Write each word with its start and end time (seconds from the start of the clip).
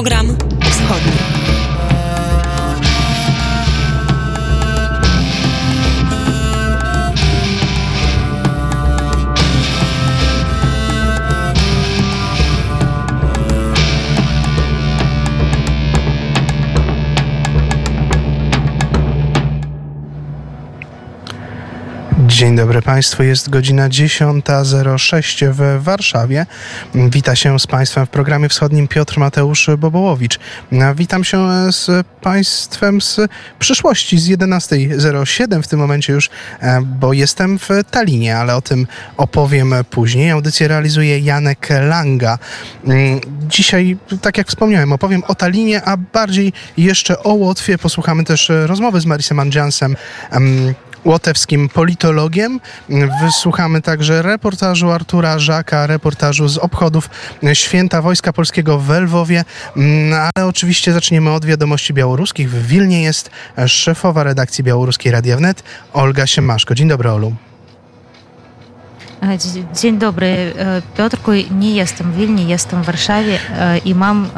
Program 0.00 0.36
wschodni. 0.60 1.29
Dzień 22.40 22.56
dobry 22.56 22.82
Państwu, 22.82 23.22
jest 23.22 23.50
godzina 23.50 23.88
10.06 23.88 25.52
w 25.52 25.82
Warszawie. 25.82 26.46
Wita 26.94 27.36
się 27.36 27.58
z 27.58 27.66
Państwem 27.66 28.06
w 28.06 28.08
programie 28.08 28.48
wschodnim 28.48 28.88
Piotr 28.88 29.18
Mateusz 29.18 29.70
Bobołowicz. 29.78 30.38
Witam 30.96 31.24
się 31.24 31.48
z 31.72 32.06
Państwem 32.22 33.00
z 33.00 33.20
przyszłości 33.58 34.18
z 34.18 34.28
11.07 34.28 35.62
w 35.62 35.68
tym 35.68 35.78
momencie 35.78 36.12
już, 36.12 36.30
bo 36.84 37.12
jestem 37.12 37.58
w 37.58 37.68
Talinie, 37.90 38.36
ale 38.36 38.56
o 38.56 38.62
tym 38.62 38.86
opowiem 39.16 39.74
później. 39.90 40.30
Audycję 40.30 40.68
realizuje 40.68 41.18
Janek 41.18 41.68
Langa. 41.88 42.38
Dzisiaj, 43.48 43.96
tak 44.22 44.38
jak 44.38 44.48
wspomniałem, 44.48 44.92
opowiem 44.92 45.22
o 45.28 45.34
Talinie, 45.34 45.82
a 45.84 45.96
bardziej 45.96 46.52
jeszcze 46.76 47.22
o 47.22 47.32
Łotwie. 47.32 47.78
Posłuchamy 47.78 48.24
też 48.24 48.52
rozmowy 48.66 49.00
z 49.00 49.06
Marisem 49.06 49.40
Andjansem 49.40 49.96
łotewskim 51.04 51.68
politologiem. 51.68 52.60
Wysłuchamy 53.22 53.82
także 53.82 54.22
reportażu 54.22 54.90
Artura 54.90 55.38
Żaka, 55.38 55.86
reportażu 55.86 56.48
z 56.48 56.58
obchodów 56.58 57.10
Święta 57.52 58.02
Wojska 58.02 58.32
Polskiego 58.32 58.78
w 58.78 58.90
Lwowie, 58.90 59.44
mm, 59.76 60.30
ale 60.34 60.46
oczywiście 60.46 60.92
zaczniemy 60.92 61.30
od 61.30 61.44
wiadomości 61.44 61.94
białoruskich. 61.94 62.50
W 62.50 62.66
Wilnie 62.66 63.02
jest 63.02 63.30
szefowa 63.66 64.24
redakcji 64.24 64.64
Radia 65.10 65.36
Wnet, 65.36 65.62
Olga 65.92 66.26
Siemaszko. 66.26 66.74
Dzień 66.74 66.88
dobry, 66.88 67.10
Olu. 67.10 67.49
Dobry, 69.98 70.54
Piotrku. 70.96 71.30
Nie 71.50 71.74
jestem 71.74 72.12
w 72.12 72.16
Wilnie, 72.16 72.44
jestem 72.44 72.82
w 72.82 72.86
Warszawie 72.86 73.38
i 73.84 73.94
mam 73.94 74.28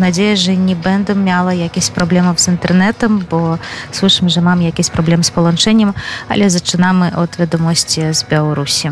nadzieję, 0.00 0.36
że 0.36 0.56
nie 0.56 0.76
będę 0.76 1.14
miała 1.14 1.54
jakichś 1.54 1.90
problemów 1.90 2.40
z 2.40 2.48
internetem, 2.48 3.24
bo 3.30 3.58
słyszę, 3.92 4.30
że 4.30 4.40
mam 4.40 4.62
jakiś 4.62 4.90
problem 4.90 5.24
z 5.24 5.30
połączeniem, 5.30 5.92
ale 6.28 6.50
zaczynamy 6.50 7.16
od 7.16 7.36
wiadomości 7.36 8.00
z 8.12 8.24
Białorusi. 8.24 8.88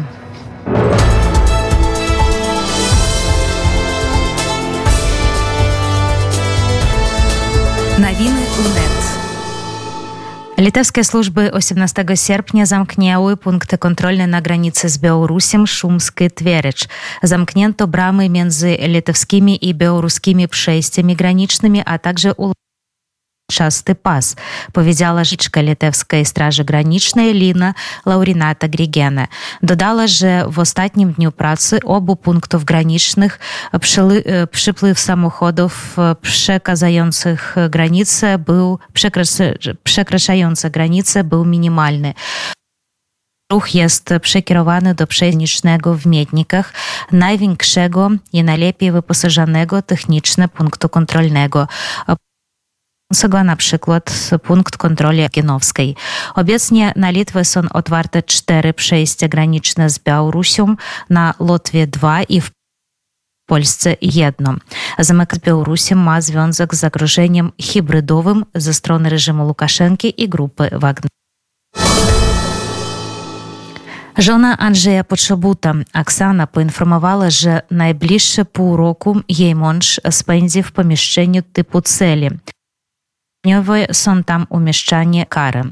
Літоўскія 10.59 11.05
службы 11.05 11.51
18 11.53 12.17
серпня 12.17 12.67
замкнęły 12.67 13.37
punkty 13.37 13.79
kontrolne 13.79 14.27
na 14.27 14.41
granicy 14.41 14.89
z 14.89 14.99
Białorusiem 14.99 15.67
Szumsky 15.67 16.31
Twierycz. 16.31 16.89
Zamknięto 17.23 17.87
bramy 17.87 18.29
między 18.29 18.77
litewskimi 18.81 19.69
i 19.69 19.75
białoruskimi 19.75 20.49
przejściami 20.49 21.17
granicznymi, 21.17 21.83
a 21.85 21.99
także 21.99 22.33
часты 23.52 23.94
пас 23.94 24.36
павядзяла 24.72 25.28
жычка 25.28 25.62
літewскай 25.62 26.24
стражы 26.26 26.64
гранічнай 26.64 27.36
Ліна 27.36 27.76
Лаўріната 28.06 28.68
Грігена 28.68 29.28
додала 29.62 30.08
że 30.08 30.48
w 30.48 30.60
ostatnim 30.60 31.12
dniu 31.12 31.32
pracy 31.32 31.80
obu 31.84 32.16
punktów 32.16 32.64
granicznych 32.64 33.40
przypływ 34.52 35.00
samochodów 35.00 35.98
przekazających 36.22 37.56
granice 37.70 38.38
był 38.38 38.80
przekraczające 39.84 40.70
granice 40.70 41.24
był 41.24 41.46
minimalny 41.46 42.14
Ruch 43.52 43.76
jest 43.76 44.10
przekierowany 44.22 44.96
do 44.96 45.08
przejściowego 45.08 45.96
w 45.96 46.06
Miednikach, 46.06 46.74
największego 47.12 48.10
i 48.34 48.44
najlepiej 48.44 48.92
wyposażonego 48.92 49.82
technicznie 49.82 50.48
punktu 50.48 50.90
kontrolnego 50.90 51.68
na 53.45 53.57
przykład 53.57 54.31
punkt 54.43 54.77
kontroli 54.77 55.19
Jagienowskiej. 55.19 55.97
Obecnie 56.35 56.93
na 56.97 57.11
Litwę 57.11 57.45
są 57.45 57.61
otwarte 57.73 58.23
cztery 58.23 58.73
przejścia 58.73 59.29
graniczne 59.29 59.91
z 59.91 59.99
Białorusią, 59.99 60.77
na 61.11 61.35
Łotwie 61.39 61.87
dwa 61.87 62.23
i 62.23 62.41
w 62.41 62.51
Polsce 63.49 63.97
jedno. 64.03 64.55
Zamyk 64.99 65.35
z 65.35 65.39
Białorusiem 65.39 65.99
ma 65.99 66.21
związek 66.21 66.75
z 66.75 66.79
zagrożeniem 66.79 67.53
hybrydowym 67.63 68.45
ze 68.55 68.75
strony 68.75 69.09
reżimu 69.09 69.47
Łukaszenki 69.47 70.23
i 70.23 70.29
grupy 70.29 70.69
Wagner. 70.73 71.11
Żona 74.19 74.57
Andrzeja 74.59 75.05
Potrzebuta, 75.05 75.75
Oksana, 75.95 76.47
poinformowała, 76.47 77.31
że 77.31 77.61
najbliższe 77.71 78.45
pół 78.45 78.77
roku 78.77 79.21
jej 79.29 79.55
mąż 79.55 80.01
spędzi 80.11 80.63
w 80.63 80.73
pomieszczeniu 80.73 81.43
typu 81.53 81.81
celi 81.81 82.31
są 83.93 84.25
tam 84.25 84.47
umieszczane 84.51 85.27
kary. 85.27 85.63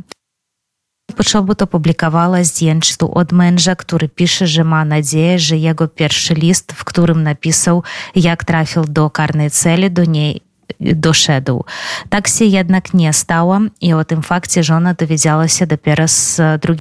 Potrzebut 1.16 1.62
opublikowała 1.62 2.44
zdjęcie 2.44 2.94
od 2.98 3.32
męża, 3.32 3.76
który 3.76 4.08
pisze, 4.08 4.46
że 4.46 4.64
ma 4.64 4.84
nadzieję, 4.84 5.38
że 5.38 5.56
jego 5.56 5.88
pierwszy 5.88 6.34
list, 6.34 6.72
w 6.72 6.84
którym 6.84 7.22
napisał, 7.22 7.82
jak 8.14 8.44
trafił 8.44 8.84
do 8.84 9.10
karnej 9.10 9.50
celi, 9.50 9.90
do 9.90 10.04
niej 10.04 10.40
doszedł. 10.80 11.64
Tak 12.08 12.28
się 12.28 12.44
jednak 12.44 12.94
nie 12.94 13.12
stało 13.12 13.58
i 13.80 13.92
o 13.92 14.04
tym 14.04 14.22
fakcie 14.22 14.64
żona 14.64 14.94
dowiedziała 14.94 15.48
się 15.48 15.66
dopiero 15.66 16.08
z 16.08 16.41
drugiego 16.60 16.80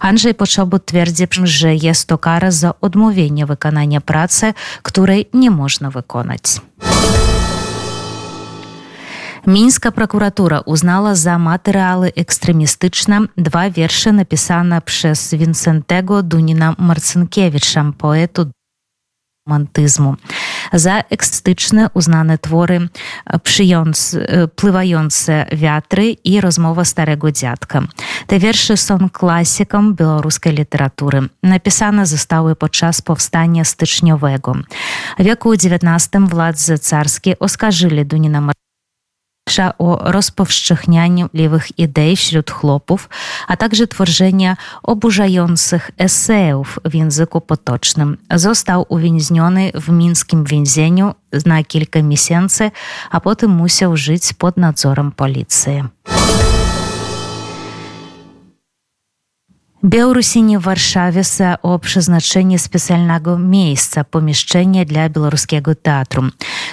Andrzej 0.00 0.34
Poczobut 0.34 0.86
twierdzi, 0.86 1.26
że 1.44 1.74
jest 1.74 2.08
to 2.08 2.18
kara 2.18 2.50
za 2.50 2.74
odmówienie 2.80 3.46
wykonania 3.46 4.00
pracy, 4.00 4.54
której 4.82 5.28
nie 5.34 5.50
można 5.50 5.90
wykonać. 5.90 6.42
Мінська 9.45 9.91
прокуратура 9.91 10.61
узнала 10.65 11.15
за 11.15 11.37
матэрыялы 11.37 12.13
экстрэмістычна 12.15 13.27
два 13.35 13.67
вершы 13.67 14.11
напісана 14.11 14.81
праз 14.81 15.33
вінцэнтэго 15.33 16.21
дуніна 16.21 16.75
марцынкевічам 16.77 17.93
поэту 17.93 18.51
романтызму 19.45 20.17
за 20.71 21.03
экстычны 21.09 21.89
узнаны 21.93 22.37
творы 22.37 22.89
прыёнц 23.25 24.15
плываюцца 24.55 25.47
вятры 25.51 26.13
і 26.23 26.39
размова 26.39 26.85
старэго 26.85 27.31
дзядка 27.31 27.89
те 28.27 28.37
вершы 28.37 28.77
сон 28.77 29.09
класікам 29.09 29.93
беларускай 29.95 30.53
літаратуры 30.53 31.29
напісана 31.41 32.05
заставы 32.05 32.55
падчас 32.55 33.01
паўстання 33.01 33.65
стычнёвego 33.65 34.61
веку 35.17 35.51
ў 35.51 35.57
19 35.57 36.31
владзе 36.31 36.77
царскі 36.77 37.35
оскажылі 37.39 38.05
дуніна 38.05 38.39
марцынкевіча 38.39 38.64
o 39.78 40.10
rozpowszechnianiu 40.12 41.28
lewych 41.34 41.78
idei 41.78 42.16
wśród 42.16 42.50
chłopów, 42.50 43.08
a 43.48 43.56
także 43.56 43.86
tworzenia 43.86 44.56
oburzających 44.82 45.90
esejów 45.98 46.78
w 46.84 46.94
języku 46.94 47.40
potocznym. 47.40 48.16
Został 48.34 48.86
uwięziony 48.88 49.72
w 49.74 49.88
mińskim 49.88 50.44
więzieniu 50.44 51.14
na 51.46 51.64
kilka 51.64 52.02
miesięcy, 52.02 52.70
a 53.10 53.20
potem 53.20 53.50
musiał 53.50 53.96
żyć 53.96 54.32
pod 54.32 54.56
nadzorem 54.56 55.12
policji. 55.12 55.82
Białorusini 59.86 60.58
w 60.58 60.62
Warszawie 60.62 61.24
są 61.24 61.44
o 61.62 61.78
przeznaczeniu 61.78 62.58
specjalnego 62.58 63.38
miejsca, 63.38 64.04
pomieszczenia 64.04 64.84
dla 64.84 65.08
białoruskiego 65.08 65.74
teatru. 65.74 66.22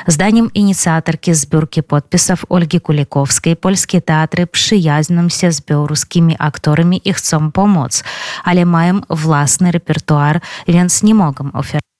Zdaniem 0.07 0.53
inicjatorki 0.53 1.33
zbiórki 1.33 1.83
podpisów 1.83 2.45
Olgi 2.49 2.81
Kulikowskiej 2.81 3.55
polskie 3.55 4.01
teatry 4.01 4.47
przyjaznią 4.47 5.29
się 5.29 5.51
z 5.51 5.61
białoruskimi 5.61 6.35
aktorami 6.39 7.01
i 7.05 7.13
chcą 7.13 7.51
pomóc, 7.51 8.03
ale 8.43 8.65
mają 8.65 9.01
własny 9.09 9.71
repertuar, 9.71 10.41
więc 10.67 11.03
nie 11.03 11.15
mogą 11.15 11.51
oferować 11.51 11.92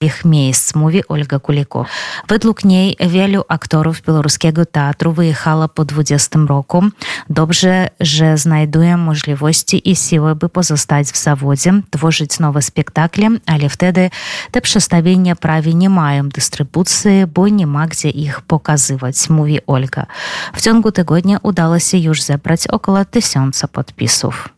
ich 0.00 0.24
miejsc, 0.24 0.74
mówi 0.74 1.08
Olga 1.08 1.38
Kuliko. 1.38 1.84
Według 2.28 2.64
niej 2.64 2.96
wielu 3.08 3.44
aktorów 3.48 4.02
białoruskiego 4.02 4.66
teatru 4.66 5.12
wyjechało 5.12 5.68
po 5.68 5.84
20 5.84 6.38
roku. 6.48 6.84
Dobrze, 7.30 7.88
że 8.00 8.38
znajdują 8.38 8.96
możliwości 8.96 9.90
i 9.90 9.96
siły, 9.96 10.34
by 10.34 10.48
pozostać 10.48 11.06
w 11.06 11.16
zawodzie, 11.16 11.72
tworzyć 11.90 12.38
nowe 12.38 12.62
spektakle, 12.62 13.28
ale 13.46 13.68
wtedy 13.68 14.10
te 14.50 14.60
przedstawienia 14.60 15.36
prawie 15.36 15.74
nie 15.74 15.90
mają 15.90 16.28
dystrybucji, 16.28 17.26
bo 17.34 17.48
nie 17.48 17.66
ma 17.66 17.86
gdzie 17.86 18.10
ich 18.10 18.40
pokazywać, 18.40 19.30
mówi 19.30 19.58
Olga. 19.66 20.06
W 20.54 20.60
ciągu 20.60 20.92
tygodnia 20.92 21.38
udało 21.42 21.78
się 21.78 21.98
już 21.98 22.22
zebrać 22.22 22.66
około 22.66 23.04
tysiąca 23.04 23.68
podpisów. 23.68 24.48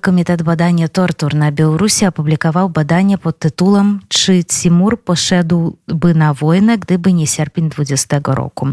Комітет 0.00 0.42
badania 0.42 0.88
тортур 0.88 1.34
на 1.34 1.50
Білорусі 1.50 2.06
опублікував 2.06 2.70
badanie 2.70 3.18
pod 3.18 3.38
tytułem 3.38 4.00
Czy 4.08 4.44
Timur 4.44 4.96
poszedłby 4.96 6.14
na 6.14 6.34
wojnę, 6.34 6.78
gdyby 6.78 7.12
nie 7.12 7.26
sierpień 7.26 7.68
20 7.68 8.20
roku? 8.24 8.68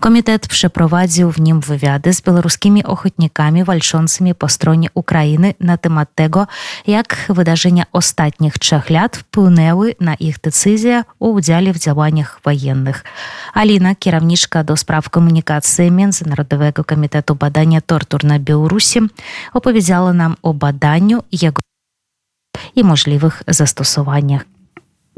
Komitet 0.00 0.46
przeprowadził 0.46 1.32
w 1.32 1.40
nim 1.40 1.60
wywiady 1.60 2.12
z 2.12 2.22
białoruskimi 2.22 2.84
ochotnikami 2.84 3.64
walczącymi 3.64 4.34
po 4.34 4.48
stronie 4.48 4.88
Ukrainy 4.94 5.54
na 5.60 5.76
temat 5.76 6.08
tego, 6.14 6.46
jak 6.86 7.26
wydarzenia 7.28 7.84
ostatnich 7.92 8.58
trzech 8.58 8.90
lat 8.90 9.16
wpłynęły 9.16 9.94
na 10.00 10.14
ich 10.14 10.40
decyzję 10.40 11.04
o 11.20 11.28
udziale 11.28 11.72
w 11.72 11.78
działaniach 11.78 12.40
opowiedziała 19.54 19.77
nam 20.12 20.36
o 20.42 20.54
badaniu, 20.54 21.22
jego 21.32 21.60
i 22.76 22.84
możliwych 22.84 23.42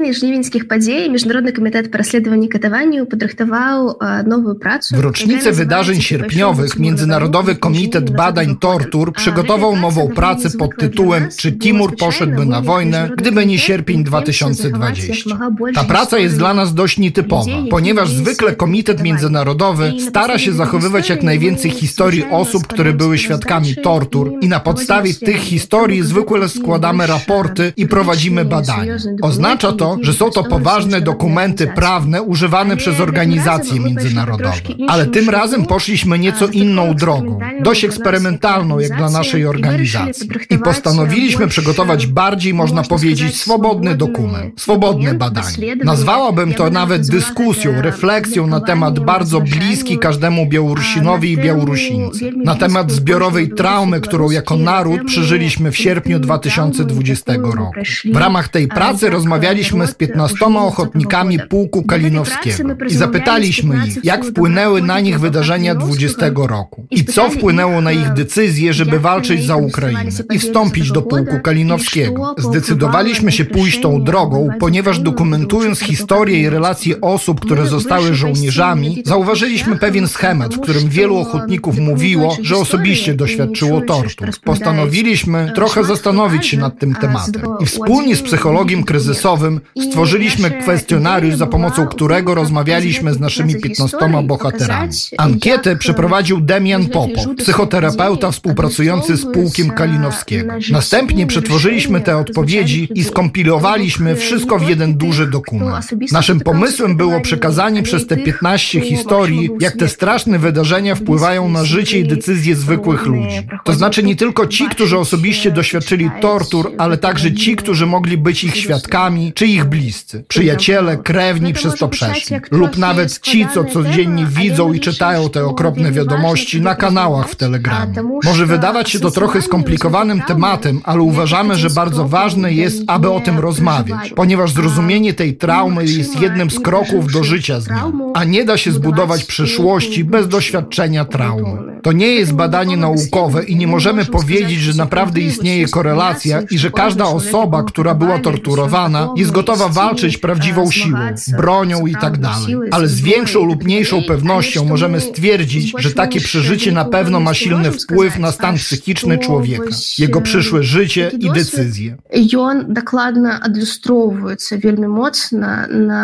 жнівеньскіх 0.00 0.68
падзей 0.68 1.08
міжнародны 1.08 1.52
камітэт 1.56 1.88
па 1.90 1.98
расследаванні 1.98 2.48
катаванняў 2.52 3.06
падрыхтаваў 3.08 3.96
новую 4.28 4.54
працу 4.60 4.96
W 4.96 5.00
rocznicę 5.00 5.52
wydarzeń 5.52 6.00
sierpniowych 6.00 6.78
Międzynarodowy 6.78 7.56
Komitet 7.56 8.10
Badań 8.10 8.56
Tortur 8.56 9.12
przygotował 9.12 9.76
nową 9.76 10.08
pracę 10.08 10.50
pod 10.58 10.76
tytułem 10.76 11.28
Czy 11.36 11.52
Timur 11.52 11.96
poszedłby 11.96 12.46
na 12.46 12.60
wojnę, 12.60 13.10
gdyby 13.16 13.46
nie 13.46 13.58
sierpień 13.58 14.04
2020? 14.04 15.38
Ta 15.74 15.84
praca 15.84 16.18
jest 16.18 16.38
dla 16.38 16.54
nas 16.54 16.74
dość 16.74 16.98
nietypowa, 16.98 17.50
ponieważ 17.70 18.10
zwykle 18.10 18.56
Komitet 18.56 19.02
Międzynarodowy 19.02 19.92
stara 20.08 20.38
się 20.38 20.52
zachowywać 20.52 21.08
jak 21.08 21.22
najwięcej 21.22 21.70
historii 21.70 22.24
osób, 22.30 22.66
które 22.66 22.92
były 22.92 23.18
świadkami 23.18 23.76
tortur 23.76 24.32
i 24.40 24.48
na 24.48 24.60
podstawie 24.60 25.14
tych 25.14 25.36
historii 25.36 26.02
zwykle 26.02 26.48
składamy 26.48 27.06
raporty 27.06 27.72
i 27.76 27.86
prowadzimy 27.86 28.44
badania. 28.44 28.96
Oznacza 29.22 29.72
to, 29.72 29.89
że 30.01 30.13
są 30.13 30.29
to 30.29 30.43
poważne 30.43 31.01
dokumenty 31.01 31.67
prawne 31.67 32.21
używane 32.21 32.77
przez 32.77 32.99
organizacje 32.99 33.79
międzynarodowe. 33.79 34.51
Ale 34.87 35.05
tym 35.05 35.29
razem 35.29 35.65
poszliśmy 35.65 36.19
nieco 36.19 36.47
inną 36.47 36.93
drogą, 36.93 37.39
dość 37.61 37.83
eksperymentalną 37.83 38.79
jak 38.79 38.97
dla 38.97 39.09
naszej 39.09 39.45
organizacji. 39.45 40.29
I 40.49 40.57
postanowiliśmy 40.57 41.47
przygotować 41.47 42.07
bardziej, 42.07 42.53
można 42.53 42.83
powiedzieć, 42.83 43.41
swobodny 43.41 43.95
dokument, 43.95 44.61
swobodne 44.61 45.13
badanie. 45.13 45.75
Nazwałabym 45.83 46.53
to 46.53 46.69
nawet 46.69 47.07
dyskusją, 47.07 47.81
refleksją 47.81 48.47
na 48.47 48.59
temat 48.59 48.99
bardzo 48.99 49.41
bliski 49.41 49.97
każdemu 49.97 50.45
Białorusinowi 50.45 51.31
i 51.31 51.37
Białorusince. 51.37 52.25
Na 52.35 52.55
temat 52.55 52.91
zbiorowej 52.91 53.49
traumy, 53.49 54.01
którą 54.01 54.29
jako 54.29 54.57
naród 54.57 55.01
przeżyliśmy 55.05 55.71
w 55.71 55.77
sierpniu 55.77 56.19
2020 56.19 57.33
roku. 57.33 57.71
W 58.13 58.15
ramach 58.15 58.49
tej 58.49 58.67
pracy 58.67 59.09
rozmawialiśmy 59.09 59.80
z 59.87 59.93
15 59.93 60.45
ochotnikami 60.45 61.39
pułku 61.49 61.83
kalinowskiego 61.83 62.75
i 62.89 62.93
zapytaliśmy 62.93 63.87
ich, 63.87 64.05
jak 64.05 64.25
wpłynęły 64.25 64.81
na 64.81 64.99
nich 64.99 65.19
wydarzenia 65.19 65.75
20 65.75 66.31
roku 66.35 66.87
i 66.91 67.05
co 67.05 67.29
wpłynęło 67.29 67.81
na 67.81 67.91
ich 67.91 68.13
decyzję, 68.13 68.73
żeby 68.73 68.99
walczyć 68.99 69.45
za 69.45 69.55
Ukrainę 69.55 70.11
i 70.33 70.39
wstąpić 70.39 70.91
do 70.91 71.01
pułku 71.01 71.39
kalinowskiego. 71.39 72.35
Zdecydowaliśmy 72.37 73.31
się 73.31 73.45
pójść 73.45 73.81
tą 73.81 74.03
drogą, 74.03 74.49
ponieważ 74.59 74.99
dokumentując 74.99 75.79
historię 75.79 76.39
i 76.39 76.49
relacje 76.49 77.01
osób, 77.01 77.39
które 77.39 77.67
zostały 77.67 78.15
żołnierzami, 78.15 79.03
zauważyliśmy 79.05 79.75
pewien 79.75 80.07
schemat, 80.07 80.55
w 80.55 80.59
którym 80.59 80.89
wielu 80.89 81.17
ochotników 81.17 81.77
mówiło, 81.79 82.37
że 82.41 82.55
osobiście 82.55 83.13
doświadczyło 83.13 83.81
tortur. 83.81 84.29
Postanowiliśmy 84.43 85.51
trochę 85.55 85.83
zastanowić 85.83 86.47
się 86.47 86.57
nad 86.57 86.79
tym 86.79 86.95
tematem 86.95 87.41
i 87.59 87.65
wspólnie 87.65 88.15
z 88.15 88.21
psychologiem 88.21 88.83
kryzysowym 88.83 89.61
stworzyliśmy 89.79 90.51
kwestionariusz, 90.51 91.35
za 91.35 91.47
pomocą 91.47 91.87
którego 91.87 92.35
rozmawialiśmy 92.35 93.13
z 93.13 93.19
naszymi 93.19 93.55
15 93.55 93.97
bohaterami. 94.23 94.91
Ankietę 95.17 95.75
przeprowadził 95.75 96.41
Demian 96.41 96.85
Popo, 96.85 97.35
psychoterapeuta 97.37 98.31
współpracujący 98.31 99.17
z 99.17 99.25
pułkiem 99.25 99.69
Kalinowskiego. 99.69 100.53
Następnie 100.71 101.27
przetworzyliśmy 101.27 102.01
te 102.01 102.17
odpowiedzi 102.17 102.89
i 102.95 103.03
skompilowaliśmy 103.03 104.15
wszystko 104.15 104.59
w 104.59 104.69
jeden 104.69 104.97
duży 104.97 105.27
dokument. 105.27 105.89
Naszym 106.11 106.39
pomysłem 106.39 106.95
było 106.95 107.21
przekazanie 107.21 107.83
przez 107.83 108.07
te 108.07 108.17
15 108.17 108.81
historii, 108.81 109.49
jak 109.59 109.77
te 109.77 109.87
straszne 109.87 110.39
wydarzenia 110.39 110.95
wpływają 110.95 111.49
na 111.49 111.65
życie 111.65 111.99
i 111.99 112.07
decyzje 112.07 112.55
zwykłych 112.55 113.05
ludzi. 113.05 113.47
To 113.63 113.73
znaczy 113.73 114.03
nie 114.03 114.15
tylko 114.15 114.47
ci, 114.47 114.69
którzy 114.69 114.97
osobiście 114.97 115.51
doświadczyli 115.51 116.11
tortur, 116.21 116.71
ale 116.77 116.97
także 116.97 117.33
ci, 117.33 117.55
którzy 117.55 117.85
mogli 117.85 118.17
być 118.17 118.43
ich 118.43 118.55
świadkami, 118.55 119.33
czy 119.33 119.47
ich 119.53 119.65
bliscy, 119.65 120.23
przyjaciele, 120.27 120.97
krewni 120.97 121.53
przez 121.53 121.75
to 121.75 121.87
przeszli, 121.87 122.37
lub 122.51 122.77
nawet 122.77 123.19
ci, 123.19 123.47
co 123.53 123.63
codziennie 123.63 124.25
widzą 124.25 124.73
i 124.73 124.79
czytają 124.79 125.29
te 125.29 125.45
okropne 125.45 125.91
wiadomości 125.91 126.61
na 126.61 126.75
kanałach 126.75 127.29
w 127.29 127.35
Telegramie. 127.35 127.93
Może 128.23 128.45
wydawać 128.45 128.89
się 128.89 128.99
to 128.99 129.11
trochę 129.11 129.41
skomplikowanym 129.41 130.21
tematem, 130.21 130.81
ale 130.83 131.01
uważamy, 131.01 131.55
że 131.55 131.69
bardzo 131.69 132.07
ważne 132.07 132.53
jest, 132.53 132.83
aby 132.87 133.11
o 133.11 133.19
tym 133.19 133.39
rozmawiać, 133.39 134.13
ponieważ 134.15 134.51
zrozumienie 134.51 135.13
tej 135.13 135.35
traumy 135.35 135.85
jest 135.85 136.21
jednym 136.21 136.51
z 136.51 136.59
kroków 136.59 137.11
do 137.11 137.23
życia 137.23 137.59
z 137.59 137.69
nią, 137.69 138.13
a 138.15 138.23
nie 138.23 138.45
da 138.45 138.57
się 138.57 138.71
zbudować 138.71 139.23
przyszłości 139.23 140.03
bez 140.03 140.27
doświadczenia 140.27 141.05
traumy. 141.05 141.71
To 141.81 141.91
nie 141.91 142.07
jest 142.07 142.33
badanie 142.33 142.77
naukowe 142.77 143.43
i 143.43 143.55
nie 143.55 143.67
możemy 143.67 144.05
powiedzieć, 144.05 144.59
że 144.59 144.73
naprawdę 144.73 145.21
istnieje 145.21 145.67
korelacja 145.67 146.41
i 146.51 146.57
że 146.57 146.71
każda 146.71 147.05
osoba, 147.05 147.63
która 147.63 147.95
była 147.95 148.19
torturowana, 148.19 149.09
jest 149.15 149.31
gotowa 149.31 149.40
walczyć 149.68 150.18
prawdziwą 150.18 150.70
siłą, 150.70 150.98
bronią 151.36 151.86
i 151.86 151.94
tak 151.94 152.18
dalej. 152.18 152.56
Ale 152.70 152.88
z 152.88 153.00
większą 153.00 153.44
lub 153.44 153.64
mniejszą 153.64 154.02
pewnością 154.02 154.64
możemy 154.64 155.00
stwierdzić, 155.00 155.72
że 155.78 155.90
takie 155.90 156.20
przeżycie 156.20 156.72
na 156.72 156.84
pewno 156.84 157.20
ma 157.20 157.34
silny 157.34 157.72
wpływ 157.72 158.18
na 158.18 158.32
stan 158.32 158.56
psychiczny 158.56 159.18
człowieka, 159.18 159.70
jego 159.98 160.20
przyszłe 160.20 160.62
życie 160.62 161.10
i 161.18 161.30
decyzje. 161.30 161.96
I 162.12 162.36
on 162.36 162.74
dokładnie 162.74 163.32
адлюстроўваецца 163.46 164.58
вельмі 164.62 164.88
моцна 164.88 165.66
на 165.70 166.02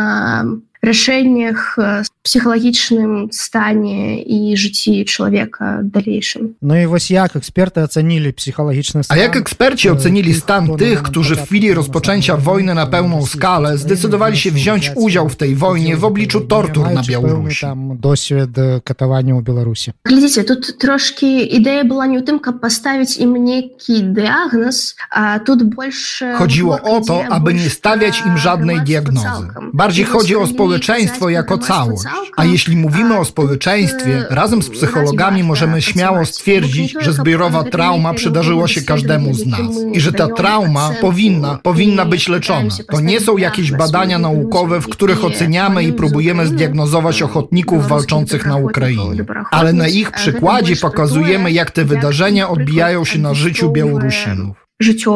решениях, 0.83 1.79
психологічным 2.27 3.29
стане 3.31 4.23
і 4.27 4.57
житті 4.57 5.05
чоловіка 5.05 5.81
дальейшym. 5.83 6.55
No 6.63 6.77
i 6.77 6.87
właśnie 6.87 7.17
jak 7.17 7.37
eksperty 7.37 7.81
ocenili 7.81 8.33
psychologiczny 8.33 9.05
stan? 9.05 9.19
A 9.19 9.21
jak 9.21 9.37
eksperci 9.37 9.91
ocenili 9.91 10.35
stan 10.35 10.77
tych, 10.77 11.03
którzy 11.03 11.37
w 11.37 11.43
chwili 11.43 11.75
rozpoczęcia 11.75 12.37
wojny 12.37 12.75
na 12.75 12.87
pełną 12.87 13.27
skalę 13.27 13.79
zdecydowali 13.79 14.37
się 14.39 14.51
wziąć 14.51 14.93
udział 14.95 15.29
w 15.29 15.37
tej 15.37 15.55
wojnie 15.57 15.97
w 15.97 16.05
obliczu 16.05 16.41
tortur 16.41 16.91
na 16.91 17.03
Białorusi? 17.03 17.67
Tam 17.67 17.97
досвід 17.97 18.51
катування 18.85 19.35
у 19.35 19.41
Білорусі. 19.41 19.93
Глядзіце, 20.05 20.43
тут 20.45 20.79
трошки 20.79 21.27
ідэя 21.59 21.83
была 21.85 22.07
не 22.07 22.19
ў 22.19 22.23
тым, 22.23 22.39
каб 22.39 22.61
паставіць 22.61 23.19
ім 23.19 23.33
нейкі 23.45 24.03
дыягназ, 24.17 24.95
а 25.11 25.39
тут 25.39 25.63
больше 25.63 26.35
Chodziło 26.35 26.81
o 26.83 27.01
to, 27.01 27.25
aby 27.31 27.55
nie 27.55 27.71
stawiać 27.71 28.23
im 28.27 28.39
żadnej 28.39 28.81
diagnozy. 28.81 29.49
Bardziej 29.73 30.05
chodzi 30.05 30.37
o 30.37 30.47
społeczeństwo 30.47 31.29
jako 31.31 31.59
całość. 31.59 32.05
A 32.38 32.46
jeśli 32.46 32.76
mówimy 32.78 33.18
o 33.18 33.26
społeczeństwie, 33.26 34.26
razem 34.30 34.62
z 34.62 34.70
psychologami 34.70 35.44
możemy 35.44 35.82
śmiało 35.82 36.26
stwierdzić, 36.26 36.96
że 37.00 37.14
zbiorowa 37.14 37.64
trauma 37.64 38.14
przydarzyła 38.14 38.68
się 38.68 38.82
każdemu 38.82 39.34
z 39.34 39.46
nas 39.46 39.72
i 39.94 40.00
że 40.00 40.12
ta 40.12 40.28
trauma 40.28 40.92
powinna, 41.02 41.60
powinna 41.64 42.06
być 42.06 42.28
leczona. 42.28 42.70
To 42.92 43.00
nie 43.00 43.20
są 43.20 43.38
jakieś 43.38 43.72
badania 43.72 44.20
naukowe, 44.20 44.82
w 44.82 44.90
których 44.90 45.26
oceniamy 45.26 45.84
i 45.84 45.94
próbujemy 45.94 46.48
zdiagnozować 46.48 47.22
ochotników 47.22 47.88
walczących 47.88 48.46
na 48.46 48.56
Ukrainie. 48.56 49.26
Ale 49.52 49.74
na 49.74 49.88
ich 49.88 50.12
przykładzie 50.12 50.76
pokazujemy, 50.76 51.52
jak 51.52 51.72
te 51.72 51.86
wydarzenia 51.86 52.50
odbijają 52.50 53.06
się 53.06 53.20
na 53.20 53.34
życiu 53.34 53.72
Białorusinów. 53.72 54.68
Życiu 54.80 55.16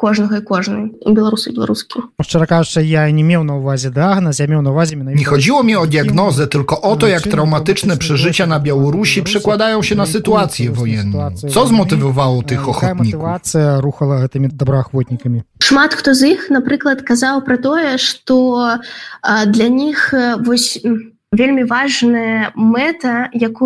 кожнага 0.00 0.36
і 0.36 0.44
кожнай 0.44 0.92
і 0.92 1.10
беларусы 1.16 1.50
і 1.50 1.54
беларускі 1.56 2.00
Szczerze 2.20 2.46
кажучи, 2.46 2.80
я 2.84 3.10
не 3.10 3.24
меў 3.24 3.42
на 3.48 3.56
увазе 3.56 3.88
дыагназ, 3.88 4.40
я 4.40 4.46
меў 4.46 4.60
на 4.60 4.70
увазе 4.70 4.96
менавіта... 4.96 5.18
Nie 5.18 5.24
chodziło 5.24 5.62
mi 5.62 5.76
o 5.76 5.86
diagnozę, 5.86 6.46
tylko 6.46 6.80
o 6.80 6.96
to, 6.96 7.08
jak 7.08 7.22
traumatyczne 7.22 7.96
przeżycia 7.96 8.46
na 8.46 8.60
Białorusi 8.60 9.22
przekładają 9.22 9.82
się 9.82 9.94
na 9.94 10.06
sytuację 10.06 10.70
wojenną. 10.70 11.30
Co 11.48 11.66
zmotywowało 11.66 12.42
tych 12.42 12.60
Якая 12.60 12.70
ochotników? 12.70 13.20
мотивація 13.20 13.80
рухала 13.80 14.20
гэтымі 14.20 14.48
добраахвотнікамі? 14.52 15.42
шмат 15.60 15.94
хто 15.94 16.14
з 16.14 16.36
іх 16.36 16.50
напрыклад 16.50 17.00
казаў 17.00 17.40
пра 17.44 17.56
тое 17.56 17.96
што 17.98 18.36
а, 19.22 19.46
для 19.46 19.68
них 19.68 20.14
а, 20.14 20.36
вось 20.36 20.78
м, 21.33 21.37
Wielu 21.37 21.67
ważne 21.67 22.51
meta, 22.55 23.29
jaką, 23.33 23.65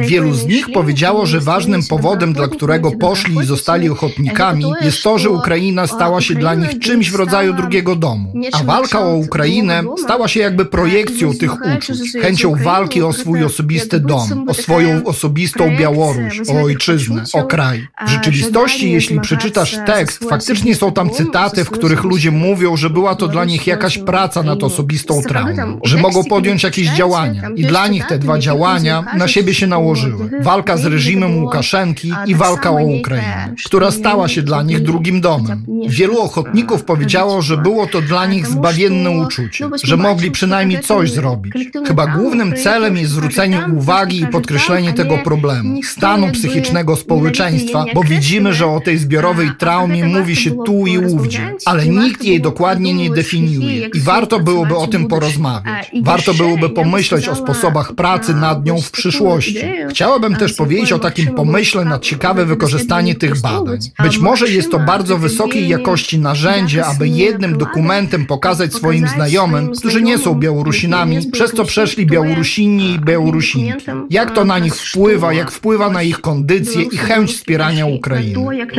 Wielu 0.00 0.34
z 0.34 0.46
nich 0.46 0.66
powiedziało, 0.72 1.26
że 1.26 1.40
ważnym 1.40 1.80
powodem, 1.90 2.32
dla 2.32 2.48
którego 2.48 2.90
poszli 2.90 3.36
i 3.38 3.44
zostali 3.44 3.88
ochotnikami, 3.88 4.64
jest 4.82 5.02
to, 5.02 5.18
że 5.18 5.30
Ukraina 5.30 5.86
stała 5.86 6.20
się 6.20 6.34
dla 6.34 6.54
nich 6.54 6.78
czymś 6.78 7.10
w 7.10 7.14
rodzaju 7.14 7.52
drugiego 7.52 7.96
domu. 7.96 8.32
A 8.52 8.62
walka 8.64 9.00
o 9.00 9.14
Ukrainę 9.14 9.82
stała 10.04 10.28
się 10.28 10.40
jakby 10.40 10.64
projekcją 10.64 11.34
tych 11.34 11.52
uczuć, 11.76 11.98
chęcią 12.22 12.54
walki 12.54 13.02
o 13.02 13.12
swój 13.12 13.44
osobisty 13.44 14.00
dom, 14.00 14.44
o 14.48 14.54
swoją 14.54 15.04
osobistą 15.04 15.76
Białoruś, 15.78 16.40
o 16.50 16.62
ojczyznę, 16.62 17.24
o 17.32 17.42
kraj. 17.44 17.86
W 18.06 18.10
rzeczywistości, 18.10 18.92
jeśli 18.92 19.20
przeczytasz 19.20 19.76
tekst, 19.86 20.24
faktycznie 20.28 20.74
są 20.74 20.92
tam 20.92 21.10
cytaty, 21.10 21.64
w 21.64 21.70
których 21.70 22.04
ludzie 22.04 22.30
mówią, 22.30 22.76
że 22.76 22.90
była 22.90 23.14
to 23.14 23.28
dla 23.28 23.44
nich 23.44 23.66
jakaś 23.66 23.98
praca 23.98 24.42
nad 24.42 24.62
osobistą 24.62 25.22
traumą, 25.22 25.80
że 25.84 25.96
mogą 25.96 26.24
podjąć 26.24 26.67
jakieś 26.68 26.88
działania. 26.88 27.42
I 27.56 27.64
dla 27.64 27.88
nich 27.88 28.06
te 28.06 28.18
dwa 28.18 28.38
działania 28.38 29.04
na 29.16 29.28
siebie 29.28 29.54
się 29.54 29.66
nałożyły. 29.66 30.30
Walka 30.40 30.76
z 30.76 30.84
reżimem 30.86 31.42
Łukaszenki 31.42 32.12
i 32.26 32.34
walka 32.34 32.70
o 32.70 32.82
Ukrainę, 33.00 33.54
która 33.66 33.90
stała 33.90 34.28
się 34.28 34.42
dla 34.42 34.62
nich 34.62 34.82
drugim 34.82 35.20
domem. 35.20 35.66
Wielu 35.88 36.18
ochotników 36.20 36.84
powiedziało, 36.84 37.42
że 37.42 37.56
było 37.56 37.86
to 37.86 38.00
dla 38.02 38.26
nich 38.26 38.46
zbawienne 38.46 39.10
uczucie, 39.10 39.68
że 39.84 39.96
mogli 39.96 40.30
przynajmniej 40.30 40.80
coś 40.80 41.12
zrobić. 41.12 41.52
Chyba 41.86 42.06
głównym 42.06 42.56
celem 42.56 42.96
jest 42.96 43.12
zwrócenie 43.12 43.66
uwagi 43.76 44.20
i 44.20 44.26
podkreślenie 44.26 44.92
tego 44.92 45.18
problemu, 45.18 45.82
stanu 45.82 46.32
psychicznego 46.32 46.96
społeczeństwa, 46.96 47.84
bo 47.94 48.02
widzimy, 48.02 48.52
że 48.52 48.66
o 48.66 48.80
tej 48.80 48.98
zbiorowej 48.98 49.50
traumie 49.58 50.04
mówi 50.04 50.36
się 50.36 50.50
tu 50.66 50.86
i 50.86 50.98
ówdzie, 50.98 51.54
ale 51.64 51.86
nikt 51.86 52.24
jej 52.24 52.40
dokładnie 52.40 52.94
nie 52.94 53.10
definiuje 53.10 53.86
i 53.94 54.00
warto 54.00 54.40
byłoby 54.40 54.76
o 54.76 54.86
tym 54.86 55.06
porozmawiać. 55.06 55.90
Warto 56.02 56.34
byłoby 56.34 56.57
pomyśleć 56.75 57.27
o 57.27 57.35
sposobach 57.35 57.93
pracy 57.93 58.33
nad 58.33 58.65
nią 58.65 58.81
w 58.81 58.91
przyszłości. 58.91 59.59
Chciałabym 59.89 60.35
też 60.35 60.53
powiedzieć 60.53 60.91
o 60.91 60.99
takim 60.99 61.27
pomyśle 61.33 61.85
na 61.85 61.99
ciekawe 61.99 62.45
wykorzystanie 62.45 63.15
tych 63.15 63.41
badań. 63.41 63.79
Być 64.03 64.19
może 64.19 64.49
jest 64.49 64.71
to 64.71 64.79
bardzo 64.79 65.17
wysokiej 65.17 65.67
jakości 65.67 66.19
narzędzie, 66.19 66.85
aby 66.85 67.07
jednym 67.07 67.57
dokumentem 67.57 68.25
pokazać 68.25 68.73
swoim 68.73 69.07
znajomym, 69.07 69.71
którzy 69.71 70.01
nie 70.01 70.17
są 70.17 70.35
Białorusinami, 70.35 71.31
przez 71.31 71.51
co 71.51 71.65
przeszli 71.65 72.05
Białorusini 72.05 72.93
i 72.93 72.99
Białorusinki. 72.99 73.85
Jak 74.09 74.31
to 74.31 74.45
na 74.45 74.59
nich 74.59 74.75
wpływa, 74.75 75.33
jak 75.33 75.51
wpływa 75.51 75.89
na 75.89 76.03
ich 76.03 76.21
kondycję 76.21 76.81
i 76.81 76.97
chęć 76.97 77.33
wspierania 77.33 77.85
Ukrainy. 77.85 78.55
Jak 78.55 78.73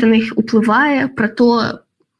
to 0.00 0.06
na 0.06 0.14
nich 0.16 0.32
wpływa, 0.32 1.08
про 1.16 1.28
то, 1.28 1.60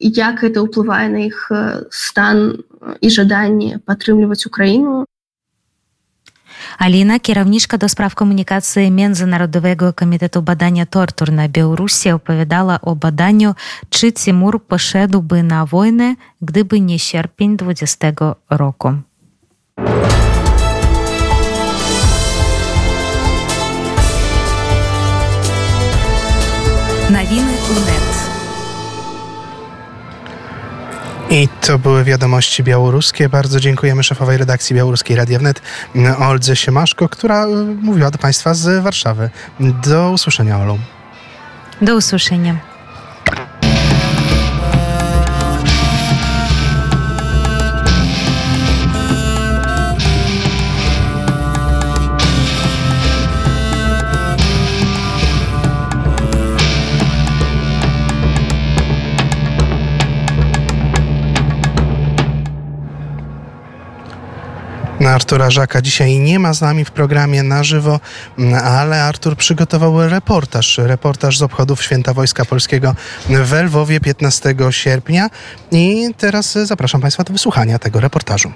jak 0.01 0.47
to 0.55 0.67
wpływa 0.67 1.09
na 1.09 1.19
ich 1.19 1.49
stan 1.91 2.53
i 3.01 3.11
żądanie 3.11 3.79
podtrzymywać 3.87 4.47
Ukrainę. 4.47 5.05
Аліна, 6.79 7.19
кіраўнічка 7.19 7.79
да 7.79 7.89
справ 7.89 8.15
камунікацыі 8.19 8.91
міжнародовага 8.91 9.93
камітэта 9.93 10.41
бадання 10.41 10.85
тортур 10.87 11.31
на 11.31 11.49
Беларусі 11.49 12.15
апавядала 12.19 12.79
о 12.83 12.95
баданню 12.95 13.55
чы 13.91 14.11
Цімур 14.11 14.59
пашэду 14.59 15.23
бы 15.23 15.43
на 15.43 15.65
войны, 15.65 16.17
гды 16.41 16.65
бы 16.65 16.79
не 16.79 16.99
серпень 16.99 17.57
20 17.57 18.37
року. 18.49 19.03
Nawiny 27.11 27.55
UNET. 27.71 28.08
I 31.32 31.48
to 31.62 31.80
były 31.80 32.04
wiadomości 32.04 32.64
białoruskie. 32.64 33.30
Bardzo 33.30 33.60
dziękujemy 33.60 34.04
szefowej 34.04 34.38
redakcji 34.38 34.76
białoruskiej 34.76 35.16
Radia 35.16 35.40
Wnet, 35.40 35.62
Oldze 36.20 36.56
Siemaszko, 36.56 37.10
która 37.10 37.46
e, 37.46 37.48
mówiła 37.82 38.12
do 38.12 38.18
Państwa 38.18 38.54
z 38.54 38.84
Warszawy. 38.84 39.30
Do 39.60 40.12
usłyszenia, 40.12 40.60
Olu. 40.60 40.80
Do 41.82 41.96
usłyszenia. 41.96 42.69
Artura 65.30 65.50
Żaka. 65.50 65.82
Dzisiaj 65.82 66.20
nie 66.20 66.40
ma 66.40 66.54
z 66.54 66.62
nami 66.62 66.86
w 66.86 66.92
programie 66.92 67.44
na 67.44 67.64
żywo, 67.64 68.00
ale 68.64 69.04
Artur 69.04 69.36
przygotował 69.36 70.10
reportaż, 70.10 70.78
reportaż 70.78 71.38
z 71.38 71.42
obchodów 71.42 71.84
Święta 71.84 72.14
Wojska 72.14 72.46
Polskiego 72.46 72.96
w 73.30 73.54
Lwowie 73.64 74.00
15 74.00 74.56
sierpnia. 74.70 75.30
I 75.72 76.08
teraz 76.18 76.58
zapraszam 76.64 77.02
Państwa 77.02 77.24
do 77.24 77.34
wysłuchania 77.34 77.80
tego 77.80 78.00
reportażu. 78.00 78.52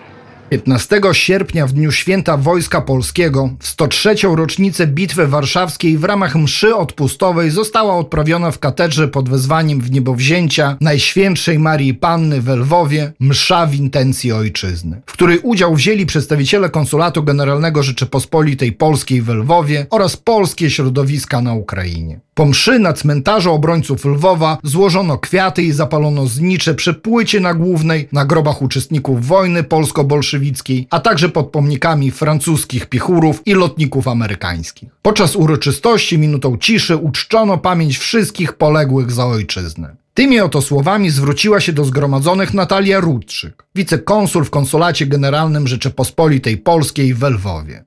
15 0.53 1.01
sierpnia 1.11 1.67
w 1.67 1.71
dniu 1.71 1.91
święta 1.91 2.37
Wojska 2.37 2.81
Polskiego 2.81 3.49
w 3.59 3.67
103. 3.67 4.15
rocznicę 4.35 4.87
Bitwy 4.87 5.27
Warszawskiej 5.27 5.97
w 5.97 6.03
ramach 6.03 6.35
mszy 6.35 6.75
odpustowej 6.75 7.49
została 7.49 7.95
odprawiona 7.95 8.51
w 8.51 8.59
katedrze 8.59 9.07
pod 9.07 9.29
wezwaniem 9.29 9.81
w 9.81 9.91
niebowzięcia 9.91 10.77
Najświętszej 10.81 11.59
Marii 11.59 11.93
Panny 11.93 12.41
w 12.41 12.47
Lwowie 12.47 13.13
msza 13.19 13.65
w 13.65 13.75
intencji 13.75 14.31
ojczyzny, 14.31 15.01
w 15.05 15.11
której 15.11 15.39
udział 15.39 15.75
wzięli 15.75 16.05
przedstawiciele 16.05 16.69
Konsulatu 16.69 17.23
Generalnego 17.23 17.83
Rzeczypospolitej 17.83 18.71
Polskiej 18.71 19.21
w 19.21 19.29
Lwowie 19.29 19.85
oraz 19.89 20.17
polskie 20.17 20.69
środowiska 20.69 21.41
na 21.41 21.53
Ukrainie. 21.53 22.19
Po 22.33 22.45
mszy 22.45 22.79
na 22.79 22.93
cmentarzu 22.93 23.53
obrońców 23.53 24.05
Lwowa 24.05 24.57
złożono 24.63 25.17
kwiaty 25.17 25.63
i 25.63 25.71
zapalono 25.71 26.27
znicze 26.27 26.75
przy 26.75 26.93
płycie 26.93 27.39
na 27.39 27.53
głównej, 27.53 28.07
na 28.11 28.25
grobach 28.25 28.61
uczestników 28.61 29.27
wojny 29.27 29.63
polsko-bolszewickiej, 29.63 30.42
a 30.89 30.99
także 30.99 31.29
pod 31.29 31.49
pomnikami 31.49 32.11
francuskich 32.11 32.85
pichurów 32.85 33.41
i 33.45 33.53
lotników 33.53 34.07
amerykańskich. 34.07 34.89
Podczas 35.01 35.35
uroczystości 35.35 36.17
minutą 36.17 36.57
ciszy 36.57 36.97
uczczono 36.97 37.57
pamięć 37.57 37.97
wszystkich 37.97 38.53
poległych 38.53 39.11
za 39.11 39.25
ojczyznę. 39.25 39.95
Tymi 40.13 40.39
oto 40.39 40.61
słowami 40.61 41.09
zwróciła 41.09 41.59
się 41.59 41.73
do 41.73 41.85
zgromadzonych 41.85 42.53
Natalia 42.53 42.99
Rudczyk, 42.99 43.65
wicekonsul 43.75 44.43
w 44.45 44.49
Konsulacie 44.49 45.05
Generalnym 45.05 45.67
Rzeczypospolitej 45.67 46.57
Polskiej 46.57 47.13
w 47.13 47.23
Lwowie. 47.23 47.85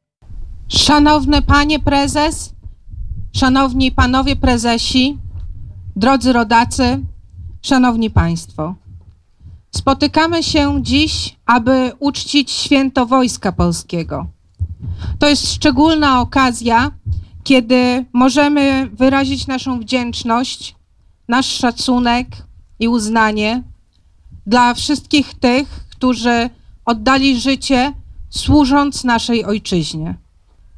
Szanowny 0.69 1.43
panie 1.43 1.79
prezes, 1.81 2.57
Szanowni 3.37 3.93
panowie 3.93 4.37
prezesi, 4.37 5.19
drodzy 5.97 6.33
rodacy, 6.33 7.01
szanowni 7.63 8.11
państwo. 8.11 8.75
Spotykamy 9.77 10.43
się 10.43 10.83
dziś, 10.83 11.37
aby 11.47 11.93
uczcić 11.99 12.51
święto 12.51 13.07
Wojska 13.07 13.53
Polskiego. 13.53 14.27
To 15.19 15.29
jest 15.29 15.53
szczególna 15.53 16.21
okazja, 16.21 16.91
kiedy 17.45 18.05
możemy 18.13 18.91
wyrazić 18.93 19.47
naszą 19.47 19.81
wdzięczność, 19.81 20.77
nasz 21.29 21.47
szacunek 21.47 22.27
i 22.79 22.89
uznanie 22.89 23.63
dla 24.47 24.75
wszystkich 24.75 25.35
tych, 25.35 25.69
którzy 25.91 26.51
oddali 26.85 27.41
życie 27.41 27.93
służąc 28.31 29.05
naszej 29.05 29.45
ojczyźnie. 29.45 30.15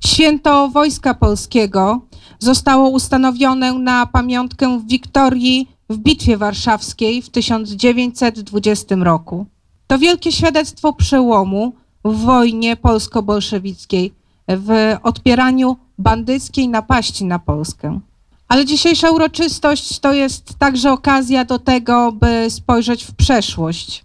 Święto 0.06 0.68
Wojska 0.68 1.14
Polskiego 1.14 2.00
zostało 2.38 2.88
ustanowione 2.88 3.72
na 3.72 4.06
pamiątkę 4.06 4.80
Wiktorii 4.86 5.77
w 5.90 5.96
Bitwie 5.98 6.36
Warszawskiej 6.36 7.22
w 7.22 7.30
1920 7.30 8.94
roku. 8.94 9.46
To 9.86 9.98
wielkie 9.98 10.32
świadectwo 10.32 10.92
przełomu 10.92 11.72
w 12.04 12.24
wojnie 12.24 12.76
polsko-bolszewickiej, 12.76 14.12
w 14.48 14.96
odpieraniu 15.02 15.76
bandyckiej 15.98 16.68
napaści 16.68 17.24
na 17.24 17.38
Polskę. 17.38 18.00
Ale 18.48 18.64
dzisiejsza 18.64 19.10
uroczystość 19.10 19.98
to 19.98 20.12
jest 20.12 20.58
także 20.58 20.92
okazja 20.92 21.44
do 21.44 21.58
tego, 21.58 22.12
by 22.12 22.50
spojrzeć 22.50 23.04
w 23.04 23.14
przeszłość, 23.14 24.04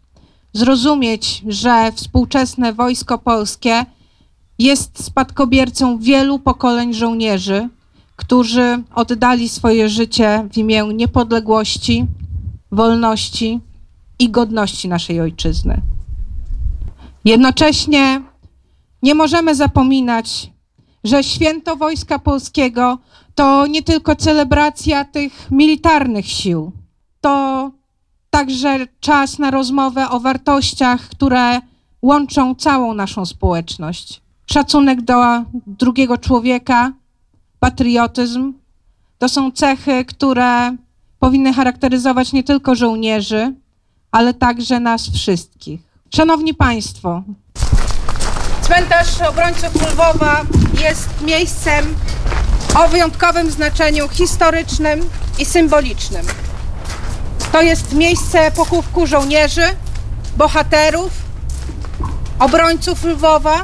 zrozumieć, 0.54 1.44
że 1.48 1.92
współczesne 1.96 2.74
wojsko 2.74 3.18
polskie 3.18 3.86
jest 4.60 5.06
spadkobiercą 5.06 6.00
wielu 6.00 6.40
pokoleń 6.40 6.94
żołnierzy, 6.94 7.70
którzy 8.24 8.84
oddali 8.96 9.50
swoje 9.50 9.90
życie 9.90 10.48
w 10.54 10.58
imię 10.58 10.84
niepodległości, 10.94 12.06
wolności 12.72 13.60
i 14.20 14.30
godności 14.30 14.90
naszej 14.90 15.22
ojczyzny. 15.22 15.82
Jednocześnie 17.26 18.22
nie 19.02 19.16
możemy 19.16 19.56
zapominać, 19.56 20.52
że 21.04 21.24
święto 21.24 21.76
Wojska 21.76 22.20
Polskiego 22.20 22.98
to 23.36 23.68
nie 23.68 23.84
tylko 23.84 24.16
celebracja 24.16 25.06
tych 25.06 25.52
militarnych 25.52 26.28
sił, 26.28 26.72
to 27.22 27.72
także 28.30 28.88
czas 29.00 29.40
na 29.40 29.52
rozmowę 29.52 30.10
o 30.10 30.20
wartościach, 30.20 31.10
które 31.10 31.62
łączą 32.02 32.56
całą 32.56 32.94
naszą 32.94 33.26
społeczność. 33.26 34.22
Szacunek 34.46 35.02
do 35.02 35.24
drugiego 35.68 36.18
człowieka, 36.18 36.92
patriotyzm 37.64 38.54
to 39.18 39.30
są 39.30 39.52
cechy, 39.52 40.06
które 40.06 40.76
powinny 41.20 41.54
charakteryzować 41.54 42.34
nie 42.34 42.44
tylko 42.44 42.76
żołnierzy, 42.76 43.54
ale 44.12 44.34
także 44.34 44.80
nas 44.80 45.10
wszystkich. 45.10 45.82
Szanowni 46.16 46.54
Państwo, 46.54 47.24
cmentarz 48.62 49.22
obrońców 49.22 49.92
Lwowa 49.92 50.42
jest 50.84 51.10
miejscem 51.22 51.96
o 52.76 52.88
wyjątkowym 52.88 53.52
znaczeniu 53.52 54.10
historycznym 54.10 55.00
i 55.40 55.46
symbolicznym. 55.46 56.26
To 57.52 57.62
jest 57.62 57.94
miejsce 57.94 58.52
pochówku 58.52 59.08
żołnierzy, 59.08 59.66
bohaterów, 60.38 61.12
obrońców 62.40 63.04
Lwowa, 63.04 63.64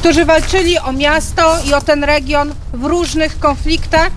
którzy 0.00 0.24
walczyli 0.24 0.78
o 0.78 0.92
miasto 0.92 1.56
i 1.64 1.74
o 1.74 1.80
ten 1.80 2.04
region 2.04 2.54
w 2.72 2.84
różnych 2.84 3.38
konfliktach 3.38 4.10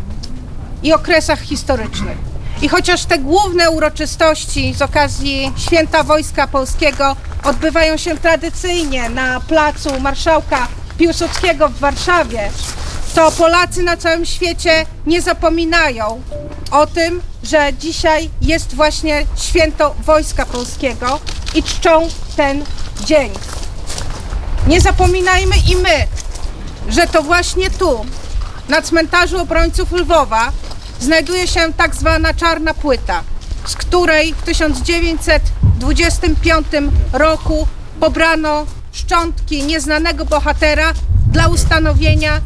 i 0.84 0.94
okresach 0.94 1.42
historycznych. 1.42 2.18
I 2.62 2.70
chociaż 2.70 3.06
te 3.06 3.20
główne 3.20 3.72
uroczystości 3.72 4.74
z 4.74 4.82
okazji 4.82 5.52
Święta 5.58 6.04
Wojska 6.04 6.48
Polskiego 6.48 7.16
odbywają 7.44 7.98
się 7.98 8.18
tradycyjnie 8.18 9.10
na 9.10 9.40
placu 9.40 10.00
Marszałka 10.00 10.68
Piłsudskiego 10.98 11.70
w 11.70 11.80
Warszawie, 11.80 12.52
to 13.16 13.32
Polacy 13.32 13.84
na 13.84 13.98
całym 13.98 14.26
świecie 14.26 14.86
nie 15.06 15.22
zapominają 15.22 16.22
o 16.72 16.88
tym, 16.88 17.22
że 17.44 17.74
dzisiaj 17.80 18.30
jest 18.42 18.76
właśnie 18.76 19.26
Święto 19.38 19.96
Wojska 20.06 20.46
Polskiego 20.46 21.20
i 21.56 21.64
czczą 21.64 22.08
ten 22.36 22.64
dzień. 23.06 23.32
Nie 24.68 24.82
zapominajmy 24.82 25.56
i 25.72 25.76
my, 25.76 26.08
że 26.90 27.08
to 27.08 27.24
właśnie 27.24 27.70
tu, 27.70 28.06
na 28.70 28.82
cmentarzu 28.82 29.42
obrońców 29.42 29.92
Lwowa, 29.92 30.52
znajduje 31.00 31.48
się 31.48 31.74
tak 31.78 31.96
zwana 31.96 32.34
czarna 32.34 32.74
płyta, 32.74 33.24
z 33.66 33.76
której 33.76 34.34
w 34.34 34.42
1925 34.42 36.68
roku 37.14 37.68
pobrano 38.00 38.66
szczątki 38.92 39.64
nieznanego 39.64 40.26
bohatera 40.26 40.94
dla 41.32 41.48
ustanowienia 41.48 42.42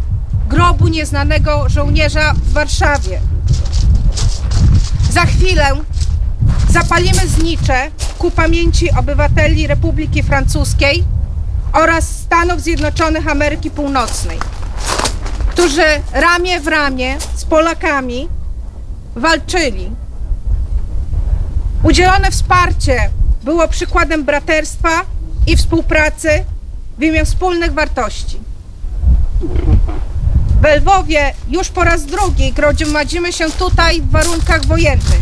grobu 0.50 0.88
nieznanego 0.88 1.70
żołnierza 1.70 2.34
w 2.34 2.54
Warszawie. 2.54 3.22
Za 5.12 5.26
chwilę 5.26 5.66
zapalimy 6.70 7.28
znicze 7.28 7.92
ku 8.18 8.32
pamięci 8.32 8.92
obywateli 8.92 9.68
Republiki 9.68 10.24
Francuskiej 10.24 11.17
oraz 11.78 12.10
Stanów 12.10 12.62
Zjednoczonych 12.62 13.28
Ameryki 13.28 13.72
Północnej, 13.72 14.40
którzy 15.50 15.86
ramię 16.14 16.60
w 16.60 16.68
ramię 16.68 17.18
z 17.36 17.46
Polakami 17.46 18.30
walczyli. 19.16 19.92
Udzielone 21.84 22.32
wsparcie 22.32 23.10
było 23.44 23.68
przykładem 23.68 24.24
braterstwa 24.24 24.90
i 25.48 25.58
współpracy 25.58 26.30
w 26.98 27.04
imię 27.04 27.26
wspólnych 27.26 27.74
wartości. 27.74 28.40
W 30.62 30.78
Lwowie 30.78 31.34
już 31.50 31.70
po 31.70 31.84
raz 31.84 32.06
drugi 32.06 32.54
gromadzimy 32.54 33.34
się 33.34 33.52
tutaj 33.52 34.02
w 34.02 34.12
warunkach 34.12 34.66
wojennych, 34.66 35.22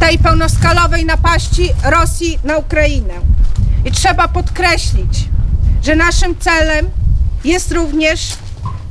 tej 0.00 0.18
pełnoskalowej 0.18 1.04
napaści 1.04 1.70
Rosji 1.84 2.38
na 2.44 2.56
Ukrainę. 2.56 3.14
I 3.84 3.90
trzeba 3.90 4.28
podkreślić, 4.28 5.29
że 5.82 5.96
naszym 5.96 6.38
celem 6.38 6.90
jest 7.44 7.72
również 7.72 8.36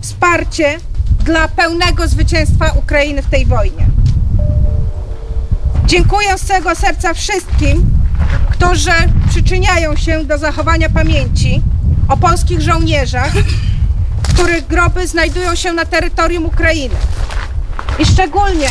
wsparcie 0.02 0.78
dla 1.26 1.48
pełnego 1.48 2.08
zwycięstwa 2.08 2.72
Ukrainy 2.72 3.22
w 3.22 3.30
tej 3.30 3.46
wojnie. 3.46 3.88
Dziękuję 5.86 6.38
z 6.38 6.42
całego 6.42 6.76
serca 6.76 7.14
wszystkim, 7.14 7.90
którzy 8.52 8.92
przyczyniają 9.30 9.96
się 9.96 10.24
do 10.24 10.38
zachowania 10.38 10.90
pamięci 10.90 11.62
o 12.08 12.18
polskich 12.18 12.62
żołnierzach, 12.62 13.32
których 14.34 14.68
groby 14.68 15.08
znajdują 15.08 15.56
się 15.56 15.74
na 15.74 15.86
terytorium 15.86 16.46
Ukrainy. 16.46 16.96
I 18.00 18.06
szczególnie 18.06 18.70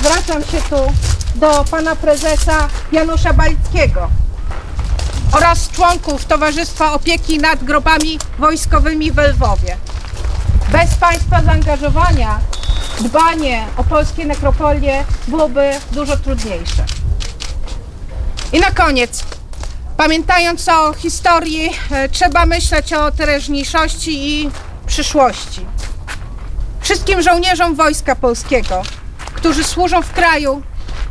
zwracam 0.00 0.42
się 0.42 0.58
tu 0.70 0.92
do 1.38 1.64
pana 1.70 1.96
prezesa 1.96 2.68
Janusza 2.92 3.32
Balickiego 3.32 4.10
oraz 5.36 5.70
członków 5.70 6.24
Towarzystwa 6.24 6.92
Opieki 6.92 7.38
nad 7.38 7.64
Grobami 7.64 8.18
Wojskowymi 8.38 9.12
w 9.12 9.18
Lwowie. 9.18 9.76
Bez 10.72 10.94
Państwa 10.94 11.42
zaangażowania 11.42 12.40
dbanie 13.00 13.66
o 13.76 13.84
polskie 13.84 14.24
nekropolie 14.24 15.04
byłoby 15.28 15.70
dużo 15.92 16.16
trudniejsze. 16.16 16.84
I 18.52 18.60
na 18.60 18.70
koniec, 18.70 19.24
pamiętając 19.96 20.68
o 20.68 20.92
historii, 20.92 21.70
e, 21.90 22.08
trzeba 22.08 22.46
myśleć 22.46 22.92
o 22.92 23.12
teraźniejszości 23.12 24.28
i 24.28 24.50
przyszłości. 24.86 25.66
Wszystkim 26.80 27.22
żołnierzom 27.22 27.74
Wojska 27.74 28.16
Polskiego, 28.16 28.82
którzy 29.34 29.64
służą 29.64 30.02
w 30.02 30.12
kraju, 30.12 30.62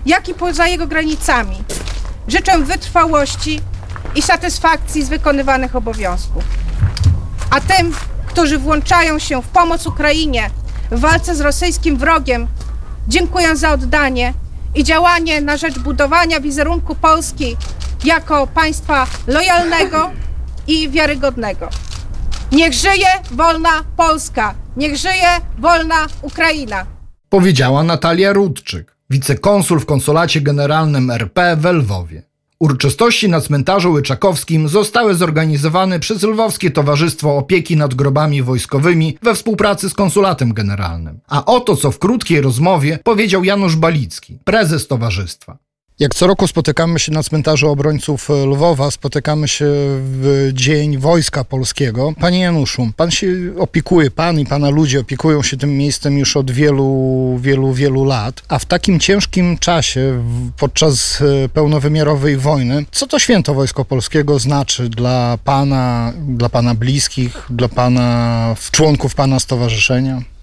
jak 0.05 0.29
i 0.29 0.33
poza 0.33 0.67
jego 0.67 0.87
granicami, 0.87 1.63
życzę 2.27 2.59
wytrwałości 2.59 3.61
i 4.15 4.21
satysfakcji 4.21 5.03
z 5.03 5.09
wykonywanych 5.09 5.75
obowiązków. 5.75 6.43
A 7.49 7.61
tym, 7.61 7.93
którzy 8.25 8.57
włączają 8.57 9.19
się 9.19 9.41
w 9.41 9.47
pomoc 9.47 9.87
Ukrainie 9.87 10.49
w 10.91 10.99
walce 10.99 11.35
z 11.35 11.41
rosyjskim 11.41 11.97
wrogiem, 11.97 12.47
dziękuję 13.07 13.55
za 13.55 13.71
oddanie 13.71 14.33
i 14.75 14.83
działanie 14.83 15.41
na 15.41 15.57
rzecz 15.57 15.79
budowania 15.79 16.39
wizerunku 16.39 16.95
Polski 16.95 17.57
jako 18.03 18.47
państwa 18.47 19.07
lojalnego 19.27 20.11
i 20.67 20.89
wiarygodnego. 20.89 21.69
Niech 22.51 22.73
żyje 22.73 23.07
wolna 23.31 23.83
Polska, 23.97 24.53
niech 24.77 24.97
żyje 24.97 25.29
wolna 25.57 26.07
Ukraina. 26.21 26.85
Powiedziała 27.29 27.83
Natalia 27.83 28.33
Rudczyk, 28.33 28.95
wicekonsul 29.09 29.79
w 29.79 29.85
konsulacie 29.85 30.41
generalnym 30.41 31.11
RP 31.11 31.55
w 31.55 31.65
Lwowie. 31.65 32.34
Uroczystości 32.65 33.29
na 33.29 33.41
cmentarzu 33.41 33.91
Łyczakowskim 33.91 34.67
zostały 34.67 35.15
zorganizowane 35.15 35.99
przez 35.99 36.23
Lwowskie 36.23 36.71
Towarzystwo 36.71 37.37
Opieki 37.37 37.77
nad 37.77 37.93
Grobami 37.93 38.43
Wojskowymi 38.43 39.17
we 39.21 39.35
współpracy 39.35 39.89
z 39.89 39.93
Konsulatem 39.93 40.53
Generalnym. 40.53 41.19
A 41.27 41.45
oto 41.45 41.75
co 41.75 41.91
w 41.91 41.99
krótkiej 41.99 42.41
rozmowie 42.41 42.99
powiedział 43.03 43.43
Janusz 43.43 43.75
Balicki, 43.75 44.39
prezes 44.43 44.87
towarzystwa. 44.87 45.57
Jak 45.99 46.15
co 46.15 46.27
roku 46.27 46.47
spotykamy 46.47 46.99
się 46.99 47.11
na 47.11 47.23
cmentarzu 47.23 47.69
obrońców 47.69 48.29
Lwowa, 48.29 48.91
spotykamy 48.91 49.47
się 49.47 49.65
w 50.01 50.49
Dzień 50.53 50.97
Wojska 50.97 51.43
Polskiego. 51.43 52.13
Panie 52.19 52.39
Januszu, 52.39 52.89
pan 52.97 53.11
się 53.11 53.27
opiekuje, 53.57 54.11
pan 54.11 54.39
i 54.39 54.45
pana 54.45 54.69
ludzie 54.69 54.99
opiekują 54.99 55.43
się 55.43 55.57
tym 55.57 55.77
miejscem 55.77 56.17
już 56.17 56.37
od 56.37 56.51
wielu, 56.51 57.37
wielu, 57.41 57.73
wielu 57.73 58.03
lat, 58.03 58.41
a 58.47 58.59
w 58.59 58.65
takim 58.65 58.99
ciężkim 58.99 59.57
czasie, 59.57 60.23
podczas 60.57 61.21
e, 61.21 61.49
pełnowymiarowej 61.49 62.37
wojny, 62.37 62.85
co 62.91 63.07
to 63.07 63.19
święto 63.19 63.53
Wojsko 63.53 63.85
Polskiego 63.85 64.39
znaczy 64.39 64.89
dla 64.89 65.37
pana, 65.43 66.13
dla 66.27 66.49
pana 66.49 66.75
bliskich, 66.75 67.45
dla 67.49 67.69
pana, 67.69 68.55
członków 68.71 69.15
pana 69.15 69.39
stowarzyszenia? 69.39 70.34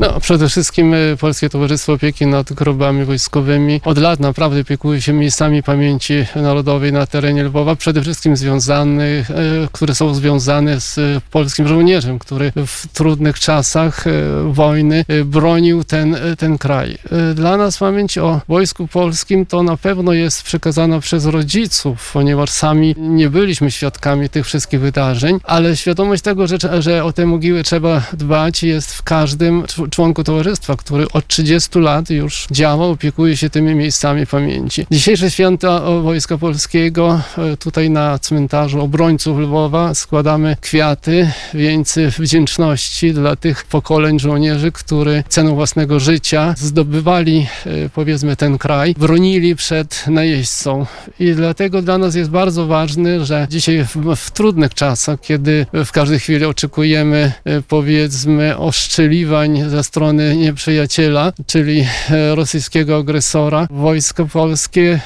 No, 0.00 0.20
przede 0.20 0.48
wszystkim 0.48 0.94
y, 0.94 1.16
Polskie 1.20 1.50
Towarzystwo 1.50 1.92
Opieki 1.92 2.26
nad 2.26 2.52
Grobami 2.52 3.04
Wojskowymi 3.04 3.80
od 3.84 3.98
lat 3.98 4.20
naprawdę 4.20 4.60
opiekuje 4.60 5.02
się 5.02 5.12
miejscami 5.12 5.62
pamięci 5.62 6.14
narodowej 6.36 6.92
na 6.92 7.06
terenie 7.06 7.44
Lwowa, 7.44 7.76
przede 7.76 8.02
wszystkim 8.02 8.36
związanych, 8.36 9.30
y, 9.30 9.34
które 9.72 9.94
są 9.94 10.14
związane 10.14 10.80
z 10.80 11.22
polskim 11.30 11.68
żołnierzem, 11.68 12.18
który 12.18 12.52
w 12.66 12.86
trudnych 12.92 13.40
czasach 13.40 14.06
y, 14.06 14.12
wojny 14.44 15.04
bronił 15.24 15.84
ten, 15.84 16.16
ten 16.38 16.58
kraj. 16.58 16.98
Dla 17.34 17.56
nas 17.56 17.78
pamięć 17.78 18.18
o 18.18 18.40
Wojsku 18.48 18.88
Polskim 18.88 19.46
to 19.46 19.62
na 19.62 19.76
pewno 19.76 20.12
jest 20.12 20.42
przekazana 20.42 21.00
przez 21.00 21.26
rodziców, 21.26 22.10
ponieważ 22.12 22.50
sami 22.50 22.94
nie 22.98 23.30
byliśmy 23.30 23.70
świadkami 23.70 24.28
tych 24.28 24.46
wszystkich 24.46 24.80
wydarzeń, 24.80 25.38
ale 25.44 25.76
świadomość 25.76 26.22
tego, 26.22 26.46
że, 26.46 26.56
że 26.78 27.04
o 27.04 27.12
te 27.12 27.26
mogiły 27.26 27.62
trzeba 27.62 28.02
dbać 28.12 28.62
jest 28.62 28.94
w 28.94 29.02
każdym 29.02 29.64
członku 29.90 30.24
towarzystwa, 30.24 30.76
który 30.76 31.06
od 31.12 31.26
30 31.26 31.78
lat 31.78 32.10
już 32.10 32.46
działa, 32.50 32.86
opiekuje 32.86 33.36
się 33.36 33.50
tymi 33.50 33.74
miejscami 33.74 34.26
pamięci. 34.26 34.86
Dzisiejsze 34.90 35.30
święta 35.30 35.80
Wojska 36.02 36.38
Polskiego 36.38 37.20
tutaj 37.58 37.90
na 37.90 38.18
cmentarzu 38.18 38.80
obrońców 38.80 39.38
Lwowa 39.38 39.94
składamy 39.94 40.56
kwiaty, 40.60 41.30
wieńce 41.54 42.10
wdzięczności 42.10 43.12
dla 43.12 43.36
tych 43.36 43.64
pokoleń 43.64 44.20
żołnierzy, 44.20 44.72
którzy 44.72 45.24
ceną 45.28 45.54
własnego 45.54 46.00
życia 46.00 46.54
zdobywali 46.58 47.46
powiedzmy 47.94 48.36
ten 48.36 48.58
kraj, 48.58 48.94
bronili 48.98 49.56
przed 49.56 50.04
najeźdźcą 50.06 50.86
i 51.20 51.32
dlatego 51.32 51.82
dla 51.82 51.98
nas 51.98 52.14
jest 52.14 52.30
bardzo 52.30 52.66
ważne, 52.66 53.24
że 53.24 53.46
dzisiaj 53.50 53.84
w, 53.84 54.16
w 54.16 54.30
trudnych 54.30 54.74
czasach, 54.74 55.20
kiedy 55.20 55.66
w 55.84 55.92
każdej 55.92 56.18
chwili 56.18 56.44
oczekujemy 56.44 57.32
powiedzmy 57.68 58.58
oszczeliwań 58.58 59.69
ze 59.70 59.84
strony 59.84 60.36
nieprzyjaciela, 60.36 61.32
czyli 61.46 61.86
rosyjskiego 62.34 62.96
agresora, 62.96 63.66
wojsko 63.70 64.26
polskie 64.26 65.00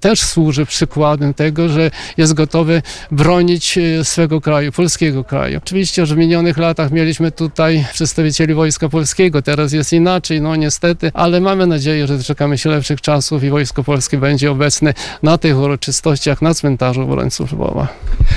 też 0.00 0.20
służy 0.20 0.66
przykładem 0.66 1.34
tego, 1.34 1.68
że 1.68 1.90
jest 2.16 2.34
gotowe 2.34 2.82
bronić 3.10 3.78
swego 4.02 4.40
kraju, 4.40 4.72
polskiego 4.72 5.24
kraju. 5.24 5.58
Oczywiście, 5.58 6.06
że 6.06 6.14
w 6.14 6.18
minionych 6.18 6.58
latach 6.58 6.90
mieliśmy 6.90 7.32
tutaj 7.32 7.84
przedstawicieli 7.92 8.54
Wojska 8.54 8.88
Polskiego, 8.88 9.42
teraz 9.42 9.72
jest 9.72 9.92
inaczej, 9.92 10.40
no 10.40 10.56
niestety, 10.56 11.10
ale 11.14 11.40
mamy 11.40 11.66
nadzieję, 11.66 12.06
że 12.06 12.18
doczekamy 12.18 12.58
się 12.58 12.70
lepszych 12.70 13.00
czasów 13.00 13.44
i 13.44 13.50
Wojsko 13.50 13.84
Polskie 13.84 14.18
będzie 14.18 14.50
obecne 14.50 14.94
na 15.22 15.38
tych 15.38 15.58
uroczystościach 15.58 16.42
na 16.42 16.54
cmentarzu 16.54 17.02
obrońców 17.02 17.52
Lwowa. 17.52 17.88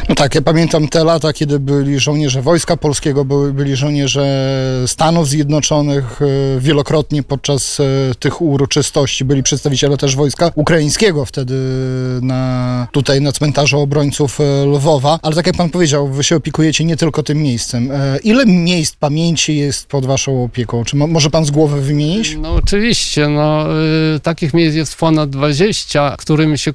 No 0.09 0.15
tak, 0.15 0.35
ja 0.35 0.41
pamiętam 0.41 0.87
te 0.87 1.03
lata, 1.03 1.33
kiedy 1.33 1.59
byli 1.59 1.99
żołnierze 1.99 2.41
Wojska 2.41 2.77
Polskiego, 2.77 3.25
byli 3.53 3.75
żołnierze 3.75 4.25
Stanów 4.87 5.24
Zjednoczonych, 5.25 6.19
e, 6.21 6.59
wielokrotnie 6.59 7.23
podczas 7.23 7.79
e, 7.79 7.83
tych 8.19 8.41
uroczystości 8.41 9.25
byli 9.25 9.43
przedstawiciele 9.43 9.97
też 9.97 10.15
Wojska 10.15 10.51
Ukraińskiego 10.55 11.25
wtedy 11.25 11.55
na, 12.21 12.87
tutaj 12.91 13.21
na 13.21 13.31
cmentarzu 13.31 13.79
obrońców 13.79 14.39
e, 14.41 14.65
Lwowa, 14.65 15.19
ale 15.21 15.35
tak 15.35 15.47
jak 15.47 15.55
pan 15.55 15.69
powiedział, 15.69 16.07
wy 16.07 16.23
się 16.23 16.35
opiekujecie 16.35 16.85
nie 16.85 16.97
tylko 16.97 17.23
tym 17.23 17.37
miejscem. 17.37 17.89
Ile 18.23 18.45
miejsc 18.45 18.95
pamięci 18.95 19.57
jest 19.57 19.87
pod 19.87 20.05
waszą 20.05 20.43
opieką? 20.43 20.83
Czy 20.83 20.95
mo 20.95 21.07
może 21.07 21.29
pan 21.29 21.45
z 21.45 21.51
głowy 21.51 21.81
wymienić? 21.81 22.37
No 22.41 22.53
oczywiście, 22.53 23.27
no 23.27 23.67
y, 24.15 24.19
takich 24.19 24.53
miejsc 24.53 24.75
jest 24.75 24.97
ponad 24.97 25.29
20, 25.29 26.15
którymi 26.17 26.57
się 26.57 26.71
y, 26.71 26.73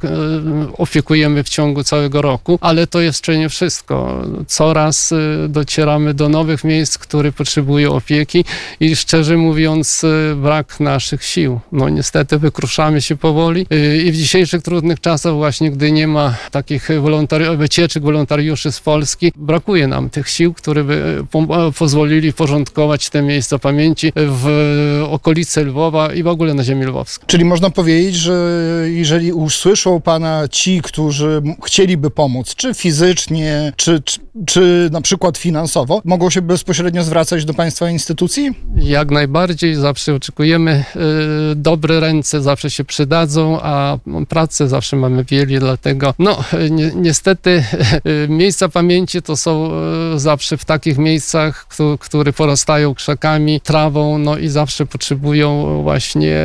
opiekujemy 0.79 1.45
w 1.45 1.49
ciągu 1.49 1.85
całego 1.85 2.23
roku, 2.23 2.59
ale 2.61 2.87
to 2.87 3.01
jeszcze 3.01 3.39
nie 3.39 3.49
wszystko. 3.49 4.23
Coraz 4.47 5.13
y, 5.13 5.47
docieramy 5.49 6.15
do 6.15 6.29
nowych 6.29 6.65
miejsc, 6.65 6.99
które 6.99 7.33
potrzebują 7.33 7.93
opieki 7.93 8.40
i 8.81 8.97
szczerze 8.97 9.37
mówiąc 9.37 10.03
brak 10.37 10.81
naszych 10.81 11.25
sił. 11.25 11.61
No 11.73 11.89
niestety 11.89 12.39
wykruszamy 12.39 13.03
się 13.03 13.17
powoli 13.17 13.67
i 14.05 14.13
w 14.13 14.17
dzisiejszych 14.17 14.63
trudnych 14.63 15.01
czasach 15.01 15.35
właśnie, 15.35 15.71
gdy 15.71 15.93
nie 15.93 16.07
ma 16.07 16.37
takich 16.51 16.89
wolontari- 16.89 17.57
wycieczek 17.57 18.03
wolontariuszy 18.03 18.73
z 18.73 18.81
Polski, 18.81 19.33
brakuje 19.37 19.87
nam 19.87 20.11
tych 20.11 20.29
sił, 20.29 20.55
które 20.55 20.85
by 20.85 21.25
po 21.31 21.73
pozwolili 21.79 22.33
porządkować 22.33 23.11
te 23.11 23.23
miejsca 23.23 23.59
pamięci 23.59 24.13
w 24.17 25.05
okolicy 25.11 25.65
Lwowa 25.65 26.15
i 26.15 26.23
w 26.23 26.27
ogóle 26.27 26.55
na 26.55 26.65
ziemi 26.65 26.85
lwowskiej. 26.87 27.27
Czyli 27.27 27.45
można 27.45 27.71
powiedzieć, 27.71 28.15
że 28.15 28.51
jeżeli 28.87 29.33
usłyszą 29.33 30.01
pana 30.01 30.49
ci, 30.51 30.81
którzy 30.83 31.43
chcieliby 31.67 32.11
pomóc, 32.11 32.55
czy 32.55 32.75
fizycznie, 32.75 33.73
czy, 33.77 34.03
czy, 34.05 34.21
czy 34.47 34.89
na 34.93 35.01
przykład 35.01 35.39
finansowo, 35.39 36.03
mogą 36.05 36.31
się 36.31 36.43
bezpośrednio 36.43 37.05
zwracać 37.05 37.45
do 37.45 37.55
państwa 37.55 37.91
instytucji? 37.91 38.30
Jak 38.77 39.11
najbardziej, 39.11 39.75
zawsze 39.75 40.15
oczekujemy. 40.15 40.85
Y, 41.53 41.55
dobre 41.57 42.01
ręce 42.01 42.43
zawsze 42.43 42.71
się 42.71 42.85
przydadzą, 42.85 43.61
a 43.63 43.99
pracę 44.29 44.69
zawsze 44.69 44.97
mamy 44.97 45.25
wiele, 45.25 45.61
dlatego 45.61 46.15
no 46.19 46.45
ni 46.71 46.83
niestety 46.97 47.65
y, 48.25 48.29
miejsca 48.29 48.69
pamięci 48.69 49.23
to 49.23 49.37
są 49.37 49.71
y, 50.15 50.19
zawsze 50.19 50.57
w 50.57 50.65
takich 50.65 50.99
miejscach, 50.99 51.67
które 52.01 52.33
porastają 52.33 52.95
krzakami, 52.95 53.61
trawą, 53.61 54.19
no 54.19 54.39
i 54.39 54.49
zawsze 54.49 54.87
potrzebują 54.87 55.83
właśnie 55.83 56.37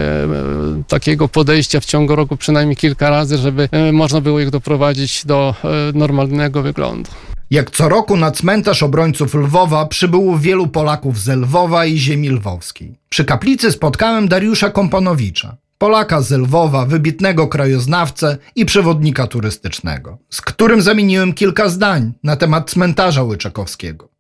takiego 0.88 1.28
podejścia 1.28 1.80
w 1.80 1.86
ciągu 1.86 2.16
roku 2.16 2.38
przynajmniej 2.38 2.76
kilka 2.76 3.10
razy, 3.10 3.38
żeby 3.38 3.70
można 3.92 4.22
było 4.22 4.40
ich 4.40 4.50
doprowadzić 4.50 5.26
do 5.26 5.56
normalnego 5.94 6.62
wyglądu. 6.62 7.12
Jak 7.52 7.72
co 7.72 7.90
roku 7.90 8.18
na 8.18 8.32
cmentarz 8.32 8.84
obrońców 8.84 9.34
Lwowa 9.34 9.86
przybyło 9.86 10.40
wielu 10.40 10.68
Polaków 10.68 11.20
z 11.20 11.28
Lwowa 11.28 11.86
i 11.86 11.98
ziemi 11.98 12.30
lwowskiej. 12.30 12.96
Przy 13.10 13.26
kaplicy 13.26 13.72
spotkałem 13.72 14.28
Dariusza 14.28 14.70
Komponowicza, 14.70 15.58
Polaka 15.78 16.22
z 16.22 16.32
Lwowa, 16.32 16.86
wybitnego 16.86 17.48
krajoznawcę 17.48 18.38
i 18.56 18.66
przewodnika 18.66 19.28
turystycznego, 19.28 20.18
z 20.30 20.42
którym 20.42 20.82
zamieniłem 20.82 21.34
kilka 21.34 21.70
zdań 21.70 22.14
na 22.24 22.36
temat 22.36 22.70
cmentarza 22.70 23.24
Łyczakowskiego. 23.24 24.15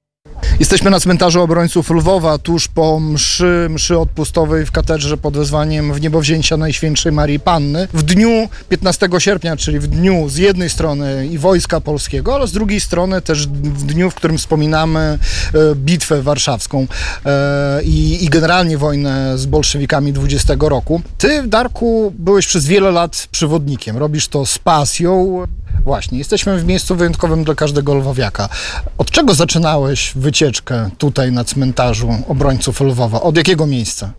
Jesteśmy 0.59 0.91
na 0.91 0.99
cmentarzu 0.99 1.41
obrońców 1.41 1.89
Lwowa, 1.89 2.37
tuż 2.37 2.67
po 2.67 2.99
mszy, 2.99 3.67
mszy 3.69 3.99
odpustowej 3.99 4.65
w 4.65 4.71
katedrze 4.71 5.17
pod 5.17 5.37
wezwaniem 5.37 5.93
w 5.93 6.01
niebowzięcia 6.01 6.57
Najświętszej 6.57 7.11
Marii 7.11 7.39
Panny. 7.39 7.87
W 7.93 8.03
dniu 8.03 8.49
15 8.69 9.09
sierpnia, 9.19 9.57
czyli 9.57 9.79
w 9.79 9.87
dniu 9.87 10.29
z 10.29 10.37
jednej 10.37 10.69
strony 10.69 11.27
i 11.27 11.37
Wojska 11.37 11.81
Polskiego, 11.81 12.35
ale 12.35 12.47
z 12.47 12.51
drugiej 12.51 12.79
strony 12.79 13.21
też 13.21 13.47
w 13.47 13.85
dniu, 13.85 14.09
w 14.09 14.15
którym 14.15 14.37
wspominamy 14.37 14.99
e, 14.99 15.75
bitwę 15.75 16.21
warszawską 16.21 16.87
e, 17.25 17.83
i, 17.83 18.25
i 18.25 18.29
generalnie 18.29 18.77
wojnę 18.77 19.37
z 19.37 19.45
bolszewikami 19.45 20.13
20 20.13 20.53
roku. 20.59 21.01
Ty, 21.17 21.43
Darku, 21.47 22.13
byłeś 22.19 22.47
przez 22.47 22.65
wiele 22.65 22.91
lat 22.91 23.27
przewodnikiem. 23.31 23.97
Robisz 23.97 24.27
to 24.27 24.45
z 24.45 24.59
pasją. 24.59 25.45
Właśnie, 25.83 26.17
jesteśmy 26.17 26.59
w 26.59 26.65
miejscu 26.65 26.95
wyjątkowym 26.95 27.43
dla 27.43 27.55
każdego 27.55 27.95
lwowiaka. 27.95 28.49
Od 28.97 29.11
czego 29.11 29.33
zaczynałeś 29.33 30.13
wycieczkę 30.15 30.89
tutaj 30.97 31.31
na 31.31 31.43
cmentarzu 31.43 32.09
obrońców 32.27 32.81
Lwowa? 32.81 33.21
Od 33.21 33.37
jakiego 33.37 33.67
miejsca? 33.67 34.11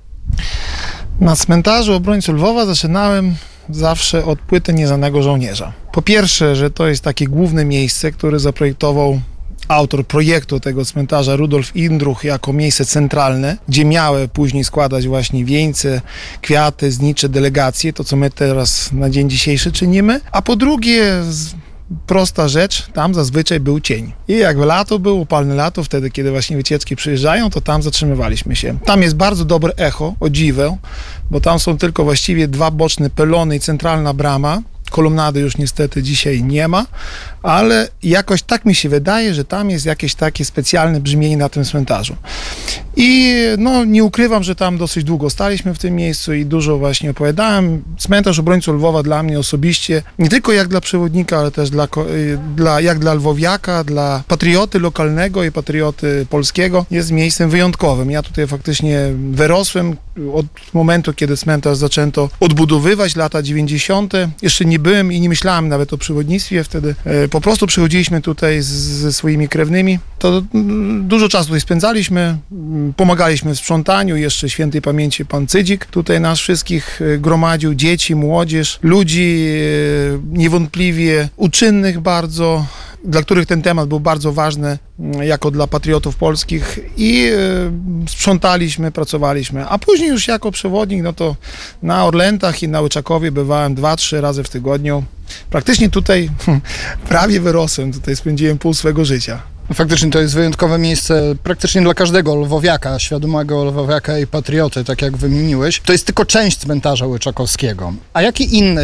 Na 1.20 1.36
cmentarzu 1.36 1.94
obrońców 1.94 2.34
Lwowa 2.34 2.66
zaczynałem 2.66 3.34
zawsze 3.70 4.24
od 4.24 4.38
płyty 4.38 4.72
Nieznanego 4.72 5.22
Żołnierza. 5.22 5.72
Po 5.92 6.02
pierwsze, 6.02 6.56
że 6.56 6.70
to 6.70 6.88
jest 6.88 7.04
takie 7.04 7.26
główne 7.26 7.64
miejsce, 7.64 8.12
które 8.12 8.38
zaprojektował 8.38 9.20
autor 9.68 10.06
projektu 10.06 10.60
tego 10.60 10.84
cmentarza 10.84 11.36
Rudolf 11.36 11.76
Indruch 11.76 12.24
jako 12.24 12.52
miejsce 12.52 12.84
centralne, 12.84 13.56
gdzie 13.68 13.84
miały 13.84 14.28
później 14.28 14.64
składać 14.64 15.06
właśnie 15.06 15.44
wieńce, 15.44 16.00
kwiaty, 16.40 16.92
znicze, 16.92 17.28
delegacje, 17.28 17.92
to 17.92 18.04
co 18.04 18.16
my 18.16 18.30
teraz 18.30 18.92
na 18.92 19.10
dzień 19.10 19.30
dzisiejszy 19.30 19.72
czynimy. 19.72 20.20
A 20.32 20.42
po 20.42 20.56
drugie, 20.56 21.22
prosta 22.06 22.48
rzecz, 22.48 22.86
tam 22.92 23.14
zazwyczaj 23.14 23.60
był 23.60 23.80
cień. 23.80 24.12
I 24.28 24.36
jak 24.36 24.56
lato 24.56 24.98
było, 24.98 25.14
upalne 25.14 25.54
lato, 25.54 25.84
wtedy 25.84 26.10
kiedy 26.10 26.30
właśnie 26.30 26.56
wycieczki 26.56 26.96
przyjeżdżają, 26.96 27.50
to 27.50 27.60
tam 27.60 27.82
zatrzymywaliśmy 27.82 28.56
się. 28.56 28.78
Tam 28.84 29.02
jest 29.02 29.16
bardzo 29.16 29.44
dobre 29.44 29.72
echo, 29.76 30.14
o 30.20 30.30
dziwę, 30.30 30.76
bo 31.30 31.40
tam 31.40 31.58
są 31.58 31.78
tylko 31.78 32.04
właściwie 32.04 32.48
dwa 32.48 32.70
boczne 32.70 33.10
pelony 33.10 33.56
i 33.56 33.60
centralna 33.60 34.14
brama, 34.14 34.62
kolumnady 34.96 35.40
już 35.40 35.56
niestety 35.56 36.02
dzisiaj 36.02 36.42
nie 36.42 36.68
ma, 36.68 36.86
ale 37.42 37.88
jakoś 38.02 38.42
tak 38.42 38.64
mi 38.64 38.74
się 38.74 38.88
wydaje, 38.88 39.34
że 39.34 39.44
tam 39.44 39.70
jest 39.70 39.86
jakieś 39.86 40.14
takie 40.14 40.44
specjalne 40.44 41.00
brzmienie 41.00 41.36
na 41.36 41.48
tym 41.48 41.64
cmentarzu. 41.64 42.16
I 42.96 43.34
no, 43.58 43.84
nie 43.84 44.04
ukrywam, 44.04 44.42
że 44.42 44.54
tam 44.54 44.78
dosyć 44.78 45.04
długo 45.04 45.30
staliśmy 45.30 45.74
w 45.74 45.78
tym 45.78 45.94
miejscu 45.94 46.34
i 46.34 46.46
dużo 46.46 46.78
właśnie 46.78 47.10
opowiadałem. 47.10 47.82
Cmentarz 47.98 48.38
obrońców 48.38 48.74
Lwowa 48.74 49.02
dla 49.02 49.22
mnie 49.22 49.38
osobiście, 49.38 50.02
nie 50.18 50.28
tylko 50.28 50.52
jak 50.52 50.68
dla 50.68 50.80
przewodnika, 50.80 51.38
ale 51.38 51.50
też 51.50 51.70
dla, 51.70 51.84
y, 51.84 52.38
dla, 52.56 52.80
jak 52.80 52.98
dla 52.98 53.14
lwowiaka, 53.14 53.84
dla 53.84 54.22
patrioty 54.28 54.78
lokalnego 54.78 55.44
i 55.44 55.52
patrioty 55.52 56.26
polskiego, 56.30 56.86
jest 56.90 57.10
miejscem 57.10 57.50
wyjątkowym. 57.50 58.10
Ja 58.10 58.22
tutaj 58.22 58.46
faktycznie 58.46 59.00
wyrosłem 59.30 59.96
od 60.34 60.46
momentu, 60.74 61.12
kiedy 61.14 61.36
cmentarz 61.36 61.78
zaczęto 61.78 62.28
odbudowywać, 62.40 63.16
lata 63.16 63.42
90. 63.42 64.12
Jeszcze 64.42 64.64
nie 64.64 64.78
byłem 64.78 65.12
i 65.12 65.20
nie 65.20 65.28
myślałem 65.28 65.68
nawet 65.68 65.92
o 65.92 65.98
przewodnictwie, 65.98 66.64
wtedy 66.64 66.94
e, 67.04 67.28
po 67.28 67.40
prostu 67.40 67.66
przychodziliśmy 67.66 68.20
tutaj 68.20 68.62
z, 68.62 68.66
ze 68.66 69.12
swoimi 69.12 69.48
krewnymi. 69.48 69.98
To 70.18 70.42
mm, 70.54 71.08
dużo 71.08 71.28
czasu 71.28 71.46
tutaj 71.46 71.60
spędzaliśmy, 71.60 72.36
pomagaliśmy 72.96 73.54
w 73.54 73.58
sprzątaniu, 73.58 74.16
jeszcze 74.16 74.50
świętej 74.50 74.82
pamięci 74.82 75.26
pan 75.26 75.46
Cydzik 75.46 75.86
tutaj 75.86 76.20
nas 76.20 76.38
wszystkich 76.38 77.02
e, 77.02 77.18
gromadził, 77.18 77.74
dzieci, 77.74 78.14
młodzież, 78.14 78.78
ludzi 78.82 79.48
e, 79.48 80.38
niewątpliwie 80.38 81.28
uczynnych 81.36 82.00
bardzo, 82.00 82.66
dla 83.04 83.22
których 83.22 83.46
ten 83.46 83.62
temat 83.62 83.88
był 83.88 84.00
bardzo 84.00 84.32
ważny, 84.32 84.78
mm, 84.98 85.22
jako 85.22 85.50
dla 85.50 85.66
patriotów 85.66 86.16
polskich 86.16 86.78
i 86.96 87.30
sprzątaliśmy, 88.08 88.92
pracowaliśmy. 88.92 89.68
A 89.68 89.78
później 89.78 90.08
już 90.08 90.28
jako 90.28 90.52
przewodnik, 90.52 91.02
no 91.02 91.12
to 91.12 91.36
na 91.82 92.04
Orlętach 92.04 92.62
i 92.62 92.68
na 92.68 92.80
Łyczakowie 92.80 93.32
bywałem 93.32 93.74
dwa, 93.74 93.96
trzy 93.96 94.20
razy 94.20 94.44
w 94.44 94.48
tygodniu. 94.48 95.04
Praktycznie 95.50 95.90
tutaj 95.90 96.30
prawie 97.08 97.40
wyrosłem, 97.40 97.92
tutaj 97.92 98.16
spędziłem 98.16 98.58
pół 98.58 98.74
swego 98.74 99.04
życia. 99.04 99.55
Faktycznie 99.74 100.10
to 100.10 100.20
jest 100.20 100.34
wyjątkowe 100.34 100.78
miejsce 100.78 101.34
praktycznie 101.42 101.82
dla 101.82 101.94
każdego 101.94 102.34
lwowiaka, 102.34 102.98
świadomego 102.98 103.64
lwowiaka 103.64 104.18
i 104.18 104.26
patrioty, 104.26 104.84
tak 104.84 105.02
jak 105.02 105.16
wymieniłeś. 105.16 105.80
To 105.80 105.92
jest 105.92 106.06
tylko 106.06 106.24
część 106.24 106.58
cmentarza 106.58 107.06
łyczakowskiego. 107.06 107.92
A 108.14 108.22
jakie 108.22 108.44
inne 108.44 108.82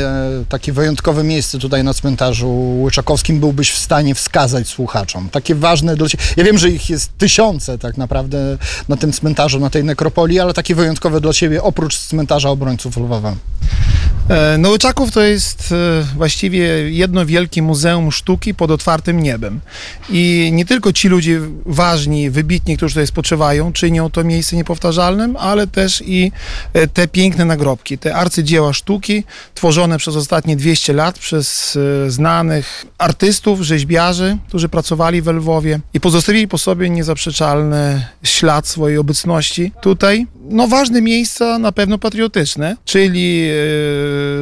takie 0.49 0.73
wyjątkowe 0.73 1.25
miejsce 1.25 1.59
tutaj 1.59 1.85
na 1.85 1.95
cmentarzu 1.95 2.81
łyczakowskim 2.83 3.41
byłbyś 3.41 3.71
w 3.71 3.79
stanie 3.79 4.15
wskazać 4.15 4.69
słuchaczom? 4.69 5.29
Takie 5.29 5.55
ważne 5.55 5.97
dla 5.97 6.09
ciebie. 6.09 6.25
Ja 6.37 6.45
wiem, 6.45 6.59
że 6.59 6.69
ich 6.69 6.91
jest 6.91 7.19
tysiące 7.19 7.79
tak 7.79 7.97
naprawdę 7.97 8.59
na 8.89 8.97
tym 8.97 9.13
cmentarzu, 9.13 9.61
na 9.61 9.71
tej 9.71 9.85
nekropolii, 9.85 10.41
ale 10.41 10.55
takie 10.55 10.75
wyjątkowe 10.75 11.21
dla 11.21 11.33
ciebie 11.33 11.63
oprócz 11.63 11.99
cmentarza 11.99 12.51
obrońców 12.51 12.97
Lwowa. 12.97 13.35
E, 14.29 14.59
no 14.59 14.71
Łyczaków 14.71 15.11
to 15.11 15.21
jest 15.21 15.73
e, 15.73 16.05
właściwie 16.17 16.91
jedno 16.91 17.27
wielkie 17.27 17.63
muzeum 17.63 18.13
sztuki 18.13 18.55
pod 18.55 18.71
otwartym 18.71 19.23
niebem. 19.23 19.61
I 20.11 20.51
nie 20.53 20.65
tylko 20.73 20.93
ci 20.93 21.09
ludzie 21.09 21.41
ważni, 21.67 22.31
wybitni, 22.31 22.77
którzy 22.77 22.95
tutaj 22.95 23.07
spoczywają, 23.07 23.73
czynią 23.73 24.11
to 24.11 24.25
miejsce 24.25 24.57
niepowtarzalnym, 24.57 25.37
ale 25.37 25.67
też 25.67 26.03
i 26.07 26.33
e, 26.73 26.87
te 26.87 27.09
piękne 27.09 27.45
nagrobki, 27.45 27.99
te 27.99 28.15
arcydzieła 28.15 28.73
sztuki 28.73 29.25
tworzone 29.55 29.99
przez 29.99 30.17
ostatnie 30.17 30.57
200 30.57 30.93
lat 30.93 31.19
przez 31.19 31.79
znanych 32.09 32.87
artystów, 32.99 33.61
rzeźbiarzy, 33.61 34.37
którzy 34.49 34.69
pracowali 34.69 35.23
w 35.23 35.27
Lwowie 35.27 35.81
i 35.95 36.01
pozostawili 36.01 36.49
po 36.49 36.59
sobie 36.59 36.91
niezaprzeczalny 36.91 38.07
ślad 38.23 38.69
swojej 38.69 38.99
obecności 38.99 39.73
tutaj. 39.81 40.27
No 40.49 40.69
ważne 40.69 41.03
miejsca 41.03 41.59
na 41.59 41.73
pewno 41.73 41.99
patriotyczne, 41.99 42.77
czyli 42.85 43.49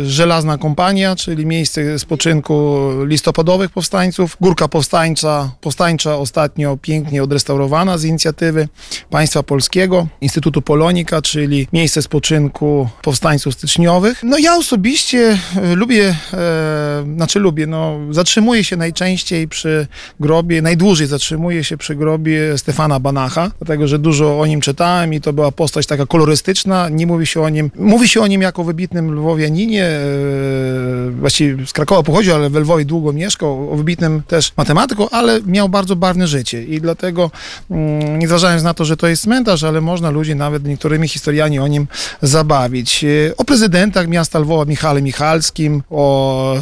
Żelazna 0.02 0.58
Kompania, 0.58 1.16
czyli 1.16 1.46
miejsce 1.46 1.98
spoczynku 1.98 2.88
listopadowych 3.04 3.70
powstańców. 3.70 4.36
Górka 4.40 4.68
powstańcza, 4.68 5.50
powstańcza 5.60 6.16
ostatnio 6.20 6.78
pięknie 6.82 7.22
odrestaurowana 7.22 7.98
z 7.98 8.04
inicjatywy 8.04 8.68
państwa 9.10 9.42
polskiego, 9.42 10.06
Instytutu 10.20 10.62
Polonika, 10.62 11.22
czyli 11.22 11.68
miejsce 11.72 12.02
spoczynku 12.02 12.88
powstańców 13.02 13.54
styczniowych. 13.54 14.22
No 14.22 14.38
ja 14.38 14.56
osobiście 14.56 15.38
e, 15.56 15.74
lubię, 15.74 16.16
e, 16.34 17.04
znaczy 17.16 17.38
lubię, 17.38 17.66
no 17.66 17.98
zatrzymuję 18.10 18.64
się 18.64 18.76
najczęściej 18.76 19.48
przy 19.48 19.86
grobie, 20.20 20.62
najdłużej 20.62 21.06
zatrzymuję 21.06 21.64
się 21.64 21.76
przy 21.76 21.94
grobie 21.94 22.58
Stefana 22.58 23.00
Banacha, 23.00 23.50
dlatego, 23.58 23.88
że 23.88 23.98
dużo 23.98 24.40
o 24.40 24.46
nim 24.46 24.60
czytałem 24.60 25.14
i 25.14 25.20
to 25.20 25.32
była 25.32 25.52
postać 25.52 25.86
taka 25.86 26.06
kolorystyczna, 26.06 26.88
nie 26.88 27.06
mówi 27.06 27.26
się 27.26 27.40
o 27.40 27.48
nim, 27.48 27.70
mówi 27.76 28.08
się 28.08 28.20
o 28.20 28.26
nim 28.26 28.42
jako 28.42 28.64
wybitnym 28.64 29.14
lwowianinie, 29.14 29.84
e, 29.84 31.10
właściwie 31.10 31.66
z 31.66 31.72
Krakowa 31.72 32.02
pochodził, 32.02 32.34
ale 32.34 32.50
w 32.50 32.54
Lwowie 32.54 32.84
długo 32.84 33.12
mieszkał, 33.12 33.72
o 33.72 33.76
wybitnym 33.76 34.22
też 34.22 34.52
matematyku, 34.56 35.08
ale 35.10 35.40
miał 35.46 35.68
bardzo 35.68 35.96
życie 36.18 36.64
i 36.64 36.80
dlatego 36.80 37.30
mm, 37.70 38.18
nie 38.18 38.28
zważając 38.28 38.62
na 38.62 38.74
to, 38.74 38.84
że 38.84 38.96
to 38.96 39.06
jest 39.06 39.22
cmentarz, 39.22 39.64
ale 39.64 39.80
można 39.80 40.10
ludzi 40.10 40.36
nawet 40.36 40.64
niektórymi 40.64 41.08
historiami 41.08 41.58
o 41.58 41.68
nim 41.68 41.86
zabawić. 42.22 43.04
E, 43.04 43.36
o 43.36 43.44
prezydentach 43.44 44.08
miasta 44.08 44.38
Lwowa 44.38 44.64
Michale 44.64 45.02
Michalskim, 45.02 45.82
o 45.90 46.56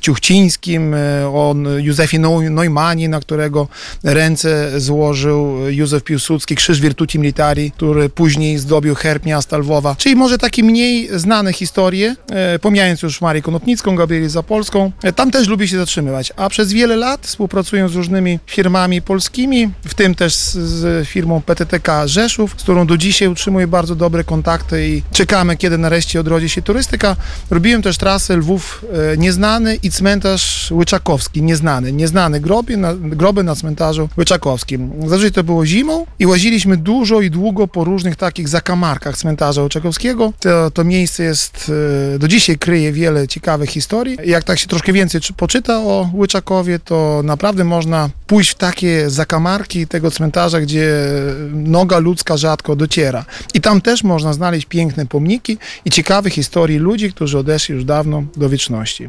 Ciuchcińskim, 0.00 0.94
e, 0.94 1.26
o 1.26 1.54
Józefie 1.78 2.18
Neumanie, 2.50 3.08
na 3.08 3.20
którego 3.20 3.68
ręce 4.04 4.80
złożył 4.80 5.68
Józef 5.68 6.04
Piłsudski, 6.04 6.54
Krzyż 6.56 6.80
Virtuti 6.80 7.18
Militari, 7.18 7.70
który 7.70 8.08
później 8.08 8.58
zdobił 8.58 8.94
herb 8.94 9.26
miasta 9.26 9.58
Lwowa. 9.58 9.94
Czyli 9.98 10.16
może 10.16 10.38
takie 10.38 10.64
mniej 10.64 11.08
znane 11.18 11.52
historie, 11.52 12.16
e, 12.30 12.58
pomijając 12.58 13.02
już 13.02 13.20
Marię 13.20 13.42
Konopnicką, 13.42 13.96
Gabrielę 13.96 14.28
Zapolską, 14.28 14.92
e, 15.02 15.12
tam 15.12 15.30
też 15.30 15.48
lubi 15.48 15.68
się 15.68 15.76
zatrzymywać. 15.76 16.32
A 16.36 16.48
przez 16.48 16.72
wiele 16.72 16.96
lat 16.96 17.26
współpracują 17.26 17.88
z 17.88 17.94
różnymi 17.94 18.38
firmami 18.46 18.89
polskimi, 19.02 19.70
w 19.84 19.94
tym 19.94 20.14
też 20.14 20.34
z, 20.34 20.52
z 20.52 21.08
firmą 21.08 21.42
PTTK 21.42 22.08
Rzeszów, 22.08 22.54
z 22.56 22.62
którą 22.62 22.86
do 22.86 22.96
dzisiaj 22.96 23.28
utrzymuję 23.28 23.66
bardzo 23.66 23.96
dobre 23.96 24.24
kontakty 24.24 24.88
i 24.88 25.02
czekamy, 25.12 25.56
kiedy 25.56 25.78
nareszcie 25.78 26.20
odrodzi 26.20 26.48
się 26.48 26.62
turystyka. 26.62 27.16
Robiłem 27.50 27.82
też 27.82 27.98
trasę 27.98 28.36
Lwów 28.36 28.84
e, 29.12 29.16
Nieznany 29.16 29.76
i 29.82 29.90
cmentarz 29.90 30.70
Łyczakowski, 30.70 31.42
Nieznany. 31.42 31.92
Nieznany 31.92 32.40
groby 32.40 32.76
na, 32.76 32.94
groby 32.94 33.42
na 33.42 33.54
cmentarzu 33.54 34.08
Łyczakowskim. 34.18 34.90
Zazwyczaj 35.00 35.32
to 35.32 35.44
było 35.44 35.66
zimą 35.66 36.06
i 36.18 36.26
łaziliśmy 36.26 36.76
dużo 36.76 37.20
i 37.20 37.30
długo 37.30 37.68
po 37.68 37.84
różnych 37.84 38.16
takich 38.16 38.48
zakamarkach 38.48 39.16
cmentarza 39.16 39.62
Łyczakowskiego. 39.62 40.32
To, 40.40 40.70
to 40.70 40.84
miejsce 40.84 41.22
jest 41.22 41.72
e, 42.14 42.18
do 42.18 42.28
dzisiaj 42.28 42.58
kryje 42.58 42.92
wiele 42.92 43.28
ciekawych 43.28 43.70
historii. 43.70 44.18
Jak 44.24 44.44
tak 44.44 44.58
się 44.58 44.66
troszkę 44.66 44.92
więcej 44.92 45.20
poczyta 45.36 45.78
o 45.78 46.10
Łyczakowie, 46.14 46.78
to 46.78 47.20
naprawdę 47.24 47.64
można 47.64 48.10
pójść 48.26 48.50
w 48.50 48.54
takie 48.54 48.79
zakamarki 49.06 49.86
tego 49.86 50.10
cmentarza, 50.10 50.60
gdzie 50.60 51.06
noga 51.52 51.98
ludzka 51.98 52.36
rzadko 52.36 52.76
dociera. 52.76 53.24
I 53.54 53.60
tam 53.60 53.80
też 53.80 54.04
można 54.04 54.32
znaleźć 54.32 54.66
piękne 54.66 55.06
pomniki 55.06 55.58
i 55.84 55.90
ciekawe 55.90 56.30
historii 56.30 56.78
ludzi, 56.78 57.12
którzy 57.12 57.38
odeszli 57.38 57.74
już 57.74 57.84
dawno 57.84 58.22
do 58.36 58.48
wieczności. 58.48 59.08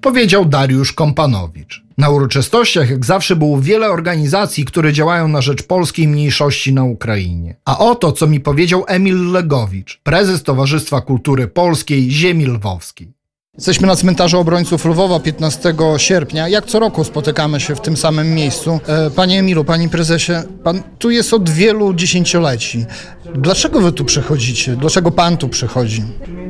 Powiedział 0.00 0.44
Dariusz 0.44 0.92
Kompanowicz. 0.92 1.86
Na 1.98 2.10
uroczystościach, 2.10 2.90
jak 2.90 3.04
zawsze, 3.04 3.36
było 3.36 3.60
wiele 3.60 3.90
organizacji, 3.90 4.64
które 4.64 4.92
działają 4.92 5.28
na 5.28 5.40
rzecz 5.40 5.62
polskiej 5.62 6.08
mniejszości 6.08 6.72
na 6.72 6.84
Ukrainie. 6.84 7.56
A 7.64 7.78
oto, 7.78 8.12
co 8.12 8.26
mi 8.26 8.40
powiedział 8.40 8.84
Emil 8.88 9.32
Legowicz, 9.32 10.00
prezes 10.02 10.42
Towarzystwa 10.42 11.00
Kultury 11.00 11.48
Polskiej 11.48 12.10
Ziemi 12.10 12.46
Lwowskiej. 12.46 13.15
Jesteśmy 13.56 13.86
na 13.86 13.96
cmentarzu 13.96 14.38
obrońców 14.38 14.84
Lwowa 14.84 15.20
15 15.20 15.74
sierpnia. 15.96 16.48
Jak 16.48 16.66
co 16.66 16.78
roku 16.78 17.04
spotykamy 17.04 17.60
się 17.60 17.74
w 17.76 17.80
tym 17.80 17.96
samym 17.96 18.34
miejscu. 18.34 18.80
E, 18.86 19.10
panie 19.10 19.38
Emilu, 19.38 19.64
panie 19.64 19.88
prezesie, 19.88 20.32
pan 20.64 20.82
tu 20.98 21.10
jest 21.10 21.34
od 21.34 21.50
wielu 21.50 21.94
dziesięcioleci. 21.94 22.86
Dlaczego 23.34 23.80
wy 23.80 23.92
tu 23.92 24.04
przychodzicie? 24.04 24.76
Dlaczego 24.76 25.10
pan 25.10 25.36
tu 25.36 25.48
przychodzi? 25.48 26.02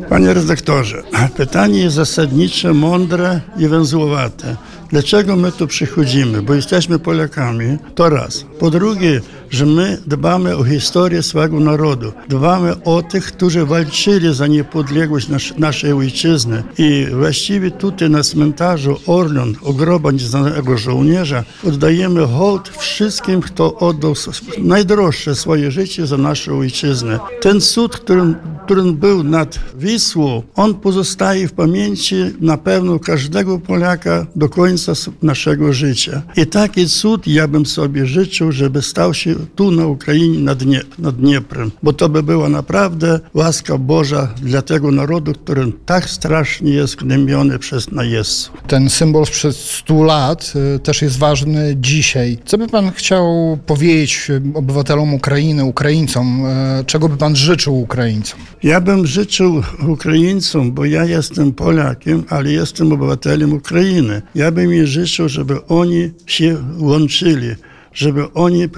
Panie 0.08 0.34
redaktorze, 0.34 1.02
pytanie 1.36 1.80
jest 1.80 1.96
zasadnicze, 1.96 2.74
mądre 2.74 3.40
i 3.58 3.68
węzłowate. 3.68 4.56
Dlaczego 4.90 5.36
my 5.36 5.52
tu 5.52 5.66
przychodzimy? 5.66 6.42
Bo 6.42 6.54
jesteśmy 6.54 6.98
Polakami, 6.98 7.78
to 7.94 8.08
raz. 8.08 8.44
Po 8.58 8.70
drugie, 8.70 9.20
że 9.50 9.66
my 9.66 9.98
dbamy 10.06 10.56
o 10.56 10.64
historię 10.64 11.22
swojego 11.22 11.60
narodu. 11.60 12.12
Dbamy 12.28 12.82
o 12.84 13.02
tych, 13.02 13.26
którzy 13.26 13.66
walczyli 13.66 14.34
za 14.34 14.46
niepodległość 14.46 15.28
nas, 15.28 15.42
naszej 15.58 15.92
ojczyzny. 15.92 16.62
I 16.78 17.06
właściwie 17.12 17.70
tutaj 17.70 18.10
na 18.10 18.22
cmentarzu 18.22 18.96
Orlon, 19.06 19.54
ogroba 19.62 20.12
nieznanego 20.12 20.78
żołnierza, 20.78 21.44
oddajemy 21.64 22.26
hołd 22.26 22.68
wszystkim, 22.68 23.40
kto 23.40 23.78
oddał 23.78 24.14
najdroższe 24.58 25.34
swoje 25.34 25.70
życie 25.70 26.06
za 26.06 26.16
naszą 26.16 26.58
ojczyznę. 26.58 27.18
Ten 27.40 27.60
cud, 27.60 27.96
którym, 27.96 28.36
którym 28.64 28.94
był 28.94 29.22
nad 29.22 29.58
Wisłą, 29.78 30.42
on 30.54 30.74
pozostaje 30.74 31.48
w 31.48 31.52
pamięci 31.52 32.14
na 32.40 32.56
pewno 32.56 32.98
każdego 32.98 33.58
Polaka 33.58 34.26
do 34.36 34.48
końca 34.48 34.92
naszego 35.22 35.72
życia. 35.72 36.22
I 36.36 36.46
taki 36.46 36.86
cud 36.88 37.26
ja 37.26 37.48
bym 37.48 37.66
sobie 37.66 38.06
życzył, 38.06 38.52
żeby 38.52 38.82
stał 38.82 39.14
się 39.14 39.34
tu 39.54 39.70
na 39.70 39.86
Ukrainie 39.86 40.38
nad, 40.38 40.58
Dnie, 40.58 40.80
Dnieprem, 40.98 41.70
bo 41.82 41.92
to 41.92 42.08
by 42.08 42.22
była 42.22 42.48
naprawdę 42.48 43.20
łaska 43.34 43.78
Boża 43.78 44.34
dla 44.42 44.62
tego 44.62 44.90
narodu, 44.90 45.32
który 45.32 45.72
tak 45.86 46.10
strasznie 46.10 46.72
jest 46.72 46.96
gnębiony 46.96 47.58
przez 47.58 47.92
najeźdźców. 47.92 48.56
Ten 48.66 48.90
symbol 48.90 49.26
sprzed 49.26 49.56
100 49.56 50.02
lat 50.02 50.52
y, 50.76 50.78
też 50.78 51.02
jest 51.02 51.18
ważny 51.18 51.76
dzisiaj. 51.80 52.38
Co 52.44 52.58
by 52.58 52.68
pan 52.68 52.90
chciał 52.90 53.58
powiedzieć 53.66 54.28
obywatelom 54.54 55.14
Ukrainy, 55.14 55.64
Ukraińcom? 55.64 56.46
Y, 56.80 56.84
czego 56.84 57.08
by 57.08 57.16
pan 57.16 57.36
życzył 57.36 57.80
Ukraińcom? 57.80 58.40
Ja 58.62 58.80
bym 58.80 59.06
życzył 59.06 59.62
Ukraińcom, 59.88 60.72
bo 60.72 60.84
ja 60.84 61.04
jestem 61.04 61.52
Polakiem, 61.52 62.24
ale 62.28 62.52
jestem 62.52 62.92
obywatelem 62.92 63.52
Ukrainy. 63.52 64.22
Ja 64.34 64.50
bym 64.50 64.74
im 64.74 64.86
życzył, 64.86 65.28
żeby 65.28 65.66
oni 65.66 66.10
się 66.26 66.56
łączyli 66.78 67.54
żeby 67.96 68.32
oni 68.32 68.68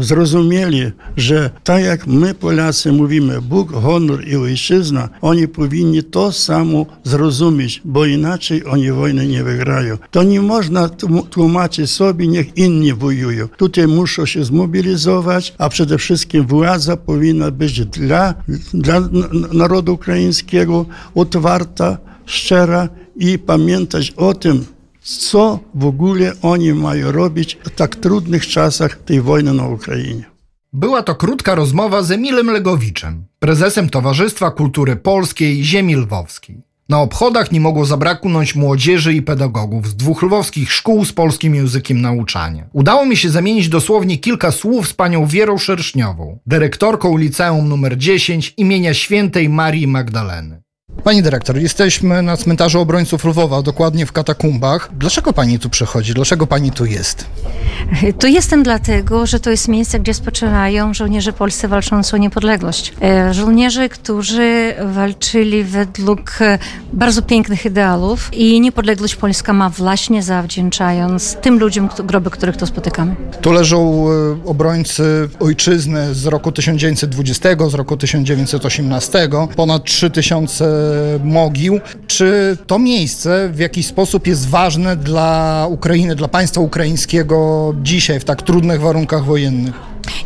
zrozumieli, 0.00 0.82
że 1.16 1.50
tak 1.64 1.84
jak 1.84 2.06
my 2.06 2.34
Polacy 2.34 2.92
mówimy 2.92 3.42
Bóg, 3.42 3.72
honor 3.72 4.28
i 4.28 4.36
ojczyzna, 4.36 5.08
oni 5.20 5.48
powinni 5.48 6.02
to 6.02 6.32
samo 6.32 6.86
zrozumieć, 7.04 7.82
bo 7.84 8.06
inaczej 8.06 8.64
oni 8.66 8.92
wojny 8.92 9.26
nie 9.26 9.44
wygrają. 9.44 9.98
To 10.10 10.22
nie 10.22 10.40
można 10.40 10.88
tłumaczyć 11.30 11.90
sobie, 11.90 12.26
niech 12.26 12.56
inni 12.56 12.94
wojują. 12.94 13.48
Tutaj 13.48 13.86
muszą 13.86 14.26
się 14.26 14.44
zmobilizować, 14.44 15.54
a 15.58 15.68
przede 15.68 15.98
wszystkim 15.98 16.46
władza 16.46 16.96
powinna 16.96 17.50
być 17.50 17.84
dla, 17.84 18.34
dla 18.74 19.00
narodu 19.52 19.94
ukraińskiego 19.94 20.86
otwarta, 21.14 21.98
szczera 22.26 22.88
i 23.16 23.38
pamiętać 23.38 24.10
o 24.16 24.34
tym, 24.34 24.64
co 25.16 25.58
w 25.74 25.84
ogóle 25.84 26.32
oni 26.42 26.72
mają 26.72 27.12
robić 27.12 27.58
w 27.64 27.70
tak 27.70 27.96
trudnych 27.96 28.46
czasach 28.46 28.96
tej 28.96 29.20
wojny 29.20 29.54
na 29.54 29.66
Ukrainie. 29.68 30.24
Była 30.72 31.02
to 31.02 31.14
krótka 31.14 31.54
rozmowa 31.54 32.02
z 32.02 32.10
Emilem 32.10 32.46
Legowiczem, 32.46 33.24
prezesem 33.38 33.88
Towarzystwa 33.88 34.50
Kultury 34.50 34.96
Polskiej 34.96 35.64
Ziemi 35.64 35.96
Lwowskiej. 35.96 36.62
Na 36.88 37.00
obchodach 37.00 37.52
nie 37.52 37.60
mogło 37.60 37.84
zabraknąć 37.84 38.54
młodzieży 38.54 39.14
i 39.14 39.22
pedagogów 39.22 39.88
z 39.88 39.96
dwóch 39.96 40.22
lwowskich 40.22 40.72
szkół 40.72 41.04
z 41.04 41.12
polskim 41.12 41.54
językiem 41.54 42.00
nauczania. 42.00 42.68
Udało 42.72 43.06
mi 43.06 43.16
się 43.16 43.30
zamienić 43.30 43.68
dosłownie 43.68 44.18
kilka 44.18 44.50
słów 44.50 44.88
z 44.88 44.94
panią 44.94 45.26
Wierą 45.26 45.58
Szerszniową, 45.58 46.38
dyrektorką 46.46 47.16
liceum 47.16 47.72
nr 47.72 47.98
10 47.98 48.54
imienia 48.56 48.94
świętej 48.94 49.48
Marii 49.48 49.86
Magdaleny. 49.86 50.62
Pani 51.04 51.22
dyrektor, 51.22 51.58
jesteśmy 51.58 52.22
na 52.22 52.36
cmentarzu 52.36 52.80
obrońców 52.80 53.24
Lwowa, 53.24 53.62
dokładnie 53.62 54.06
w 54.06 54.12
katakumbach. 54.12 54.90
Dlaczego 54.92 55.32
pani 55.32 55.58
tu 55.58 55.70
przychodzi? 55.70 56.14
Dlaczego 56.14 56.46
pani 56.46 56.70
tu 56.70 56.84
jest? 56.84 57.26
Tu 58.20 58.26
jestem 58.26 58.62
dlatego, 58.62 59.26
że 59.26 59.40
to 59.40 59.50
jest 59.50 59.68
miejsce, 59.68 60.00
gdzie 60.00 60.14
spoczywają 60.14 60.94
żołnierze 60.94 61.32
polscy 61.32 61.68
walczący 61.68 62.16
o 62.16 62.18
niepodległość. 62.18 62.92
E, 63.02 63.34
żołnierze, 63.34 63.88
którzy 63.88 64.74
walczyli 64.94 65.64
według 65.64 66.20
e, 66.40 66.58
bardzo 66.92 67.22
pięknych 67.22 67.64
ideałów 67.64 68.30
i 68.32 68.60
niepodległość 68.60 69.16
Polska 69.16 69.52
ma 69.52 69.70
właśnie 69.70 70.22
zawdzięczając 70.22 71.36
tym 71.36 71.58
ludziom, 71.58 71.88
groby 72.04 72.30
których 72.30 72.56
tu 72.56 72.66
spotykamy. 72.66 73.16
Tu 73.40 73.52
leżą 73.52 74.06
e, 74.08 74.38
obrońcy 74.46 75.28
ojczyzny 75.40 76.14
z 76.14 76.26
roku 76.26 76.52
1920, 76.52 77.48
z 77.68 77.74
roku 77.74 77.96
1918, 77.96 79.28
ponad 79.56 79.84
3000 79.84 80.87
mogił. 81.24 81.80
Czy 82.06 82.56
to 82.66 82.78
miejsce 82.78 83.48
w 83.52 83.58
jakiś 83.58 83.86
sposób 83.86 84.26
jest 84.26 84.48
ważne 84.48 84.96
dla 84.96 85.66
Ukrainy, 85.70 86.14
dla 86.14 86.28
państwa 86.28 86.60
ukraińskiego 86.60 87.74
dzisiaj 87.82 88.20
w 88.20 88.24
tak 88.24 88.42
trudnych 88.42 88.80
warunkach 88.80 89.24
wojennych? 89.24 89.74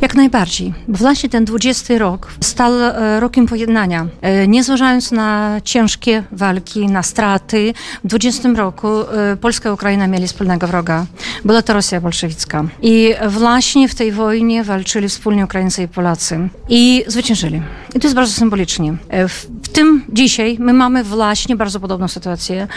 Jak 0.00 0.14
najbardziej. 0.14 0.74
Właśnie 0.88 1.28
ten 1.28 1.44
20 1.44 1.98
rok 1.98 2.32
stał 2.40 2.72
e, 2.80 3.20
rokiem 3.20 3.46
pojednania. 3.46 4.06
E, 4.20 4.48
nie 4.48 4.64
zważając 4.64 5.12
na 5.12 5.60
ciężkie 5.64 6.22
walki, 6.32 6.86
na 6.86 7.02
straty, 7.02 7.74
w 8.04 8.08
20 8.08 8.48
roku 8.48 8.88
e, 8.88 9.36
Polska 9.36 9.68
i 9.68 9.72
Ukraina 9.72 10.06
mieli 10.06 10.28
wspólnego 10.28 10.66
wroga. 10.66 11.06
Była 11.44 11.62
to 11.62 11.72
Rosja 11.72 12.00
bolszewicka. 12.00 12.64
I 12.82 13.14
właśnie 13.28 13.88
w 13.88 13.94
tej 13.94 14.12
wojnie 14.12 14.64
walczyli 14.64 15.08
wspólnie 15.08 15.44
Ukraińcy 15.44 15.82
i 15.82 15.88
Polacy. 15.88 16.48
I 16.68 17.04
zwyciężyli. 17.06 17.62
I 17.94 18.00
to 18.00 18.06
jest 18.06 18.14
bardzo 18.14 18.32
symbolicznie. 18.32 18.94
W, 19.10 19.46
tym 19.72 20.04
dzisiaj 20.08 20.56
my 20.60 20.72
mamy 20.72 21.04
właśnie 21.04 21.56
bardzo 21.56 21.80
podobną 21.80 22.08
sytuację. 22.08 22.68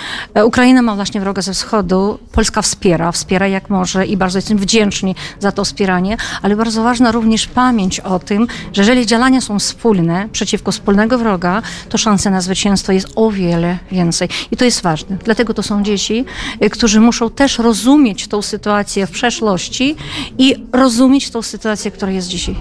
Ukraina 0.45 0.81
ma 0.81 0.95
właśnie 0.95 1.21
wroga 1.21 1.41
ze 1.41 1.53
wschodu. 1.53 2.19
Polska 2.31 2.61
wspiera, 2.61 3.11
wspiera 3.11 3.47
jak 3.47 3.69
może 3.69 4.05
i 4.05 4.17
bardzo 4.17 4.37
jestem 4.37 4.57
wdzięczni 4.57 5.15
za 5.39 5.51
to 5.51 5.65
wspieranie, 5.65 6.17
ale 6.41 6.55
bardzo 6.55 6.83
ważne 6.83 6.94
ważna 6.95 7.11
również 7.11 7.47
pamięć 7.47 7.99
o 7.99 8.19
tym, 8.19 8.47
że 8.73 8.81
jeżeli 8.81 9.05
działania 9.05 9.41
są 9.41 9.59
wspólne 9.59 10.29
przeciwko 10.31 10.71
wspólnego 10.71 11.17
wroga, 11.17 11.61
to 11.89 11.97
szanse 11.97 12.31
na 12.31 12.41
zwycięstwo 12.41 12.91
jest 12.91 13.07
o 13.15 13.31
wiele 13.31 13.77
więcej. 13.91 14.29
I 14.51 14.57
to 14.57 14.65
jest 14.65 14.81
ważne. 14.81 15.17
Dlatego 15.23 15.53
to 15.53 15.63
są 15.63 15.83
dzieci, 15.83 16.25
y, 16.63 16.69
którzy 16.69 16.99
muszą 16.99 17.29
też 17.29 17.59
rozumieć 17.59 18.27
tą 18.27 18.41
sytuację 18.41 19.07
w 19.07 19.11
przeszłości 19.11 19.95
i 20.37 20.55
rozumieć 20.71 21.29
tą 21.29 21.41
sytuację, 21.41 21.91
która 21.91 22.11
jest 22.11 22.27
dzisiaj. 22.27 22.55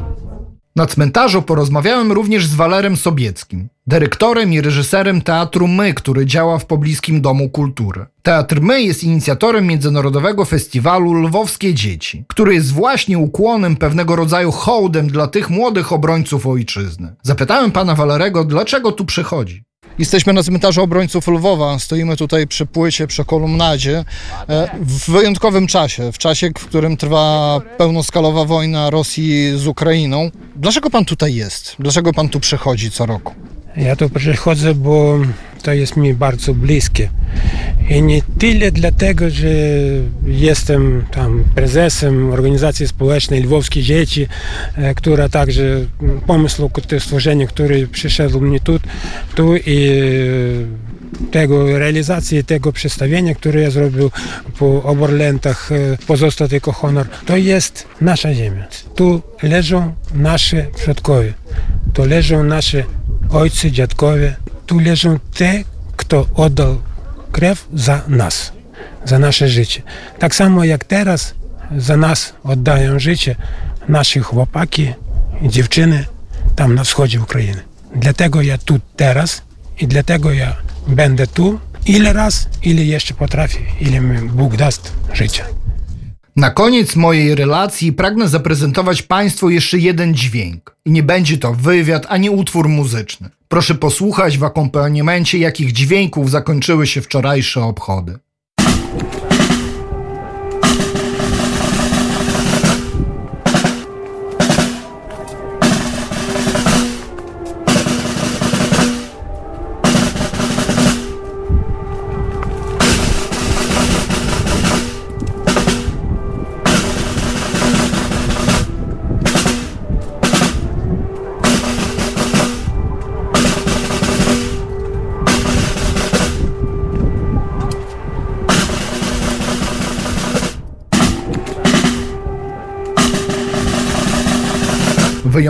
Na 0.76 0.86
cmentarzu 0.86 1.42
porozmawiałem 1.42 2.12
również 2.12 2.46
z 2.46 2.54
Walerem 2.54 2.96
Sobieckim, 2.96 3.68
dyrektorem 3.86 4.52
i 4.52 4.60
reżyserem 4.60 5.22
Teatru 5.22 5.68
My, 5.68 5.94
który 5.94 6.26
działa 6.26 6.58
w 6.58 6.66
pobliskim 6.66 7.20
Domu 7.20 7.48
Kultury. 7.48 8.06
Teatr 8.22 8.60
My 8.60 8.82
jest 8.82 9.04
inicjatorem 9.04 9.66
Międzynarodowego 9.66 10.44
Festiwalu 10.44 11.14
Lwowskie 11.14 11.74
Dzieci, 11.74 12.24
który 12.28 12.54
jest 12.54 12.72
właśnie 12.72 13.18
ukłonem 13.18 13.76
pewnego 13.76 14.16
rodzaju 14.16 14.52
hołdem 14.52 15.06
dla 15.06 15.26
tych 15.26 15.50
młodych 15.50 15.92
obrońców 15.92 16.46
ojczyzny. 16.46 17.14
Zapytałem 17.22 17.72
pana 17.72 17.94
Walerego, 17.94 18.44
dlaczego 18.44 18.92
tu 18.92 19.04
przychodzi. 19.04 19.64
Jesteśmy 19.98 20.32
na 20.32 20.42
cmentarzu 20.42 20.82
obrońców 20.82 21.28
Lwowa. 21.28 21.78
Stoimy 21.78 22.16
tutaj 22.16 22.46
przy 22.46 22.66
płycie, 22.66 23.06
przy 23.06 23.24
kolumnadzie 23.24 24.04
e, 24.48 24.70
w 24.80 25.10
wyjątkowym 25.10 25.66
czasie, 25.66 26.12
w 26.12 26.18
czasie, 26.18 26.50
w 26.58 26.66
którym 26.66 26.96
trwa 26.96 27.60
pełnoskalowa 27.78 28.44
wojna 28.44 28.90
Rosji 28.90 29.58
z 29.58 29.66
Ukrainą. 29.66 30.30
Dlaczego 30.56 30.90
pan 30.90 31.04
tutaj 31.04 31.34
jest? 31.34 31.76
Dlaczego 31.78 32.12
pan 32.12 32.28
tu 32.28 32.40
przychodzi 32.40 32.90
co 32.90 33.06
roku? 33.06 33.34
Ja 33.76 33.96
tu 33.96 34.10
przychodzę, 34.10 34.74
bo 34.74 35.18
to 35.64 35.72
jest 35.72 35.96
mi 35.96 36.14
bardzo 36.14 36.54
bliskie. 36.54 37.08
I 37.88 38.02
nie 38.02 38.22
tyle 38.38 38.72
dlatego, 38.72 39.30
że 39.30 39.48
jestem 40.26 41.04
tam 41.10 41.44
prezesem 41.54 42.30
organizacji 42.30 42.88
społecznej 42.88 43.42
Lwowskie 43.42 43.82
Dzieci, 43.82 44.26
e, 44.76 44.94
która 44.94 45.28
także 45.28 45.64
pomysł 46.26 46.70
stworzenia, 46.98 47.46
który 47.46 47.86
przyszedł 47.86 48.40
mnie 48.40 48.60
tu, 48.60 48.80
tu 49.34 49.56
i 49.56 49.88
tego 51.30 51.78
realizacji 51.78 52.44
tego 52.44 52.72
przedstawienia, 52.72 53.34
które 53.34 53.60
ja 53.60 53.70
zrobił 53.70 54.10
po 54.58 54.82
Oborlentach, 54.82 55.72
e, 55.72 55.76
pozostał 56.06 56.48
tylko 56.48 56.72
honor, 56.72 57.06
to 57.26 57.36
jest 57.36 57.86
nasza 58.00 58.34
ziemia. 58.34 58.64
Tu 58.94 59.22
leżą 59.42 59.94
nasze 60.14 60.66
przodkowie, 60.76 61.32
tu 61.92 62.04
leżą 62.04 62.44
nasze 62.44 62.84
ojcy, 63.30 63.70
dziadkowie, 63.72 64.36
tu 64.66 64.78
leżą 64.78 65.18
te, 65.34 65.64
kto 65.96 66.26
oddał 66.34 66.78
krew 67.32 67.68
za 67.74 68.02
nas, 68.08 68.52
za 69.04 69.18
nasze 69.18 69.48
życie. 69.48 69.82
Tak 70.18 70.34
samo 70.34 70.64
jak 70.64 70.84
teraz 70.84 71.34
za 71.76 71.96
nas 71.96 72.34
oddają 72.44 72.98
życie 72.98 73.36
nasi 73.88 74.20
chłopaki 74.20 74.92
i 75.42 75.48
dziewczyny 75.48 76.04
tam 76.56 76.74
na 76.74 76.84
wschodzie 76.84 77.20
Ukrainy. 77.20 77.62
Dlatego 77.94 78.42
ja 78.42 78.58
tu 78.58 78.80
teraz 78.96 79.42
i 79.80 79.86
dlatego 79.86 80.32
ja 80.32 80.56
będę 80.86 81.26
tu 81.26 81.60
ile 81.86 82.12
raz, 82.12 82.48
ile 82.62 82.84
jeszcze 82.84 83.14
potrafię, 83.14 83.58
ile 83.80 84.00
mi 84.00 84.28
Bóg 84.28 84.56
daст 84.56 84.92
życia. 85.12 85.44
Na 86.36 86.50
koniec 86.50 86.96
mojej 86.96 87.34
relacji 87.34 87.92
pragnę 87.92 88.28
zaprezentować 88.28 89.02
Państwu 89.02 89.50
jeszcze 89.50 89.78
jeden 89.78 90.14
dźwięk. 90.14 90.76
I 90.84 90.90
nie 90.90 91.02
będzie 91.02 91.38
to 91.38 91.54
wywiad 91.54 92.06
ani 92.08 92.30
utwór 92.30 92.68
muzyczny. 92.68 93.30
Proszę 93.48 93.74
posłuchać 93.74 94.38
w 94.38 94.44
akompaniamencie, 94.44 95.38
jakich 95.38 95.72
dźwięków 95.72 96.30
zakończyły 96.30 96.86
się 96.86 97.00
wczorajsze 97.00 97.62
obchody. 97.62 98.18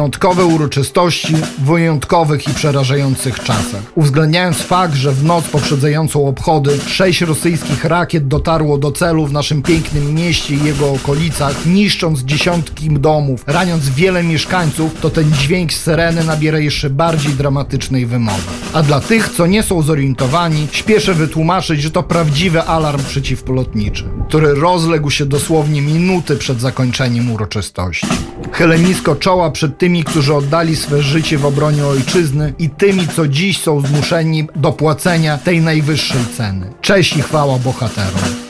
Wyjątkowe 0.05 0.45
uroczystości 0.45 1.35
w 1.37 1.65
wyjątkowych 1.65 2.49
i 2.49 2.55
przerażających 2.55 3.41
czasach. 3.41 3.83
Uwzględniając 3.95 4.57
fakt, 4.59 4.95
że 4.95 5.13
w 5.13 5.25
noc 5.25 5.45
poprzedzającą 5.45 6.27
obchody 6.27 6.79
sześć 6.87 7.21
rosyjskich 7.21 7.85
rakiet 7.85 8.29
dotarło 8.29 8.79
do 8.79 8.93
celu 8.93 9.27
w 9.27 9.33
naszym 9.33 9.63
pięknym 9.63 10.15
mieście 10.15 10.55
i 10.55 10.65
jego 10.65 10.93
okolicach, 10.93 11.67
niszcząc 11.67 12.21
dziesiątki 12.21 12.91
domów, 12.91 13.45
raniąc 13.47 13.89
wiele 13.89 14.23
mieszkańców, 14.23 15.01
to 15.01 15.11
ten 15.11 15.33
dźwięk 15.33 15.73
syreny 15.73 16.25
nabiera 16.25 16.59
jeszcze 16.59 16.91
bardziej 16.91 17.33
dramatycznej 17.33 18.07
wymowy. 18.07 18.43
A 18.73 18.83
dla 18.83 19.01
tych, 19.01 19.29
co 19.29 19.47
nie 19.47 19.63
są 19.63 19.83
zorientowani, 19.83 20.69
śpieszę 20.73 21.15
wytłumaczyć, 21.15 21.83
że 21.83 21.91
to 21.91 22.03
prawdziwy 22.03 22.63
alarm 22.63 23.05
przeciwpolotniczy, 23.05 24.05
który 24.29 24.55
rozległ 24.55 25.11
się 25.11 25.27
dosłownie 25.27 25.83
minuty 25.83 26.37
przed 26.37 26.61
zakończeniem 26.61 27.33
uroczystości. 27.33 28.07
Chylę 28.53 28.79
nisko 28.79 29.17
czoła 29.17 29.51
przed 29.51 29.79
tymi, 29.79 29.94
którzy 30.03 30.35
oddali 30.35 30.77
swe 30.77 31.03
życie 31.03 31.39
w 31.39 31.47
obronie 31.47 31.87
ojczyzny 31.87 32.55
i 32.59 32.71
tymi, 32.71 33.09
co 33.09 33.29
dziś 33.29 33.59
są 33.59 33.81
zmuszeni 33.81 34.49
do 34.57 34.73
płacenia 34.73 35.39
tej 35.39 35.61
najwyższej 35.61 36.21
ceny. 36.37 36.73
Cześć 36.81 37.17
i 37.17 37.23
chwała 37.23 37.59
bohaterom. 37.59 38.44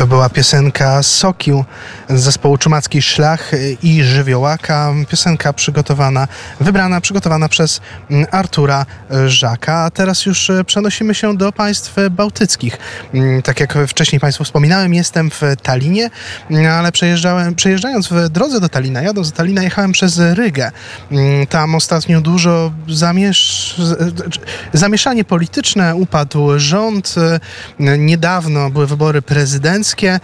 To 0.00 0.06
była 0.06 0.28
piosenka 0.28 1.02
Sokił 1.02 1.64
zespołu 2.10 2.58
Czumacki 2.58 3.02
Szlach 3.02 3.50
i 3.82 4.04
Żywiołaka. 4.04 4.94
Piosenka 5.08 5.52
przygotowana, 5.52 6.28
wybrana, 6.60 7.00
przygotowana 7.00 7.48
przez 7.48 7.80
mm, 8.10 8.26
Artura 8.30 8.86
Żaka. 9.26 9.74
A 9.78 9.90
teraz 9.90 10.26
już 10.26 10.50
e, 10.50 10.64
przenosimy 10.64 11.14
się 11.14 11.36
do 11.36 11.52
państw 11.52 11.94
bałtyckich. 12.10 12.78
Mm, 13.14 13.42
tak 13.42 13.60
jak 13.60 13.78
wcześniej 13.88 14.20
Państwu 14.20 14.44
wspominałem, 14.44 14.94
jestem 14.94 15.30
w 15.30 15.42
Talinie, 15.62 16.10
mm, 16.50 16.66
ale 16.66 16.92
przejeżdżałem, 16.92 17.54
przejeżdżając 17.54 18.08
w 18.08 18.28
drodze 18.28 18.60
do 18.60 18.68
Talina, 18.68 19.02
jadąc 19.02 19.30
do 19.30 19.36
Talina, 19.36 19.62
jechałem 19.62 19.92
przez 19.92 20.18
Rygę. 20.18 20.70
Tam 21.48 21.74
ostatnio 21.74 22.20
dużo 22.20 22.72
zamiesz... 22.88 23.74
zamieszanie 24.72 25.24
polityczne, 25.24 25.94
upadł 25.96 26.58
rząd. 26.58 27.14
Niedawno 27.78 28.70
były 28.70 28.86
wybory 28.86 29.22
prezydenckie 29.22 30.20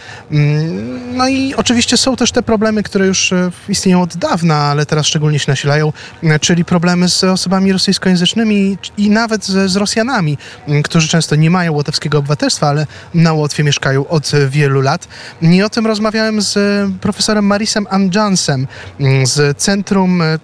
no 1.13 1.29
i 1.29 1.55
oczywiście 1.55 1.76
są 1.85 2.17
też 2.17 2.33
te 2.33 2.43
problemy, 2.43 2.83
które 2.83 3.07
już 3.07 3.33
e, 3.33 3.51
istnieją 3.69 4.03
od 4.03 4.17
dawna, 4.17 4.57
ale 4.57 4.87
teraz 4.87 5.07
szczególnie 5.07 5.39
się 5.39 5.53
nasilają, 5.53 5.93
e, 6.23 6.39
czyli 6.39 6.65
problemy 6.65 7.09
z 7.09 7.25
osobami 7.25 7.73
rosyjskojęzycznymi 7.73 8.79
i 8.99 9.11
nawet 9.11 9.45
z, 9.45 9.71
z 9.71 9.77
Rosjanami, 9.77 10.39
którzy 10.85 11.09
często 11.09 11.37
nie 11.37 11.51
mają 11.51 11.73
łotewskiego 11.73 12.19
obywatelstwa, 12.19 12.69
ale 12.69 12.87
na 13.15 13.33
Łotwie 13.33 13.65
mieszkają 13.65 14.09
od 14.09 14.31
wielu 14.49 14.81
lat. 14.81 15.09
I 15.43 15.63
o 15.63 15.71
tym 15.71 15.87
rozmawiałem 15.87 16.43
z 16.43 16.59
profesorem 17.01 17.47
Marisem 17.47 17.87
Anjansem 17.91 18.67
mm, 19.01 19.27
z 19.27 19.59
Centrum 19.59 20.23
e, 20.23 20.39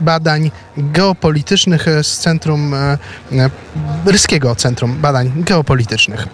Badań 0.00 0.50
Geopolitycznych, 0.76 1.86
z 2.02 2.18
Centrum 2.18 2.74
Ryskiego 4.06 4.54
Centrum 4.54 4.96
Badań 4.96 5.32
Geopolitycznych. 5.36 6.28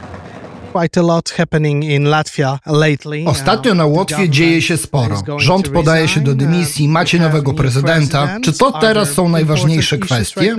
Ostatnio 3.27 3.75
na 3.75 3.87
Łotwie 3.87 4.29
dzieje 4.29 4.63
się 4.63 4.77
sporo. 4.77 5.23
Rząd 5.37 5.69
podaje 5.69 6.09
się 6.09 6.21
do 6.21 6.35
dymisji, 6.35 6.89
macie 6.89 7.19
nowego 7.19 7.55
prezydenta. 7.55 8.39
Czy 8.45 8.53
to 8.53 8.73
teraz 8.73 9.11
są 9.13 9.29
najważniejsze 9.29 9.99
kwestie? 9.99 10.57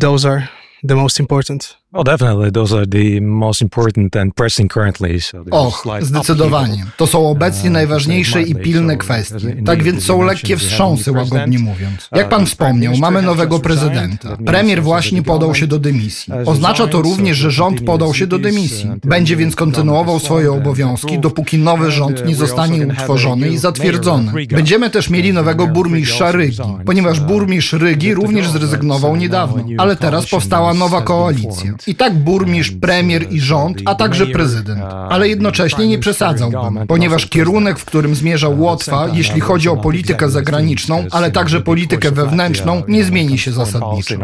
Those 0.00 0.28
are 0.30 0.48
the 0.88 0.94
most 0.94 1.20
important. 1.20 1.78
Well, 1.92 2.04
definitely, 2.04 2.52
those 2.52 2.76
are 2.76 2.86
the 2.86 3.20
most 3.20 3.62
important 3.62 4.16
and 4.16 4.34
pressing 4.34 4.72
currently. 4.72 5.20
So 5.20 5.44
Och, 5.50 5.84
zdecydowanie. 6.00 6.84
To 6.96 7.06
są 7.06 7.28
obecnie 7.28 7.70
uh, 7.70 7.74
najważniejsze 7.74 8.42
i 8.42 8.54
pilne 8.54 8.96
kwestie. 8.96 9.56
Tak 9.64 9.82
więc 9.82 10.04
są 10.04 10.22
lekkie 10.22 10.56
wstrząsy, 10.56 11.12
łagodnie 11.12 11.58
mówiąc. 11.58 12.08
Jak 12.12 12.28
pan 12.28 12.42
uh, 12.42 12.48
wspomniał, 12.48 12.96
mamy 12.96 13.22
nowego 13.22 13.58
prezydenta. 13.58 14.36
Premier 14.46 14.82
właśnie 14.82 15.22
podał 15.22 15.54
się 15.54 15.66
do 15.66 15.78
dymisji. 15.78 16.32
Oznacza 16.46 16.86
to 16.86 17.02
również, 17.02 17.38
że 17.38 17.50
rząd 17.50 17.80
podał 17.80 18.14
się 18.14 18.26
do 18.26 18.38
dymisji. 18.38 18.90
Będzie 19.04 19.36
więc 19.36 19.56
kontynuował 19.56 20.18
swoje 20.18 20.52
obowiązki, 20.52 21.18
dopóki 21.18 21.58
nowy 21.58 21.90
rząd 21.90 22.26
nie 22.26 22.36
zostanie 22.36 22.86
utworzony 22.86 23.48
i 23.48 23.58
zatwierdzony. 23.58 24.32
Będziemy 24.50 24.90
też 24.90 25.10
mieli 25.10 25.32
nowego 25.32 25.66
burmistrza 25.66 26.32
Rygi, 26.32 26.58
ponieważ 26.86 27.20
burmistrz 27.20 27.72
Rygi 27.72 28.14
również 28.14 28.50
zrezygnował 28.50 29.16
niedawno, 29.16 29.64
ale 29.78 29.96
teraz 29.96 30.26
powstała 30.30 30.74
nowa 30.74 31.02
koalicja. 31.02 31.76
I 31.86 31.94
tak 31.94 32.14
burmistrz, 32.14 32.72
premier 32.80 33.32
i 33.32 33.40
rząd, 33.40 33.78
a 33.84 33.94
także 33.94 34.26
prezydent. 34.26 34.80
Ale 35.10 35.28
jednocześnie 35.28 35.86
nie 35.88 35.98
przesadzałbym, 35.98 36.86
ponieważ 36.86 37.26
kierunek, 37.26 37.78
w 37.78 37.84
którym 37.84 38.14
zmierza 38.14 38.48
Łotwa, 38.48 39.06
jeśli 39.12 39.40
chodzi 39.40 39.68
o 39.68 39.76
politykę 39.76 40.30
zagraniczną, 40.30 41.04
ale 41.10 41.30
także 41.30 41.60
politykę 41.60 42.10
wewnętrzną, 42.10 42.82
nie 42.88 43.04
zmieni 43.04 43.38
się 43.38 43.52
zasadniczo. 43.52 44.14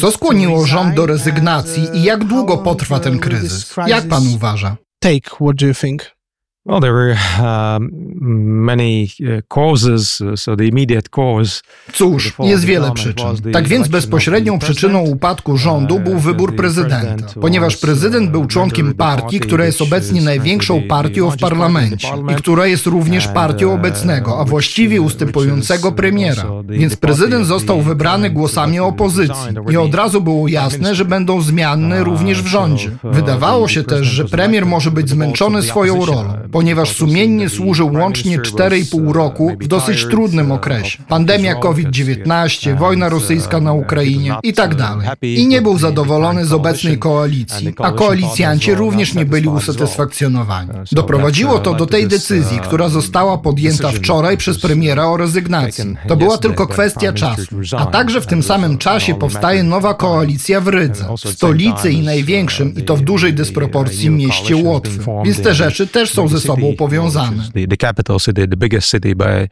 Co 0.00 0.10
skłoniło 0.10 0.66
rząd 0.66 0.94
do 0.94 1.06
rezygnacji 1.06 1.88
i 1.94 2.02
jak 2.02 2.24
długo 2.24 2.58
potrwa 2.58 3.00
ten 3.00 3.18
kryzys? 3.18 3.74
Jak 3.86 4.08
pan 4.08 4.26
uważa? 4.34 4.76
Take, 4.98 5.30
what 5.40 5.56
do 5.56 5.66
you 5.66 5.74
think? 5.74 6.19
Well, 6.66 6.80
there 6.80 6.92
were 6.92 7.16
uh, 7.38 7.78
many 7.80 9.08
uh, 9.20 9.40
causes, 9.48 10.20
uh, 10.20 10.36
so 10.36 10.56
the 10.56 10.64
immediate 10.64 11.08
cause. 11.08 11.60
Cóż, 11.92 12.32
jest 12.38 12.64
wiele 12.64 12.92
przyczyn. 12.92 13.26
Tak 13.52 13.68
więc 13.68 13.88
bezpośrednią 13.88 14.58
przyczyną 14.58 15.00
upadku 15.00 15.56
rządu 15.56 16.00
był 16.00 16.18
wybór 16.18 16.56
prezydenta, 16.56 17.26
ponieważ 17.40 17.76
prezydent 17.76 18.30
był 18.30 18.46
członkiem 18.46 18.94
partii, 18.94 19.40
która 19.40 19.64
jest 19.64 19.82
obecnie 19.82 20.22
największą 20.22 20.82
partią 20.82 21.30
w 21.30 21.36
parlamencie 21.36 22.08
i 22.32 22.34
która 22.34 22.66
jest 22.66 22.86
również 22.86 23.28
partią 23.28 23.74
obecnego, 23.74 24.40
a 24.40 24.44
właściwie 24.44 25.00
ustępującego 25.00 25.92
premiera. 25.92 26.44
Więc 26.64 26.96
prezydent 26.96 27.46
został 27.46 27.82
wybrany 27.82 28.30
głosami 28.30 28.80
opozycji 28.80 29.54
i 29.70 29.76
od 29.76 29.94
razu 29.94 30.20
było 30.20 30.48
jasne, 30.48 30.94
że 30.94 31.04
będą 31.04 31.42
zmiany 31.42 32.04
również 32.04 32.42
w 32.42 32.46
rządzie. 32.46 32.90
Wydawało 33.04 33.68
się 33.68 33.82
też, 33.84 34.06
że 34.06 34.24
premier 34.24 34.66
może 34.66 34.90
być 34.90 35.10
zmęczony 35.10 35.62
swoją 35.62 36.06
rolą 36.06 36.49
ponieważ 36.52 36.96
sumiennie 36.96 37.48
służył 37.48 37.92
łącznie 37.92 38.38
4,5 38.38 39.12
roku 39.12 39.56
w 39.60 39.66
dosyć 39.66 40.04
trudnym 40.04 40.52
okresie. 40.52 40.98
Pandemia 41.08 41.54
COVID-19, 41.54 42.78
wojna 42.78 43.08
rosyjska 43.08 43.60
na 43.60 43.72
Ukrainie 43.72 44.34
i 44.42 44.52
tak 44.52 44.74
dalej. 44.74 45.08
I 45.22 45.46
nie 45.46 45.62
był 45.62 45.78
zadowolony 45.78 46.46
z 46.46 46.52
obecnej 46.52 46.98
koalicji, 46.98 47.74
a 47.78 47.92
koalicjanci 47.92 48.74
również 48.74 49.14
nie 49.14 49.24
byli 49.24 49.48
usatysfakcjonowani. 49.48 50.70
Doprowadziło 50.92 51.58
to 51.58 51.74
do 51.74 51.86
tej 51.86 52.08
decyzji, 52.08 52.60
która 52.60 52.88
została 52.88 53.38
podjęta 53.38 53.88
wczoraj 53.88 54.36
przez 54.36 54.60
premiera 54.60 55.06
o 55.06 55.16
rezygnacji. 55.16 55.84
To 56.08 56.16
była 56.16 56.38
tylko 56.38 56.66
kwestia 56.66 57.12
czasu. 57.12 57.42
A 57.78 57.86
także 57.86 58.20
w 58.20 58.26
tym 58.26 58.42
samym 58.42 58.78
czasie 58.78 59.14
powstaje 59.14 59.62
nowa 59.62 59.94
koalicja 59.94 60.60
w 60.60 60.68
Rydze, 60.68 61.08
stolicy 61.16 61.92
i 61.92 62.02
największym, 62.02 62.74
i 62.74 62.82
to 62.82 62.96
w 62.96 63.00
dużej 63.00 63.34
dysproporcji 63.34 64.10
mieście 64.10 64.56
Łotwy. 64.56 65.04
Więc 65.24 65.42
te 65.42 65.54
rzeczy 65.54 65.86
też 65.86 66.10
są 66.10 66.28
ze 66.28 66.39
sobą 66.40 66.76
powiązane. 66.76 67.44
The, 67.68 67.76
capital 67.76 68.18
city, 68.20 68.48
the 68.48 68.56
biggest 68.56 68.90
city 68.90 69.14
by, 69.14 69.48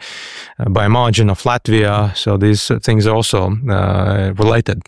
by 0.71 0.89
margin 0.89 1.31
of 1.31 1.45
Latvia, 1.45 2.11
so 2.15 2.39
these 2.39 2.81
things 2.83 3.07
are 3.07 3.17
also 3.17 3.47
uh, 3.47 4.45
related. 4.45 4.79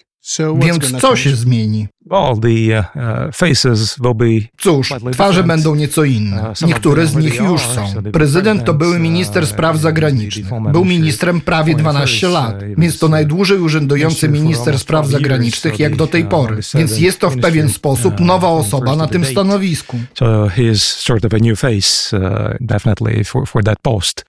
Więc 0.60 1.00
co 1.00 1.16
się 1.16 1.36
zmieni? 1.36 1.88
Uh, 2.10 3.32
faces 3.32 3.96
will 4.00 4.14
be 4.14 4.48
Cóż, 4.58 4.94
twarze 5.12 5.44
będą 5.44 5.74
nieco 5.74 6.04
inne. 6.04 6.50
Uh, 6.50 6.68
Niektóre 6.68 7.06
z 7.06 7.16
nich 7.16 7.34
już 7.34 7.60
są. 7.60 8.02
Prezydent 8.12 8.64
to 8.64 8.74
były 8.74 8.98
minister 8.98 9.46
spraw 9.46 9.78
zagranicznych. 9.78 10.46
Był 10.72 10.84
ministrem 10.84 11.40
prawie 11.40 11.74
12 11.74 12.28
lat, 12.28 12.54
więc 12.78 12.98
to 12.98 13.08
najdłużej 13.08 13.58
urzędujący 13.58 14.28
minister 14.28 14.78
spraw 14.78 15.06
zagranicznych 15.06 15.78
jak 15.78 15.96
do 15.96 16.06
tej 16.06 16.24
pory. 16.24 16.56
Więc 16.74 16.98
jest 16.98 17.20
to 17.20 17.30
w 17.30 17.40
pewien 17.40 17.68
sposób 17.68 18.20
nowa 18.20 18.48
osoba 18.48 18.96
na 18.96 19.06
tym 19.06 19.24
stanowisku. 19.24 19.98
So 20.18 20.48
he 20.48 20.62
is 20.62 20.82
sort 20.82 21.24
of 21.24 21.34
a 21.34 21.38
new 21.38 21.60
face, 21.60 22.16
uh, 22.18 22.22
definitely 22.60 23.24
for, 23.24 23.48
for 23.48 23.64
that 23.64 23.78
post. 23.82 24.24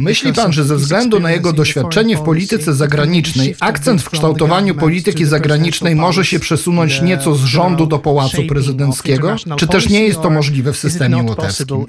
Myśli 0.00 0.32
pan, 0.32 0.52
że 0.52 0.64
ze 0.64 0.76
względu 0.76 1.20
na 1.20 1.32
jego 1.32 1.52
doświadczenie 1.52 2.16
w 2.16 2.20
polityce 2.20 2.74
zagranicznej, 2.74 3.54
akcent 3.60 4.02
w 4.02 4.10
kształtowaniu 4.10 4.74
polityki 4.74 5.24
zagranicznej 5.24 5.94
może 5.94 6.24
się 6.24 6.38
przesunąć 6.38 6.55
nieco 7.02 7.34
z 7.34 7.44
rządu 7.44 7.86
do 7.86 7.98
pałacu 7.98 8.36
prezydenckiego? 8.48 9.36
Czy 9.56 9.66
też 9.66 9.88
nie 9.88 10.00
jest 10.00 10.22
to 10.22 10.30
możliwe 10.30 10.72
w 10.72 10.76
systemie 10.76 11.16
łotewskim? 11.22 11.86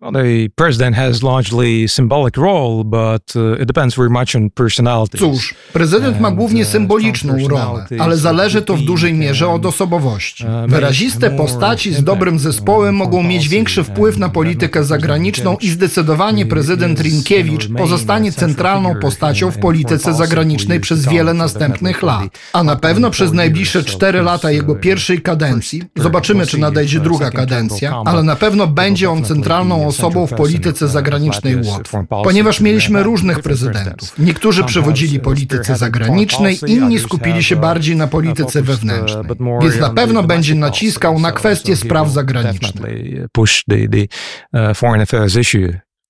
The 0.00 0.48
president 0.54 0.96
has 0.96 1.22
largely 1.22 1.88
symbolic 1.88 2.36
role, 2.36 2.84
but 2.84 3.34
uh, 3.34 3.62
it 3.62 3.66
depends 3.66 3.94
very 3.94 4.10
much 4.10 4.36
on 4.36 4.50
personality. 4.50 5.18
Cóż, 5.18 5.54
prezydent 5.72 6.20
ma 6.20 6.30
głównie 6.30 6.62
uh, 6.62 6.68
symboliczną 6.68 7.48
rolę, 7.48 7.86
ale 7.98 8.16
zależy 8.16 8.62
to 8.62 8.76
w 8.76 8.82
dużej 8.82 9.14
mierze 9.14 9.48
od 9.48 9.66
osobowości. 9.66 10.44
Uh, 10.44 10.70
Wyraziste 10.70 11.30
postaci 11.30 11.94
z 11.94 12.04
dobrym 12.04 12.38
zespołem 12.38 12.94
mogą 12.94 13.22
mieć 13.22 13.48
większy 13.48 13.84
wpływ 13.84 14.18
na 14.18 14.28
politykę 14.28 14.84
zagraniczną 14.84 15.56
i 15.60 15.68
zdecydowanie 15.68 16.46
prezydent 16.46 17.00
Rinkiewicz 17.00 17.68
pozostanie 17.76 18.32
centralną 18.32 18.94
postacią 19.00 19.50
w 19.50 19.58
polityce 19.58 20.14
zagranicznej 20.14 20.80
przez 20.80 21.08
wiele 21.08 21.34
następnych 21.34 22.02
lat. 22.02 22.38
A 22.52 22.62
na 22.62 22.76
pewno 22.76 23.10
przez 23.10 23.32
najbliższe 23.32 23.84
cztery 23.84 24.22
lata 24.22 24.50
jego 24.50 24.74
pierwszej 24.74 25.22
kadencji, 25.22 25.82
zobaczymy 25.96 26.46
czy 26.46 26.58
nadejdzie 26.58 27.00
druga 27.00 27.30
kadencja, 27.30 28.02
ale 28.04 28.22
na 28.22 28.36
pewno 28.36 28.66
będzie 28.66 29.10
on 29.10 29.24
centralną 29.24 29.86
osobą 29.86 29.95
w 30.26 30.34
polityce 30.36 30.88
zagranicznej 30.88 31.56
Łotwy, 31.56 31.96
ponieważ 32.24 32.60
mieliśmy 32.60 33.02
różnych 33.02 33.40
prezydentów. 33.40 34.14
Niektórzy 34.18 34.64
przewodzili 34.64 35.20
polityce 35.20 35.76
zagranicznej, 35.76 36.58
inni 36.66 36.98
skupili 36.98 37.42
się 37.42 37.56
bardziej 37.56 37.96
na 37.96 38.06
polityce 38.06 38.62
wewnętrznej. 38.62 39.24
Więc 39.62 39.78
na 39.80 39.90
pewno 39.90 40.22
będzie 40.22 40.54
naciskał 40.54 41.18
na 41.18 41.32
kwestie 41.32 41.76
spraw 41.76 42.10
zagranicznych. 42.10 42.94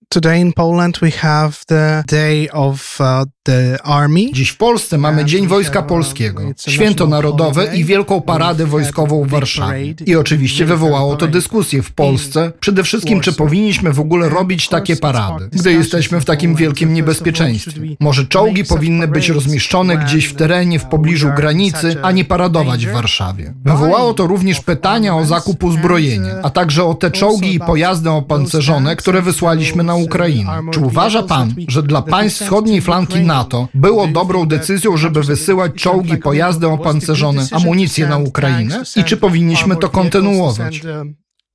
Today 0.09 0.41
in 0.41 0.53
Poland 0.53 0.99
we 1.03 1.11
have 1.11 1.53
the 1.67 2.03
day 2.07 2.51
of 2.51 2.99
uh, 3.01 3.25
the 3.43 3.83
army. 3.83 4.33
Dziś 4.33 4.51
w 4.51 4.57
Polsce 4.57 4.99
mamy 4.99 5.25
Dzień 5.25 5.47
Wojska 5.47 5.83
Polskiego, 5.83 6.43
święto 6.69 7.07
narodowe 7.07 7.77
i 7.77 7.85
wielką 7.85 8.21
paradę 8.21 8.67
wojskową 8.67 9.25
w 9.25 9.29
Warszawie. 9.29 9.95
I 10.07 10.17
oczywiście 10.17 10.65
wywołało 10.65 11.17
to 11.17 11.27
dyskusję 11.27 11.83
w 11.83 11.93
Polsce, 11.93 12.53
przede 12.61 12.85
wszystkim 12.85 13.21
czy 13.21 13.33
powinniśmy 13.33 13.93
w 13.93 14.01
ogóle 14.01 14.29
robić 14.29 14.69
takie 14.69 14.97
parady, 14.97 15.49
gdy 15.53 15.73
jesteśmy 15.73 16.21
w 16.21 16.25
takim 16.25 16.55
wielkim 16.55 16.95
niebezpieczeństwie. 16.95 17.81
Może 18.01 18.27
czołgi 18.27 18.65
powinny 18.65 19.09
być 19.09 19.29
rozmieszczone 19.29 19.97
gdzieś 19.97 20.27
w 20.27 20.35
terenie 20.35 20.79
w 20.79 20.85
pobliżu 20.85 21.31
granicy, 21.37 21.97
a 22.03 22.13
nie 22.13 22.25
paradować 22.25 22.87
w 22.87 22.93
Warszawie. 22.93 23.55
Wywołało 23.65 24.15
to 24.15 24.27
również 24.27 24.61
pytania 24.61 25.17
o 25.17 25.25
zakup 25.25 25.65
uzbrojenia, 25.65 26.35
a 26.43 26.51
także 26.51 26.85
o 26.85 26.95
te 26.95 27.11
czołgi 27.11 27.55
i 27.55 27.61
pojazdy 27.61 28.11
opancerzone, 28.11 28.97
które 28.97 29.23
wysłaliśmy 29.23 29.83
na 29.83 29.96
Ukrainę. 29.97 30.61
Czy 30.73 30.81
uważa 30.81 31.23
pan, 31.23 31.55
że 31.69 31.83
dla 31.83 32.03
państw 32.03 32.43
wschodniej 32.43 32.81
flanki 32.81 33.21
NATO 33.21 33.69
było 33.75 34.07
dobrą 34.07 34.47
decyzją, 34.47 34.97
żeby 34.97 35.23
wysyłać 35.23 35.73
czołgi, 35.75 36.17
pojazdy 36.17 36.67
opancerzone, 36.67 37.47
amunicję 37.53 38.07
na 38.07 38.19
Ukrainę? 38.19 38.83
I 38.97 39.05
czy 39.05 39.17
powinniśmy 39.17 39.77
to 39.77 39.89
kontynuować? 39.89 40.81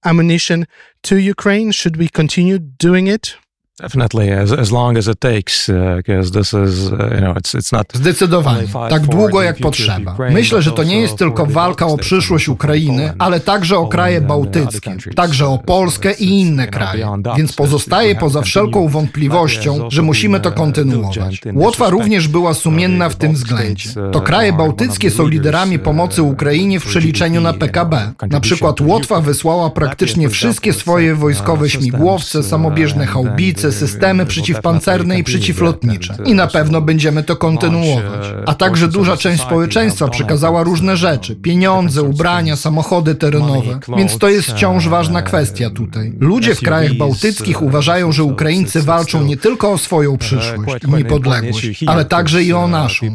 Ammunition 0.02 0.66
to 1.02 1.16
Ukraine, 1.32 1.74
should 1.74 1.98
we 1.98 2.10
continue 2.10 2.60
doing 2.60 3.10
it? 3.10 3.38
Definitely, 3.80 4.32
as, 4.32 4.52
as 4.52 4.72
long 4.72 4.98
as 4.98 5.08
it 5.08 5.20
takes, 5.20 5.70
because 5.98 6.30
uh, 6.30 6.34
this 6.34 6.54
is, 6.54 6.92
uh, 6.92 7.10
you 7.16 7.22
know, 7.22 7.34
it's, 7.34 7.56
it's 7.56 7.72
not... 7.72 7.88
Zdecydowanie, 7.94 8.64
tak 8.90 9.08
długo 9.08 9.42
jak 9.42 9.58
potrzeba. 9.60 10.16
Myślę, 10.32 10.62
że 10.62 10.72
to 10.72 10.84
nie 10.84 11.00
jest 11.02 11.18
tylko 11.18 11.46
walka 11.46 11.88
o 11.88 11.98
przyszłość 11.98 12.50
Ukrainy, 12.50 13.14
ale 13.20 13.40
także 13.40 13.78
o 13.78 13.88
kraje 13.88 14.22
bałtyckie, 14.22 14.96
także 15.16 15.48
o 15.48 15.58
Polskę 15.58 16.14
i 16.14 16.40
inne 16.40 16.68
kraje. 16.68 17.08
Więc 17.38 17.54
pozostaje 17.54 18.16
poza 18.16 18.42
wszelką 18.42 18.88
wątpliwością, 18.88 19.90
że 19.90 20.02
musimy 20.02 20.40
to 20.40 20.52
kontynuować. 20.52 21.42
Łotwa 21.54 21.90
również 21.90 22.28
była 22.28 22.54
sumienna 22.54 23.10
w 23.10 23.16
tym 23.16 23.34
względzie. 23.34 23.90
To 24.12 24.22
kraje 24.22 24.54
bałtyckie 24.54 25.12
są 25.12 25.28
liderami 25.28 25.80
pomocy 25.80 26.24
Ukrainie 26.24 26.80
w 26.80 26.86
przeliczeniu 26.86 27.42
na 27.42 27.54
PKB. 27.54 28.12
Na 28.30 28.40
przykład 28.40 28.82
Łotwa 28.82 29.22
wysłała 29.22 29.70
praktycznie 29.70 30.30
wszystkie 30.30 30.74
swoje 30.74 31.16
wojskowe 31.16 31.70
śmigłowce, 31.70 32.44
samobieżne 32.44 33.06
haubice, 33.06 33.61
systemy 33.72 34.26
przeciwpancerne 34.26 35.20
i 35.20 35.24
przeciwlotnicze. 35.24 36.16
I 36.26 36.34
na 36.34 36.47
pewno 36.47 36.82
będziemy 36.82 37.24
to 37.24 37.36
kontynuować. 37.36 38.34
A 38.45 38.53
także 38.53 38.88
duża 38.88 39.18
część 39.18 39.43
społeczeństwa 39.43 40.07
przekazała 40.07 40.64
różne 40.64 40.97
rzeczy: 40.97 41.36
pieniądze, 41.36 42.03
ubrania, 42.03 42.55
samochody 42.55 43.16
terenowe. 43.16 43.80
Więc 43.97 44.18
to 44.18 44.30
jest 44.30 44.51
wciąż 44.51 44.88
ważna 44.88 45.22
kwestia 45.22 45.70
tutaj. 45.70 46.14
Ludzie 46.20 46.55
w 46.55 46.62
krajach 46.62 46.93
bałtyckich 46.93 47.62
uważają, 47.62 48.12
że 48.12 48.24
Ukraińcy 48.24 48.82
walczą 48.82 49.24
nie 49.24 49.38
tylko 49.38 49.72
o 49.72 49.78
swoją 49.78 50.18
przyszłość 50.18 50.84
i 50.88 50.91
niepodległość, 50.91 51.84
ale 51.88 52.05
także 52.05 52.43
i 52.43 52.53
o 52.53 52.68
naszą. 52.68 53.05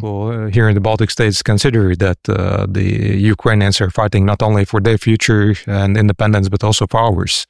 Here 0.54 0.68
in 0.68 0.74
the 0.74 0.80
Baltic 0.80 1.12
states 1.12 1.42
consider 1.42 1.96
that 1.96 2.18
the 2.74 2.82
Ukrainians 3.32 3.80
are 3.80 3.90
fighting 3.90 4.26
not 4.26 4.42
only 4.42 4.66
for 4.66 4.82
their 4.82 4.98
future 4.98 5.52
and 5.84 5.96
independence, 5.96 6.48
but 6.48 6.64
also 6.64 6.86
for 6.86 7.00
ours. 7.00 7.46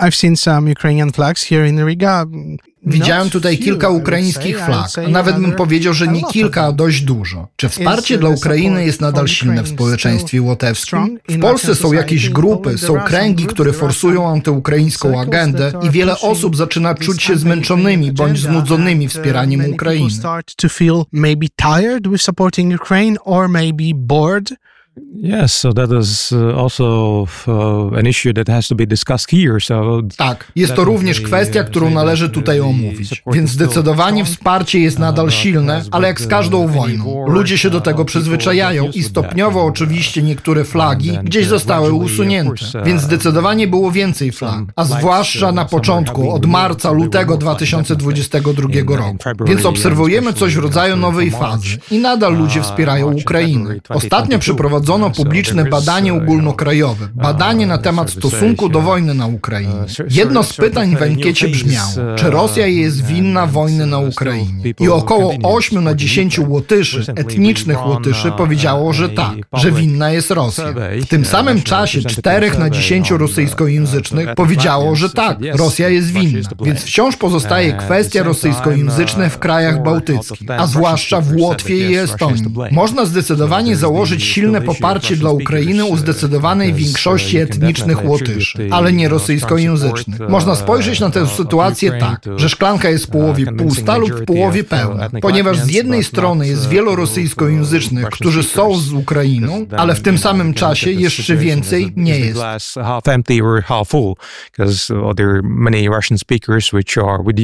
I've 0.00 0.14
seen 0.14 0.36
some 0.36 0.70
Ukrainian 0.70 1.12
flags 1.12 1.44
here 1.44 1.68
in 1.68 1.86
Riga. 1.86 2.24
Widziałem 2.88 3.30
tutaj 3.30 3.58
kilka 3.58 3.88
ukraińskich 3.88 4.60
flag, 4.60 4.90
a 5.06 5.08
nawet 5.08 5.38
bym 5.38 5.52
powiedział, 5.52 5.94
że 5.94 6.08
nie 6.08 6.22
kilka, 6.24 6.62
a 6.62 6.72
dość 6.72 7.00
dużo. 7.00 7.48
Czy 7.56 7.68
wsparcie 7.68 8.18
dla 8.18 8.28
Ukrainy 8.28 8.86
jest 8.86 9.00
nadal 9.00 9.28
silne 9.28 9.62
w 9.62 9.68
społeczeństwie 9.68 10.42
łotewskim? 10.42 11.18
W 11.28 11.40
Polsce 11.40 11.74
są 11.74 11.92
jakieś 11.92 12.30
grupy, 12.30 12.78
są 12.78 13.00
kręgi, 13.00 13.46
które 13.46 13.72
forsują 13.72 14.28
antyukraińską 14.28 15.20
agendę 15.20 15.72
i 15.82 15.90
wiele 15.90 16.20
osób 16.20 16.56
zaczyna 16.56 16.94
czuć 16.94 17.22
się 17.22 17.36
zmęczonymi 17.36 18.12
bądź 18.12 18.38
znudzonymi 18.38 19.08
wspieraniem 19.08 19.72
Ukrainy. 19.72 20.10
Yes, 25.22 25.56
so 25.56 25.72
that 25.72 25.90
is 26.00 26.32
also 26.56 27.26
an 27.98 28.06
issue 28.06 28.32
that 28.32 28.48
has 28.48 28.68
to 28.68 28.74
be 28.74 28.86
discussed 28.86 29.30
here. 29.30 29.60
So 29.60 30.02
tak, 30.16 30.52
jest 30.56 30.74
to 30.74 30.84
również 30.84 31.20
kwestia, 31.20 31.64
którą 31.64 31.90
należy 31.90 32.28
tutaj 32.28 32.60
omówić. 32.60 33.22
Więc 33.32 33.50
zdecydowanie 33.50 34.24
wsparcie 34.24 34.78
jest 34.78 34.98
nadal 34.98 35.30
silne, 35.30 35.82
ale 35.90 36.08
jak 36.08 36.20
z 36.20 36.26
każdą 36.26 36.68
wojną, 36.68 37.26
ludzie 37.28 37.58
się 37.58 37.70
do 37.70 37.80
tego 37.80 38.04
przyzwyczajają 38.04 38.90
i 38.94 39.02
stopniowo 39.02 39.64
oczywiście 39.64 40.22
niektóre 40.22 40.64
flagi 40.64 41.18
gdzieś 41.22 41.46
zostały 41.46 41.92
usunięte. 41.92 42.64
Więc 42.84 43.02
zdecydowanie 43.02 43.68
było 43.68 43.90
więcej 43.90 44.32
flag, 44.32 44.64
a 44.76 44.84
zwłaszcza 44.84 45.52
na 45.52 45.64
początku, 45.64 46.32
od 46.32 46.46
marca, 46.46 46.90
lutego 46.90 47.36
2022 47.36 48.68
roku. 48.96 49.16
Więc 49.46 49.66
obserwujemy 49.66 50.32
coś 50.32 50.54
w 50.54 50.58
rodzaju 50.58 50.96
nowej 50.96 51.30
fazy 51.30 51.78
i 51.90 51.98
nadal 51.98 52.36
ludzie 52.36 52.62
wspierają 52.62 53.12
Ukrainę. 53.12 53.74
Ostatnio 53.88 54.38
przeprowadzono 54.38 54.85
przeprowadzono 54.86 55.10
publiczne 55.10 55.64
badanie 55.64 56.14
ogólnokrajowe, 56.14 57.08
badanie 57.14 57.66
na 57.66 57.78
temat 57.78 58.10
stosunku 58.10 58.68
do 58.68 58.80
wojny 58.80 59.14
na 59.14 59.26
Ukrainie. 59.26 59.74
Jedno 60.10 60.42
z 60.42 60.52
pytań 60.52 60.96
w 60.96 61.02
ankiecie 61.02 61.48
brzmiało, 61.48 61.92
czy 62.16 62.30
Rosja 62.30 62.66
jest 62.66 63.06
winna 63.06 63.46
wojny 63.46 63.86
na 63.86 63.98
Ukrainie? 63.98 64.74
I 64.80 64.88
około 64.88 65.34
8 65.42 65.84
na 65.84 65.94
10 65.94 66.38
Łotyszy, 66.38 67.04
etnicznych 67.16 67.86
Łotyszy, 67.86 68.32
powiedziało, 68.36 68.92
że 68.92 69.08
tak, 69.08 69.36
że 69.52 69.72
winna 69.72 70.10
jest 70.10 70.30
Rosja. 70.30 70.64
W 71.02 71.06
tym 71.06 71.24
samym 71.24 71.62
czasie 71.62 72.02
4 72.02 72.58
na 72.58 72.70
10 72.70 73.10
rosyjskojęzycznych 73.10 74.34
powiedziało, 74.34 74.96
że 74.96 75.10
tak, 75.10 75.38
Rosja 75.54 75.88
jest 75.88 76.12
winna. 76.12 76.48
Więc 76.64 76.80
wciąż 76.80 77.16
pozostaje 77.16 77.72
kwestia 77.72 78.22
rosyjskojęzyczna 78.22 79.28
w 79.28 79.38
krajach 79.38 79.82
bałtyckich, 79.82 80.50
a 80.50 80.66
zwłaszcza 80.66 81.20
w 81.20 81.36
Łotwie 81.36 81.90
i 81.90 81.96
Estonii. 81.96 82.44
Można 82.70 83.04
zdecydowanie 83.04 83.76
założyć 83.76 84.24
silne 84.24 84.60
poparcie 84.60 84.75
dla 85.16 85.30
Ukrainy 85.30 85.84
u 85.84 85.96
zdecydowanej 85.96 86.74
większości 86.74 87.38
etnicznych 87.38 88.04
Łotyszy, 88.04 88.68
ale 88.70 88.92
nie 88.92 89.08
rosyjskojęzycznych. 89.08 90.20
Można 90.28 90.54
spojrzeć 90.54 91.00
na 91.00 91.10
tę 91.10 91.26
sytuację 91.26 91.92
tak, 91.92 92.20
że 92.36 92.48
szklanka 92.48 92.90
jest 92.90 93.06
w 93.06 93.10
połowie 93.10 93.46
pusta 93.52 93.96
lub 93.96 94.12
w 94.12 94.24
połowie 94.24 94.64
pełna, 94.64 95.08
ponieważ 95.22 95.58
z 95.58 95.70
jednej 95.70 96.04
strony 96.04 96.48
jest 96.48 96.68
wielu 96.68 96.96
rosyjskojęzycznych, 96.96 98.06
którzy 98.06 98.42
są 98.42 98.78
z 98.78 98.92
Ukrainą, 98.92 99.66
ale 99.76 99.94
w 99.94 100.00
tym 100.00 100.18
samym 100.18 100.54
czasie 100.54 100.90
jeszcze 100.90 101.36
więcej 101.36 101.92
nie 101.96 102.18
jest. 102.18 102.40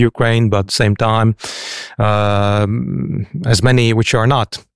Ukraine, 0.06 0.48
but 0.48 0.72
same 0.72 0.94
time, 0.96 1.34
uh, 1.98 2.66
as 3.46 3.62
many 3.62 3.94
which 3.94 4.14
are 4.14 4.26
not. 4.26 4.71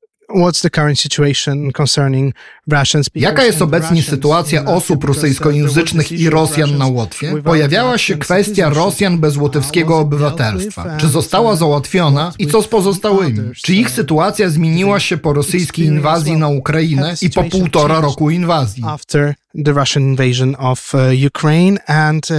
Jaka 3.14 3.45
jest 3.45 3.62
obecnie 3.62 4.03
sytuacja 4.03 4.64
osób 4.64 5.05
rosyjskojęzycznych 5.05 6.12
i 6.12 6.31
Rosjan 6.31 6.79
na 6.79 6.87
Łotwie? 6.87 7.43
Pojawiała 7.43 7.99
się 7.99 8.16
kwestia 8.16 8.68
Rosjan 8.68 9.18
bez 9.18 9.37
łotewskiego 9.37 9.99
obywatelstwa. 9.99 10.97
Czy 10.97 11.09
została 11.09 11.57
załatwiona 11.57 12.33
i 12.39 12.47
co 12.47 12.62
z 12.62 12.68
pozostałymi? 12.68 13.41
Czy 13.62 13.74
ich 13.74 13.91
sytuacja 13.91 14.51
zmieniła 14.51 15.01
się 15.01 15.16
po 15.16 15.33
rosyjskiej 15.33 15.87
inwazji 15.87 16.37
na 16.37 16.49
Ukrainę 16.49 17.14
i 17.22 17.31
po 17.31 17.45
półtora 17.45 18.01
roku 18.01 18.31
inwazji? 18.31 18.85
After 18.87 19.35
the 19.64 19.72
Russian 19.72 20.03
invasion 20.03 20.57
of 20.59 20.95
uh, 20.95 21.01
Ukraine 21.27 21.79
and 21.87 22.29
uh, 22.31 22.37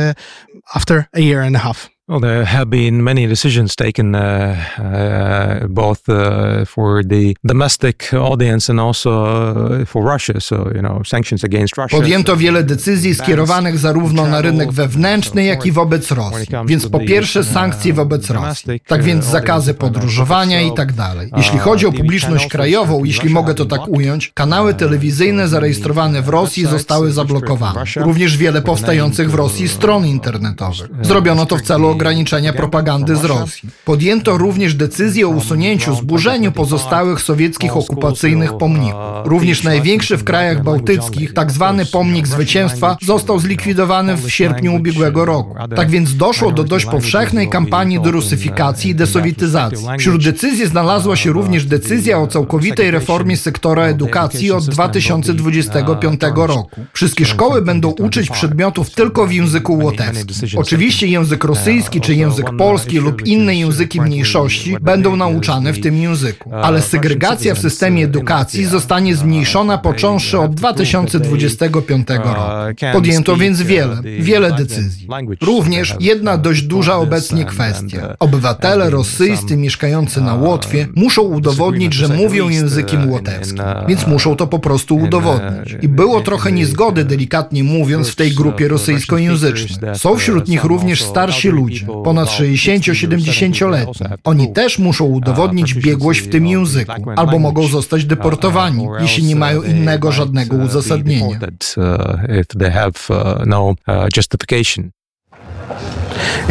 after 0.74 1.06
a 1.14 1.20
year 1.20 1.42
and 1.42 1.56
a 1.56 1.60
half. 1.60 1.97
Well, 2.10 2.22
there 2.22 2.45
have 2.45 2.66
been 2.66 3.03
many 3.03 3.28
decisions 3.28 3.76
taken 3.76 4.16
uh, 4.16 4.55
uh, 4.80 5.68
both 5.68 6.08
uh, 6.08 6.66
for 6.66 7.03
the 7.03 7.36
domestic 7.43 8.14
audience 8.14 8.70
and 8.72 8.80
also 8.80 9.86
for 9.86 10.14
Russia. 10.14 10.39
So, 10.39 10.55
you 10.76 10.82
know, 10.82 11.03
sanctions 11.03 11.43
against 11.43 11.78
Russia. 11.78 11.97
Podjęto 11.97 12.38
wiele 12.38 12.64
decyzji 12.64 13.16
skierowanych 13.16 13.78
zarówno 13.78 14.28
na 14.28 14.41
rynek 14.41 14.72
wewnętrzny, 14.72 15.43
jak 15.43 15.66
i 15.66 15.72
wobec 15.72 16.12
Rosji. 16.12 16.47
Więc 16.66 16.89
po 16.89 16.99
pierwsze 16.99 17.43
sankcje 17.43 17.93
wobec 17.93 18.30
Rosji. 18.30 18.82
Tak 18.88 19.03
więc 19.03 19.26
zakazy 19.26 19.74
podróżowania 19.74 20.62
i 20.62 20.74
tak 20.74 20.93
dalej. 20.93 21.32
Jeśli 21.38 21.60
chodzi 21.60 21.86
o 21.86 21.91
publiczność 21.91 22.47
krajową, 22.47 23.03
jeśli 23.03 23.30
mogę 23.30 23.53
to 23.53 23.66
tak 23.66 23.88
ująć, 23.88 24.32
kanały 24.34 24.74
telewizyjne 24.74 25.47
zarejestrowane 25.47 26.22
w 26.22 26.30
Rosji 26.30 26.66
zostały 26.66 27.12
zablokowane. 27.12 27.84
Również 27.95 28.38
wiele 28.38 28.62
powstających 28.62 29.32
w 29.32 29.36
Rosji 29.36 29.68
stron 29.68 30.05
internetowych. 30.05 30.89
Zrobiono 31.01 31.45
to 31.45 31.58
w 31.58 31.62
celu 31.62 31.97
ograniczenia 31.98 32.54
propagandy 32.54 33.16
z 33.16 33.24
Rosji. 33.24 33.70
Podjęto 33.86 34.38
również 34.38 34.76
decyzję 34.76 35.28
o 35.28 35.30
usunięciu, 35.30 35.95
zburzeniu 35.95 36.52
pozostałych 36.52 37.22
sowieckich 37.22 37.78
okupacyjnych 37.78 38.58
pomników. 38.58 39.02
Również 39.26 39.64
największy 39.64 40.18
w 40.18 40.24
krajach 40.24 40.64
bałtyckich, 40.64 41.34
tak 41.34 41.52
zwany 41.52 41.86
pomnik 41.86 42.28
zwycięstwa, 42.28 42.98
został 43.02 43.39
zlikwidowany 43.39 44.18
w 44.18 44.30
sierpniu 44.30 44.76
ubiegłego 44.76 45.26
roku. 45.26 45.56
Tak 45.76 45.89
więc 45.89 46.16
doszło 46.16 46.52
do 46.52 46.64
dość 46.64 46.86
powszechnej 46.86 47.50
kampanii 47.50 48.00
derusyfikacji 48.00 48.91
i 48.91 48.95
desowietyzacji. 48.95 49.88
Wśród 50.00 50.24
decyzji 50.24 50.68
znalazła 50.68 51.16
się 51.16 51.32
również 51.32 51.66
decyzja 51.66 52.20
o 52.20 52.28
całkowitej 52.28 52.91
reformie 52.91 53.38
sektora 53.38 53.84
edukacji 53.84 54.52
od 54.52 54.66
2025 54.66 56.22
roku. 56.36 56.82
Wszystkie 56.93 57.26
szkoły 57.26 57.62
będą 57.62 57.89
uczyć 57.89 58.30
przedmiotów 58.30 58.89
tylko 58.89 59.28
w 59.28 59.32
języku 59.32 59.78
łotewskim. 59.78 60.60
Oczywiście 60.60 61.08
język 61.08 61.43
rosyjski 61.43 61.87
czy 61.90 62.16
język 62.16 62.46
polski 62.58 63.00
lub 63.00 63.28
inne 63.28 63.56
języki 63.56 64.02
mniejszości 64.02 64.78
będą 64.82 65.16
nauczane 65.16 65.74
w 65.74 65.82
tym 65.82 65.98
języku. 65.98 66.52
Ale 66.56 66.82
segregacja 66.82 67.56
w 67.56 67.60
systemie 67.60 68.06
edukacji 68.06 68.66
zostanie 68.66 69.16
zmniejszona 69.16 69.78
począwszy 69.78 70.40
od 70.40 70.56
2025 70.56 72.08
roku. 72.10 72.86
Podjęto 72.94 73.38
więc 73.38 73.62
wiele, 73.62 73.98
wiele 74.20 74.52
decyzji. 74.52 75.08
Również 75.42 75.96
jedna 76.00 76.38
dość 76.38 76.62
duża 76.62 76.96
obecnie 76.96 77.46
kwestia. 77.46 78.16
Obywatele 78.20 78.90
rosyjscy 78.90 79.58
mieszkający 79.58 80.22
na 80.22 80.34
Łotwie 80.34 80.88
muszą 80.96 81.22
udowodnić, 81.22 81.94
że 81.94 82.08
mówią 82.08 82.50
językiem 82.50 83.10
łotewskim, 83.12 83.64
więc 83.88 84.08
muszą 84.08 84.36
to 84.36 84.48
po 84.48 84.60
prostu 84.60 84.96
udowodnić. 84.96 85.76
I 85.82 85.88
było 85.88 86.22
trochę 86.22 86.52
niezgody, 86.52 87.06
delikatnie 87.06 87.64
mówiąc, 87.64 88.10
w 88.10 88.16
tej 88.16 88.32
grupie 88.32 88.68
rosyjskojęzycznej. 88.68 89.96
Są 89.96 90.18
wśród 90.18 90.48
nich 90.48 90.64
również 90.64 91.04
starsi 91.04 91.50
ludzie, 91.50 91.76
ponad 91.86 92.30
60-70-letni. 92.30 93.93
Oni 94.23 94.53
też 94.53 94.80
muszą 94.80 95.05
udowodnić 95.05 95.73
biegłość 95.73 96.19
w 96.19 96.30
tym 96.30 96.47
języku, 96.47 96.93
albo 97.15 97.39
mogą 97.39 97.67
zostać 97.67 98.05
deportowani, 98.05 98.88
jeśli 98.99 99.23
nie 99.23 99.36
mają 99.36 99.63
innego 99.63 100.11
żadnego 100.11 100.55
uzasadnienia. 100.55 101.39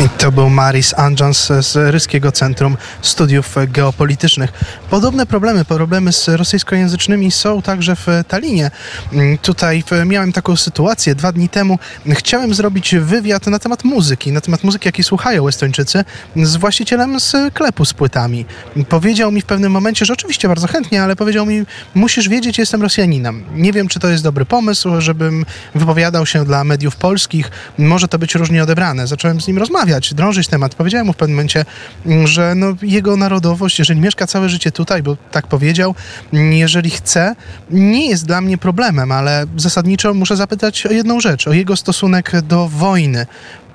I 0.05 0.09
to 0.09 0.33
był 0.33 0.51
Maris 0.51 0.95
Anjans 0.95 1.53
z 1.61 1.77
Ryskiego 1.77 2.33
Centrum 2.33 2.77
Studiów 3.03 3.57
Geopolitycznych. 3.69 4.53
Podobne 4.91 5.27
problemy, 5.27 5.65
problemy 5.65 6.13
z 6.13 6.29
rosyjskojęzycznymi 6.29 7.31
są 7.31 7.63
także 7.63 7.97
w 7.97 8.07
Talinie. 8.29 8.71
Mm, 9.13 9.39
tutaj 9.39 9.85
miałem 10.07 10.33
taką 10.33 10.57
sytuację 10.57 11.15
dwa 11.15 11.33
dni 11.33 11.49
temu. 11.49 11.79
Chciałem 12.11 12.55
zrobić 12.55 12.95
wywiad 12.95 13.47
na 13.47 13.59
temat 13.59 13.85
muzyki, 13.85 14.33
na 14.33 14.41
temat 14.41 14.65
muzyki, 14.65 14.89
jakiej 14.89 15.05
słuchają 15.05 15.49
Estończycy, 15.49 16.05
z 16.37 16.57
właścicielem 16.57 17.21
sklepu 17.21 17.85
z 17.85 17.93
płytami. 17.93 18.47
Powiedział 18.89 19.33
mi 19.33 19.41
w 19.41 19.45
pewnym 19.45 19.73
momencie, 19.73 20.05
że 20.05 20.13
oczywiście 20.13 20.49
bardzo 20.49 20.67
chętnie, 20.67 21.03
ale 21.03 21.17
powiedział 21.17 21.47
mi, 21.47 21.63
musisz 21.95 22.29
wiedzieć, 22.29 22.59
jestem 22.59 22.83
Rosjaninem. 22.83 23.45
Nie 23.55 23.73
wiem, 23.73 23.89
czy 23.89 24.01
to 24.01 24.09
jest 24.09 24.23
dobry 24.23 24.45
pomysł, 24.45 25.01
żebym 25.01 25.45
wypowiadał 25.75 26.27
się 26.27 26.45
dla 26.45 26.65
mediów 26.65 26.97
polskich. 26.97 27.51
Może 27.79 28.09
to 28.09 28.19
być 28.19 28.35
różnie 28.35 28.63
odebrane. 28.63 29.07
Zacząłem 29.07 29.41
z 29.41 29.47
nim 29.47 29.59
rozmawiać, 29.59 29.66
drążyć 30.15 30.49
temat. 30.49 30.75
Powiedziałem 30.75 31.07
mu 31.07 31.13
w 31.13 31.17
pewnym 31.17 31.37
momencie, 31.37 31.65
że 32.25 32.55
no, 32.55 32.67
jego 32.83 33.17
narodowość, 33.17 33.79
jeżeli 33.79 34.01
mieszka 34.01 34.27
całe 34.27 34.49
życie 34.49 34.73
tutaj, 34.73 35.03
bo 35.03 35.17
tak 35.31 35.47
powiedział, 35.47 35.95
jeżeli 36.33 36.91
chce, 36.91 37.37
nie 37.71 38.09
jest 38.09 38.27
dla 38.27 38.41
mnie 38.41 38.59
problemem, 38.59 39.13
ale 39.13 39.47
zasadniczo 39.57 40.15
muszę 40.15 40.37
zapytać 40.37 40.87
o 40.87 40.93
jedną 40.93 41.21
rzecz, 41.21 41.49
o 41.49 41.53
jego 41.53 41.77
stosunek 41.77 42.33
do 42.41 42.69
wojny. 42.69 43.27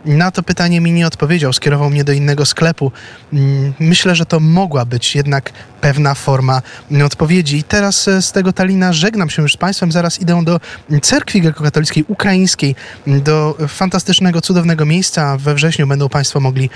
Na 0.06 0.32
to 0.32 0.44
pytanie 0.44 0.82
mi 0.82 0.92
nie 0.92 1.08
odpowiedział, 1.08 1.54
skierował 1.54 1.90
mnie 1.90 2.04
do 2.04 2.12
innego 2.12 2.46
sklepu. 2.46 2.92
Myślę, 3.80 4.16
że 4.16 4.26
to 4.26 4.40
mogła 4.40 4.86
być 4.86 5.16
jednak 5.16 5.52
pewna 5.82 6.16
forma 6.16 6.62
odpowiedzi. 7.06 7.58
I 7.58 7.64
teraz 7.64 8.10
z 8.22 8.32
tego 8.32 8.54
Talina 8.54 8.94
żegnam 8.94 9.30
się 9.30 9.42
już 9.42 9.54
z 9.54 9.58
Państwem. 9.58 9.92
Zaraz 9.92 10.22
idę 10.22 10.44
do 10.44 10.60
cerkwi 11.02 11.42
grekokatolickiej 11.42 12.06
ukraińskiej, 12.08 12.76
do 13.08 13.58
fantastycznego, 13.68 14.42
cudownego 14.42 14.86
miejsca. 14.86 15.38
We 15.38 15.56
wrześniu 15.56 15.88
będą 15.88 16.10
Państwo 16.10 16.40
mogli 16.40 16.70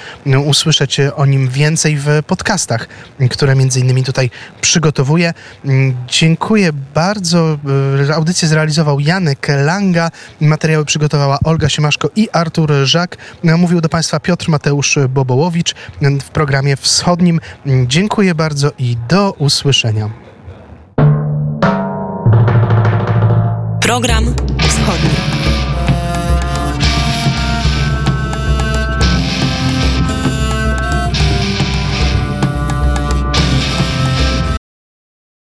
usłyszeć 0.45 0.99
o 1.15 1.25
nim 1.25 1.49
więcej 1.49 1.97
w 1.97 2.07
podcastach, 2.27 2.87
które 3.31 3.55
między 3.55 3.79
innymi 3.79 4.03
tutaj 4.03 4.29
przygotowuję. 4.61 5.33
Dziękuję 6.07 6.73
bardzo. 6.73 7.57
Audycję 8.15 8.47
zrealizował 8.47 8.99
Janek 8.99 9.47
Langa. 9.65 10.11
Materiały 10.41 10.85
przygotowała 10.85 11.39
Olga 11.43 11.69
Siemaszko 11.69 12.09
i 12.15 12.29
Artur 12.31 12.73
Żak. 12.83 13.14
Mówił 13.43 13.81
do 13.81 13.89
Państwa 13.89 14.19
Piotr 14.19 14.49
Mateusz 14.49 14.99
Bobołowicz 15.09 15.75
w 16.01 16.29
programie 16.29 16.75
wschodnim. 16.75 17.39
Dziękuję 17.87 18.35
bardzo 18.35 18.71
i 18.79 18.97
do 19.09 19.31
usłyszenia. 19.31 20.09
Program 23.81 24.35